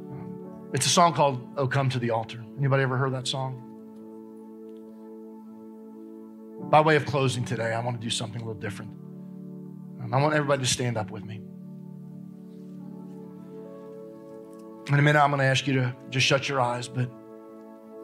Um, 0.10 0.72
it's 0.74 0.88
a 0.88 0.90
song 0.90 1.14
called 1.14 1.48
Oh 1.56 1.68
Come 1.68 1.88
to 1.90 2.00
the 2.00 2.10
Altar. 2.10 2.44
Anybody 2.58 2.82
ever 2.82 2.98
heard 2.98 3.14
that 3.14 3.28
song? 3.28 3.62
By 6.72 6.82
way 6.82 6.96
of 6.96 7.06
closing 7.06 7.46
today, 7.46 7.72
I 7.72 7.80
want 7.86 8.02
to 8.02 8.04
do 8.04 8.10
something 8.10 8.42
a 8.42 8.44
little 8.44 8.60
different. 8.60 8.90
Um, 10.02 10.12
I 10.12 10.20
want 10.20 10.34
everybody 10.34 10.64
to 10.64 10.68
stand 10.68 10.98
up 10.98 11.12
with 11.12 11.24
me. 11.24 11.44
In 14.88 14.98
a 14.98 15.02
minute, 15.04 15.24
I'm 15.24 15.30
going 15.30 15.42
to 15.42 15.46
ask 15.46 15.68
you 15.68 15.74
to 15.74 15.96
just 16.10 16.26
shut 16.26 16.50
your 16.50 16.60
eyes, 16.60 16.88
but 16.88 17.12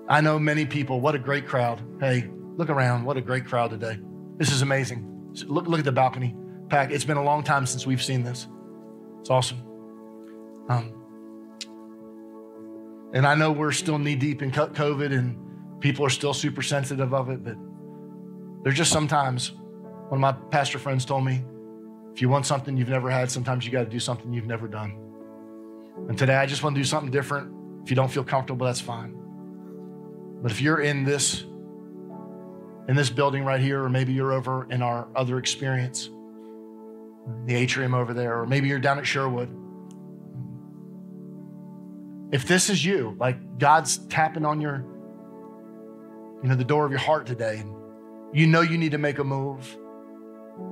I 0.08 0.22
know 0.22 0.38
many 0.38 0.66
people. 0.66 1.02
What 1.02 1.16
a 1.16 1.20
great 1.20 1.48
crowd. 1.48 1.82
Hey, 2.00 2.30
look 2.58 2.70
around. 2.70 3.06
What 3.06 3.18
a 3.18 3.22
great 3.22 3.46
crowd 3.46 3.72
today. 3.72 3.98
This 4.38 4.52
is 4.52 4.62
amazing. 4.62 5.34
Look, 5.48 5.68
look 5.68 5.80
at 5.80 5.86
the 5.86 5.92
balcony 5.92 6.36
pack. 6.70 6.92
It's 6.92 7.06
been 7.06 7.18
a 7.18 7.24
long 7.24 7.44
time 7.44 7.66
since 7.66 7.86
we've 7.86 8.04
seen 8.04 8.24
this. 8.24 8.48
It's 9.20 9.30
awesome. 9.30 9.62
Um, 10.70 10.94
and 13.14 13.26
I 13.26 13.36
know 13.36 13.52
we're 13.52 13.72
still 13.72 13.98
knee 13.98 14.16
deep 14.16 14.42
in 14.42 14.52
COVID 14.52 15.12
and 15.12 15.82
people 15.82 16.06
are 16.06 16.10
still 16.10 16.34
super 16.34 16.62
sensitive 16.62 17.14
of 17.14 17.30
it, 17.30 17.44
but 17.44 17.56
there's 18.64 18.78
just 18.78 18.92
sometimes, 18.92 19.52
one 20.10 20.14
of 20.14 20.20
my 20.20 20.32
pastor 20.50 20.80
friends 20.80 21.06
told 21.06 21.26
me, 21.26 21.44
if 22.14 22.22
you 22.22 22.30
want 22.30 22.46
something 22.46 22.78
you've 22.78 22.90
never 22.90 23.10
had, 23.10 23.30
sometimes 23.30 23.66
you 23.66 23.72
got 23.72 23.84
to 23.84 23.90
do 23.90 24.00
something 24.00 24.34
you've 24.34 24.48
never 24.48 24.68
done. 24.68 24.98
And 26.10 26.18
today 26.18 26.36
I 26.36 26.46
just 26.46 26.64
want 26.64 26.76
to 26.76 26.80
do 26.80 26.86
something 26.86 27.12
different. 27.12 27.54
If 27.84 27.90
you 27.90 27.96
don't 27.96 28.12
feel 28.12 28.24
comfortable, 28.24 28.66
that's 28.66 28.82
fine. 28.82 29.25
But 30.42 30.52
if 30.52 30.62
you're 30.62 30.82
in 30.82 31.04
this 31.04 31.44
in 32.88 32.96
this 32.96 33.10
building 33.10 33.44
right 33.44 33.60
here, 33.60 33.84
or 33.84 33.90
maybe 33.90 34.14
you're 34.14 34.32
over 34.32 34.68
in 34.70 34.82
our 34.82 35.08
other 35.16 35.40
experience, 35.40 36.10
the 37.46 37.56
atrium 37.56 37.96
over 37.96 38.14
there, 38.14 38.40
or 38.42 38.46
maybe 38.46 38.68
you're 38.68 38.80
down 38.80 39.00
at 39.00 39.08
Sherwood. 39.08 39.50
If 42.32 42.48
this 42.48 42.70
is 42.70 42.86
you, 42.86 43.16
like 43.20 43.58
God's 43.58 43.98
tapping 44.08 44.46
on 44.46 44.62
your, 44.62 44.86
you 46.44 46.50
know, 46.50 46.56
the 46.56 46.64
door 46.64 46.86
of 46.86 46.92
your 46.92 47.00
heart 47.00 47.26
today, 47.26 47.58
and 47.58 47.74
you 48.34 48.46
know 48.46 48.62
you 48.62 48.78
need 48.78 48.92
to 48.92 48.98
make 49.00 49.18
a 49.18 49.24
move, 49.24 49.78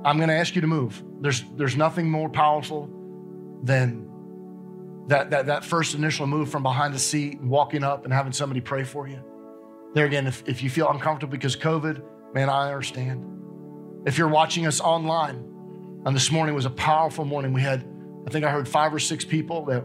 I'm 0.04 0.16
going 0.16 0.28
to 0.28 0.36
ask 0.36 0.54
you 0.54 0.60
to 0.60 0.66
move. 0.66 1.02
There's 1.20 1.42
there's 1.56 1.76
nothing 1.76 2.10
more 2.10 2.28
powerful 2.28 2.88
than 3.62 4.08
that, 5.08 5.30
that, 5.30 5.46
that 5.46 5.64
first 5.64 5.94
initial 5.94 6.26
move 6.26 6.48
from 6.48 6.62
behind 6.62 6.94
the 6.94 6.98
seat 6.98 7.40
and 7.40 7.50
walking 7.50 7.82
up 7.82 8.04
and 8.04 8.12
having 8.12 8.32
somebody 8.32 8.60
pray 8.60 8.84
for 8.84 9.06
you. 9.06 9.22
There 9.94 10.06
again, 10.06 10.26
if, 10.26 10.42
if 10.46 10.62
you 10.62 10.70
feel 10.70 10.90
uncomfortable 10.90 11.30
because 11.30 11.56
COVID, 11.56 12.02
man, 12.34 12.50
I 12.50 12.68
understand. 12.68 13.24
If 14.06 14.18
you're 14.18 14.28
watching 14.28 14.66
us 14.66 14.80
online, 14.80 15.52
and 16.04 16.14
this 16.14 16.30
morning 16.30 16.54
was 16.54 16.66
a 16.66 16.70
powerful 16.70 17.24
morning. 17.24 17.52
We 17.52 17.62
had, 17.62 17.86
I 18.26 18.30
think 18.30 18.44
I 18.44 18.50
heard 18.50 18.68
five 18.68 18.92
or 18.92 18.98
six 18.98 19.24
people 19.24 19.64
that 19.66 19.84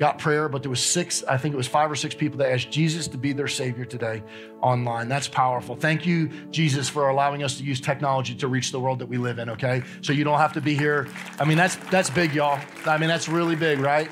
got 0.00 0.18
prayer, 0.18 0.48
but 0.48 0.62
there 0.62 0.70
was 0.70 0.82
six, 0.82 1.22
I 1.24 1.36
think 1.36 1.52
it 1.52 1.58
was 1.58 1.68
five 1.68 1.90
or 1.90 1.94
six 1.94 2.14
people 2.14 2.38
that 2.38 2.50
asked 2.50 2.70
Jesus 2.70 3.06
to 3.08 3.18
be 3.18 3.34
their 3.34 3.46
Savior 3.46 3.84
today 3.84 4.22
online. 4.62 5.08
That's 5.08 5.28
powerful. 5.28 5.76
Thank 5.76 6.06
you, 6.06 6.30
Jesus, 6.50 6.88
for 6.88 7.10
allowing 7.10 7.42
us 7.42 7.58
to 7.58 7.64
use 7.64 7.80
technology 7.80 8.34
to 8.36 8.48
reach 8.48 8.72
the 8.72 8.80
world 8.80 8.98
that 9.00 9.06
we 9.06 9.18
live 9.18 9.38
in, 9.38 9.50
okay? 9.50 9.82
So 10.00 10.14
you 10.14 10.24
don't 10.24 10.38
have 10.38 10.54
to 10.54 10.62
be 10.62 10.74
here. 10.74 11.06
I 11.38 11.44
mean, 11.44 11.58
that's 11.58 11.76
that's 11.90 12.08
big, 12.08 12.34
y'all. 12.34 12.58
I 12.86 12.96
mean, 12.96 13.08
that's 13.08 13.28
really 13.28 13.56
big, 13.56 13.78
right? 13.78 14.10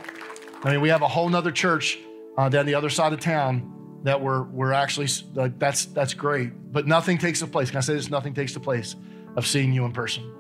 I 0.63 0.71
mean, 0.71 0.83
we 0.83 0.91
have 0.91 1.03
a 1.03 1.09
whole 1.09 1.29
nother 1.29 1.51
church 1.51 1.99
uh, 2.37 2.51
down 2.51 2.67
the 2.67 2.75
other 2.75 2.91
side 2.91 3.15
of 3.15 3.21
town 3.21 3.78
that 4.09 4.21
we're, 4.21 4.43
we're 4.45 4.73
actually, 4.73 5.09
like, 5.35 5.59
that's, 5.59 5.85
that's 5.87 6.15
great. 6.15 6.73
But 6.73 6.87
nothing 6.87 7.19
takes 7.19 7.41
the 7.41 7.47
place. 7.47 7.71
Can 7.71 7.77
I 7.77 7.81
say 7.81 7.95
this? 7.95 8.09
Nothing 8.09 8.33
takes 8.33 8.55
the 8.55 8.61
place 8.61 8.97
of 9.37 9.47
seeing 9.47 9.73
you 9.73 9.85
in 9.85 9.93
person. 9.93 10.33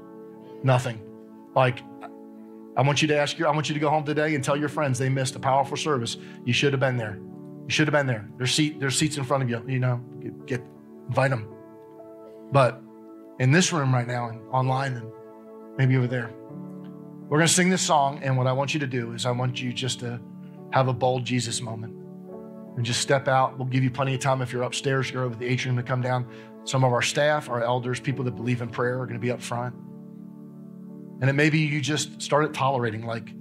Nothing. 0.62 1.00
Like, 1.54 1.82
I 2.76 2.82
want 2.82 3.02
you 3.02 3.08
to 3.08 3.16
ask 3.18 3.38
you, 3.38 3.46
I 3.46 3.50
want 3.50 3.68
you 3.68 3.74
to 3.74 3.80
go 3.80 3.90
home 3.90 4.04
today 4.04 4.34
and 4.34 4.42
tell 4.42 4.56
your 4.56 4.70
friends 4.70 4.98
they 4.98 5.08
missed 5.08 5.36
a 5.36 5.38
powerful 5.38 5.76
service. 5.76 6.16
You 6.44 6.52
should 6.52 6.72
have 6.72 6.80
been 6.80 6.96
there. 6.96 7.18
You 7.64 7.70
should 7.70 7.86
have 7.86 7.92
been 7.92 8.06
there. 8.06 8.26
There's, 8.38 8.54
seat, 8.54 8.80
there's 8.80 8.96
seats 8.96 9.18
in 9.18 9.24
front 9.24 9.42
of 9.42 9.50
you, 9.50 9.62
you 9.66 9.78
know, 9.78 10.00
get, 10.22 10.46
get 10.46 10.62
invite 11.08 11.30
them. 11.30 11.46
But 12.50 12.80
in 13.38 13.52
this 13.52 13.72
room 13.72 13.92
right 13.92 14.06
now 14.06 14.30
and 14.30 14.40
online 14.50 14.94
and 14.94 15.10
maybe 15.76 15.96
over 15.96 16.06
there, 16.06 16.30
we're 17.28 17.40
to 17.40 17.48
sing 17.48 17.68
this 17.68 17.82
song, 17.82 18.20
and 18.22 18.38
what 18.38 18.46
I 18.46 18.52
want 18.52 18.72
you 18.72 18.80
to 18.80 18.86
do 18.86 19.12
is 19.12 19.26
I 19.26 19.30
want 19.32 19.60
you 19.60 19.74
just 19.74 20.00
to 20.00 20.18
have 20.70 20.88
a 20.88 20.94
bold 20.94 21.26
Jesus 21.26 21.60
moment 21.60 21.97
and 22.78 22.86
just 22.86 23.00
step 23.00 23.26
out. 23.26 23.58
We'll 23.58 23.66
give 23.66 23.82
you 23.82 23.90
plenty 23.90 24.14
of 24.14 24.20
time 24.20 24.40
if 24.40 24.52
you're 24.52 24.62
upstairs, 24.62 25.10
you're 25.10 25.24
over 25.24 25.34
the 25.34 25.46
atrium 25.46 25.76
to 25.78 25.82
come 25.82 26.00
down. 26.00 26.24
Some 26.62 26.84
of 26.84 26.92
our 26.92 27.02
staff, 27.02 27.50
our 27.50 27.60
elders, 27.60 27.98
people 27.98 28.24
that 28.24 28.36
believe 28.36 28.62
in 28.62 28.68
prayer 28.68 29.00
are 29.00 29.04
going 29.04 29.18
to 29.18 29.20
be 29.20 29.32
up 29.32 29.42
front. 29.42 29.74
And 31.20 31.28
it 31.28 31.32
maybe 31.32 31.58
you 31.58 31.80
just 31.80 32.22
started 32.22 32.54
tolerating, 32.54 33.04
like 33.04 33.34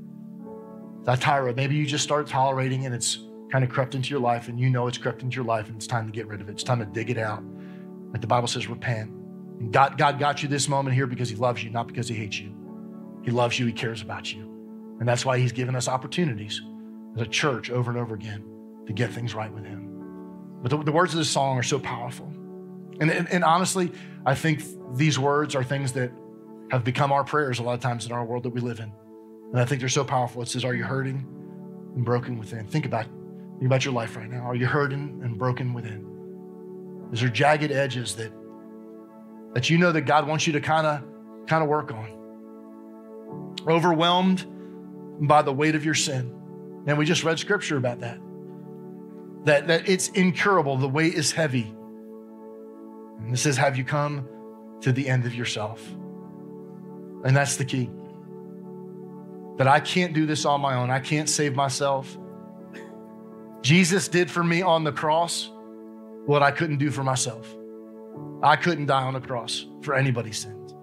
Thyatira, 1.05 1.53
maybe 1.53 1.75
you 1.75 1.85
just 1.85 2.03
started 2.03 2.27
tolerating 2.27 2.87
and 2.87 2.95
it's 2.95 3.19
kind 3.51 3.63
of 3.63 3.69
crept 3.69 3.93
into 3.93 4.09
your 4.09 4.19
life 4.19 4.47
and 4.47 4.59
you 4.59 4.71
know 4.71 4.87
it's 4.87 4.97
crept 4.97 5.21
into 5.21 5.35
your 5.35 5.45
life 5.45 5.67
and 5.67 5.75
it's 5.75 5.85
time 5.85 6.07
to 6.07 6.11
get 6.11 6.25
rid 6.25 6.41
of 6.41 6.49
it. 6.49 6.53
It's 6.53 6.63
time 6.63 6.79
to 6.79 6.85
dig 6.87 7.11
it 7.11 7.19
out. 7.19 7.43
Like 8.11 8.21
the 8.21 8.27
Bible 8.27 8.47
says, 8.47 8.67
repent. 8.67 9.11
And 9.59 9.71
God, 9.71 9.99
God 9.99 10.17
got 10.17 10.41
you 10.41 10.49
this 10.49 10.67
moment 10.67 10.95
here 10.95 11.05
because 11.05 11.29
he 11.29 11.35
loves 11.35 11.63
you, 11.63 11.69
not 11.69 11.85
because 11.85 12.07
he 12.07 12.15
hates 12.15 12.39
you. 12.39 12.55
He 13.23 13.29
loves 13.29 13.59
you, 13.59 13.67
He 13.67 13.71
cares 13.71 14.01
about 14.01 14.33
you. 14.33 14.41
And 14.99 15.07
that's 15.07 15.25
why 15.25 15.37
He's 15.37 15.51
given 15.51 15.75
us 15.75 15.87
opportunities 15.87 16.59
as 17.15 17.21
a 17.21 17.27
church 17.27 17.69
over 17.69 17.91
and 17.91 17.99
over 17.99 18.15
again 18.15 18.43
to 18.87 18.93
get 18.93 19.11
things 19.11 19.33
right 19.33 19.51
with 19.51 19.65
Him. 19.65 20.59
But 20.61 20.71
the, 20.71 20.83
the 20.83 20.91
words 20.91 21.13
of 21.13 21.19
this 21.19 21.29
song 21.29 21.57
are 21.57 21.63
so 21.63 21.79
powerful. 21.79 22.25
And, 22.99 23.11
and, 23.11 23.29
and 23.29 23.43
honestly, 23.43 23.91
I 24.25 24.33
think 24.33 24.63
these 24.95 25.19
words 25.19 25.55
are 25.55 25.63
things 25.63 25.91
that 25.93 26.11
have 26.71 26.83
become 26.83 27.11
our 27.11 27.23
prayers 27.23 27.59
a 27.59 27.63
lot 27.63 27.73
of 27.73 27.79
times 27.79 28.05
in 28.05 28.11
our 28.11 28.25
world 28.25 28.43
that 28.43 28.49
we 28.49 28.61
live 28.61 28.79
in. 28.79 28.91
And 29.51 29.61
I 29.61 29.65
think 29.65 29.79
they're 29.79 29.89
so 29.89 30.03
powerful. 30.03 30.41
It 30.41 30.47
says, 30.47 30.65
Are 30.65 30.73
you 30.73 30.83
hurting 30.83 31.25
and 31.95 32.03
broken 32.03 32.37
within? 32.37 32.65
Think 32.67 32.85
about, 32.85 33.05
think 33.05 33.65
about 33.65 33.85
your 33.85 33.93
life 33.93 34.15
right 34.15 34.29
now. 34.29 34.41
Are 34.41 34.55
you 34.55 34.65
hurting 34.65 35.21
and 35.23 35.37
broken 35.37 35.73
within? 35.73 37.09
Is 37.13 37.21
there 37.21 37.29
jagged 37.29 37.71
edges 37.71 38.15
that, 38.15 38.31
that 39.53 39.69
you 39.69 39.77
know 39.77 39.91
that 39.91 40.01
God 40.01 40.27
wants 40.27 40.47
you 40.47 40.53
to 40.53 40.61
kind 40.61 40.87
of 40.87 41.03
kind 41.47 41.63
of 41.63 41.69
work 41.69 41.93
on? 41.93 42.17
overwhelmed 43.67 44.45
by 45.27 45.41
the 45.41 45.51
weight 45.51 45.75
of 45.75 45.83
your 45.83 45.93
sin. 45.93 46.33
And 46.87 46.97
we 46.97 47.05
just 47.05 47.23
read 47.23 47.37
scripture 47.37 47.77
about 47.77 47.99
that. 47.99 48.17
That, 49.47 49.65
that 49.67 49.87
it's 49.87 50.09
incurable, 50.09 50.75
the 50.75 50.89
weight 50.89 51.13
is 51.13 51.31
heavy. 51.31 51.73
And 53.19 53.33
it 53.33 53.37
says, 53.37 53.55
Have 53.55 53.77
you 53.77 53.85
come 53.85 54.27
to 54.81 54.91
the 54.91 55.07
end 55.07 55.25
of 55.25 55.33
yourself? 55.33 55.81
And 57.23 57.33
that's 57.33 57.55
the 57.55 57.63
key. 57.63 57.89
That 59.55 59.65
I 59.65 59.79
can't 59.79 60.13
do 60.13 60.25
this 60.25 60.43
on 60.43 60.59
my 60.59 60.75
own, 60.75 60.89
I 60.89 60.99
can't 60.99 61.29
save 61.29 61.55
myself. 61.55 62.17
Jesus 63.61 64.09
did 64.09 64.29
for 64.29 64.43
me 64.43 64.61
on 64.63 64.83
the 64.83 64.91
cross 64.91 65.49
what 66.25 66.43
I 66.43 66.51
couldn't 66.51 66.77
do 66.77 66.91
for 66.91 67.05
myself. 67.05 67.47
I 68.43 68.57
couldn't 68.57 68.87
die 68.87 69.03
on 69.03 69.15
a 69.15 69.21
cross 69.21 69.65
for 69.81 69.95
anybody's 69.95 70.39
sins. 70.39 70.75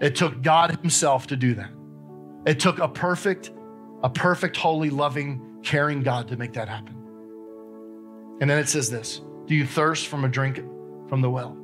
It 0.00 0.16
took 0.16 0.42
God 0.42 0.76
Himself 0.80 1.28
to 1.28 1.36
do 1.36 1.54
that. 1.54 1.70
It 2.44 2.58
took 2.58 2.80
a 2.80 2.88
perfect, 2.88 3.52
a 4.02 4.10
perfect, 4.10 4.56
holy, 4.56 4.90
loving, 4.90 5.60
caring 5.62 6.02
God 6.02 6.26
to 6.26 6.36
make 6.36 6.54
that 6.54 6.68
happen. 6.68 7.03
And 8.40 8.50
then 8.50 8.58
it 8.58 8.68
says 8.68 8.90
this 8.90 9.20
Do 9.46 9.54
you 9.54 9.66
thirst 9.66 10.08
from 10.08 10.24
a 10.24 10.28
drink 10.28 10.56
from 11.08 11.20
the 11.20 11.30
well? 11.30 11.56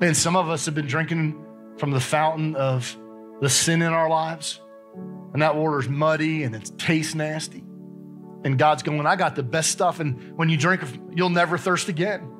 Man, 0.00 0.14
some 0.14 0.36
of 0.36 0.48
us 0.48 0.64
have 0.66 0.74
been 0.74 0.86
drinking 0.86 1.44
from 1.76 1.90
the 1.90 2.00
fountain 2.00 2.54
of 2.54 2.96
the 3.40 3.48
sin 3.48 3.82
in 3.82 3.92
our 3.92 4.08
lives, 4.08 4.60
and 5.32 5.42
that 5.42 5.56
water's 5.56 5.88
muddy 5.88 6.44
and 6.44 6.54
it 6.54 6.70
tastes 6.78 7.14
nasty. 7.14 7.64
And 8.44 8.56
God's 8.58 8.84
going, 8.84 9.04
I 9.06 9.16
got 9.16 9.34
the 9.34 9.42
best 9.42 9.70
stuff. 9.70 9.98
And 9.98 10.36
when 10.38 10.48
you 10.48 10.56
drink, 10.56 10.82
you'll 11.14 11.30
never 11.30 11.58
thirst 11.58 11.88
again. 11.88 12.30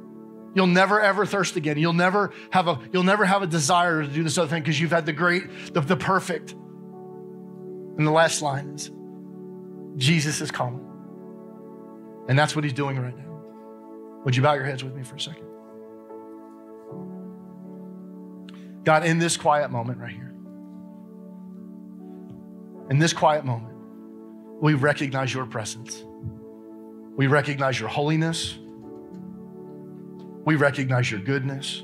You'll 0.55 0.69
never 0.69 1.01
ever 1.01 1.27
thirst 1.27 1.57
again. 1.57 1.79
You'll 1.79 1.93
never 1.93 2.33
have 2.51 2.69
a 2.69 2.81
you'll 2.93 3.03
never 3.03 3.25
have 3.25 3.43
a 3.43 3.47
desire 3.47 4.03
to 4.03 4.09
do 4.09 4.23
this 4.23 4.39
other 4.39 4.49
thing 4.49 4.63
because 4.63 4.81
you've 4.81 4.93
had 4.93 5.07
the 5.07 5.13
great, 5.13 5.75
the, 5.75 5.81
the 5.81 5.97
perfect. 5.97 6.53
And 6.53 8.07
the 8.07 8.13
last 8.13 8.41
line 8.41 8.71
is 8.71 8.91
Jesus 9.99 10.41
is 10.41 10.51
coming. 10.51 10.85
And 12.29 12.39
that's 12.39 12.55
what 12.55 12.65
he's 12.65 12.73
doing 12.73 12.99
right 12.99 13.17
now. 13.17 13.25
Would 14.25 14.37
you 14.37 14.43
bow 14.43 14.55
your 14.55 14.65
heads 14.65 14.83
with 14.85 14.95
me 14.95 15.03
for 15.03 15.17
a 15.17 15.21
second? 15.21 15.45
God, 18.85 19.05
in 19.05 19.19
this 19.19 19.37
quiet 19.37 19.71
moment 19.71 19.99
right 19.99 20.13
here, 20.13 20.35
in 22.91 22.99
this 22.99 23.13
quiet 23.13 23.45
moment, 23.45 23.75
we 24.63 24.75
recognize 24.75 25.35
your 25.35 25.47
presence. 25.47 26.03
We 27.17 27.27
recognize 27.27 27.79
your 27.79 27.89
holiness. 27.89 28.57
We 30.45 30.57
recognize 30.57 31.11
your 31.11 31.21
goodness. 31.21 31.83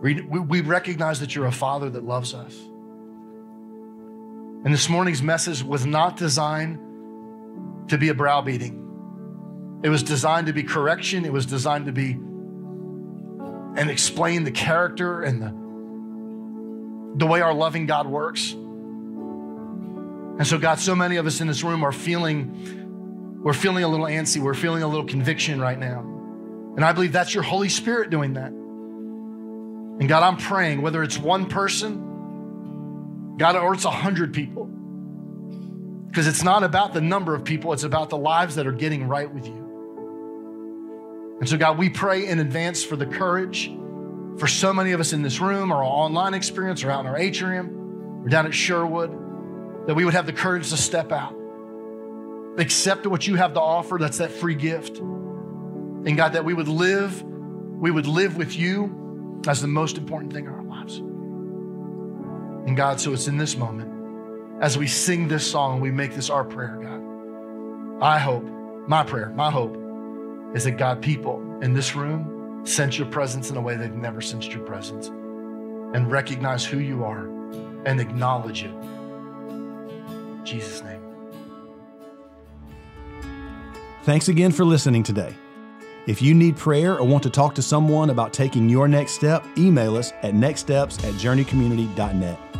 We, 0.00 0.20
we 0.22 0.60
recognize 0.60 1.18
that 1.20 1.34
you're 1.34 1.46
a 1.46 1.52
father 1.52 1.90
that 1.90 2.04
loves 2.04 2.34
us. 2.34 2.56
And 4.64 4.74
this 4.74 4.88
morning's 4.88 5.22
message 5.22 5.62
was 5.62 5.86
not 5.86 6.16
designed 6.16 6.78
to 7.90 7.96
be 7.96 8.08
a 8.08 8.14
browbeating. 8.14 9.80
It 9.82 9.88
was 9.88 10.02
designed 10.02 10.48
to 10.48 10.52
be 10.52 10.64
correction. 10.64 11.24
It 11.24 11.32
was 11.32 11.46
designed 11.46 11.86
to 11.86 11.92
be 11.92 12.12
and 13.78 13.88
explain 13.90 14.42
the 14.42 14.50
character 14.50 15.22
and 15.22 15.40
the, 15.40 17.24
the 17.24 17.26
way 17.26 17.40
our 17.40 17.54
loving 17.54 17.86
God 17.86 18.08
works. 18.08 18.52
And 18.52 20.46
so, 20.46 20.58
God, 20.58 20.80
so 20.80 20.96
many 20.96 21.16
of 21.16 21.26
us 21.26 21.40
in 21.40 21.46
this 21.46 21.62
room 21.62 21.84
are 21.84 21.92
feeling, 21.92 23.40
we're 23.42 23.52
feeling 23.52 23.84
a 23.84 23.88
little 23.88 24.06
antsy. 24.06 24.40
We're 24.40 24.54
feeling 24.54 24.82
a 24.82 24.88
little 24.88 25.06
conviction 25.06 25.60
right 25.60 25.78
now. 25.78 26.00
And 26.76 26.84
I 26.84 26.92
believe 26.92 27.12
that's 27.12 27.34
your 27.34 27.44
Holy 27.44 27.68
Spirit 27.68 28.10
doing 28.10 28.34
that. 28.34 28.50
And 28.50 30.08
God, 30.08 30.22
I'm 30.22 30.36
praying, 30.36 30.82
whether 30.82 31.02
it's 31.02 31.18
one 31.18 31.46
person, 31.46 32.07
God, 33.38 33.56
or 33.56 33.72
it's 33.72 33.84
a 33.84 33.90
hundred 33.90 34.34
people. 34.34 34.66
Because 36.08 36.26
it's 36.26 36.42
not 36.42 36.64
about 36.64 36.92
the 36.92 37.00
number 37.00 37.34
of 37.34 37.44
people, 37.44 37.72
it's 37.72 37.84
about 37.84 38.10
the 38.10 38.18
lives 38.18 38.56
that 38.56 38.66
are 38.66 38.72
getting 38.72 39.06
right 39.06 39.32
with 39.32 39.46
you. 39.46 39.66
And 41.38 41.48
so, 41.48 41.56
God, 41.56 41.78
we 41.78 41.88
pray 41.88 42.26
in 42.26 42.40
advance 42.40 42.82
for 42.82 42.96
the 42.96 43.06
courage 43.06 43.70
for 44.38 44.48
so 44.48 44.72
many 44.72 44.92
of 44.92 45.00
us 45.00 45.12
in 45.12 45.22
this 45.22 45.40
room, 45.40 45.72
or 45.72 45.76
our 45.76 45.84
online 45.84 46.34
experience, 46.34 46.82
or 46.82 46.90
out 46.90 47.00
in 47.00 47.06
our 47.06 47.16
atrium, 47.16 48.24
or 48.24 48.28
down 48.28 48.46
at 48.46 48.54
Sherwood 48.54 49.10
that 49.86 49.94
we 49.94 50.04
would 50.04 50.14
have 50.14 50.26
the 50.26 50.32
courage 50.32 50.70
to 50.70 50.76
step 50.76 51.12
out, 51.12 51.34
accept 52.58 53.06
what 53.06 53.26
you 53.26 53.36
have 53.36 53.54
to 53.54 53.60
offer. 53.60 53.98
That's 54.00 54.18
that 54.18 54.32
free 54.32 54.54
gift. 54.54 54.98
And 54.98 56.16
God, 56.16 56.32
that 56.34 56.44
we 56.44 56.54
would 56.54 56.68
live, 56.68 57.22
we 57.22 57.90
would 57.90 58.06
live 58.06 58.36
with 58.36 58.56
you 58.56 59.40
as 59.46 59.60
the 59.60 59.68
most 59.68 59.96
important 59.96 60.32
thing. 60.32 60.57
And 62.66 62.76
God, 62.76 63.00
so 63.00 63.12
it's 63.12 63.28
in 63.28 63.36
this 63.36 63.56
moment, 63.56 63.92
as 64.60 64.76
we 64.76 64.86
sing 64.86 65.28
this 65.28 65.48
song, 65.48 65.80
we 65.80 65.90
make 65.90 66.14
this 66.14 66.30
our 66.30 66.44
prayer, 66.44 66.78
God. 66.82 68.02
I 68.02 68.18
hope, 68.18 68.44
my 68.86 69.02
prayer, 69.02 69.30
my 69.30 69.50
hope 69.50 69.76
is 70.54 70.64
that 70.64 70.72
God, 70.72 71.02
people 71.02 71.42
in 71.62 71.74
this 71.74 71.94
room 71.94 72.66
sense 72.66 72.98
your 72.98 73.08
presence 73.08 73.50
in 73.50 73.56
a 73.56 73.60
way 73.60 73.76
they've 73.76 73.92
never 73.94 74.20
sensed 74.20 74.52
your 74.52 74.64
presence 74.64 75.08
and 75.08 76.10
recognize 76.10 76.64
who 76.64 76.78
you 76.78 77.04
are 77.04 77.28
and 77.86 78.00
acknowledge 78.00 78.64
it 78.64 78.74
Jesus' 80.48 80.82
name. 80.82 81.02
Thanks 84.04 84.28
again 84.28 84.52
for 84.52 84.64
listening 84.64 85.02
today. 85.02 85.34
If 86.08 86.22
you 86.22 86.32
need 86.32 86.56
prayer 86.56 86.98
or 86.98 87.06
want 87.06 87.22
to 87.24 87.28
talk 87.28 87.54
to 87.56 87.60
someone 87.60 88.08
about 88.08 88.32
taking 88.32 88.66
your 88.66 88.88
next 88.88 89.12
step, 89.12 89.44
email 89.58 89.94
us 89.94 90.12
at 90.22 90.32
nextsteps 90.32 91.04
at 91.04 91.12
journeycommunity.net. 91.16 92.57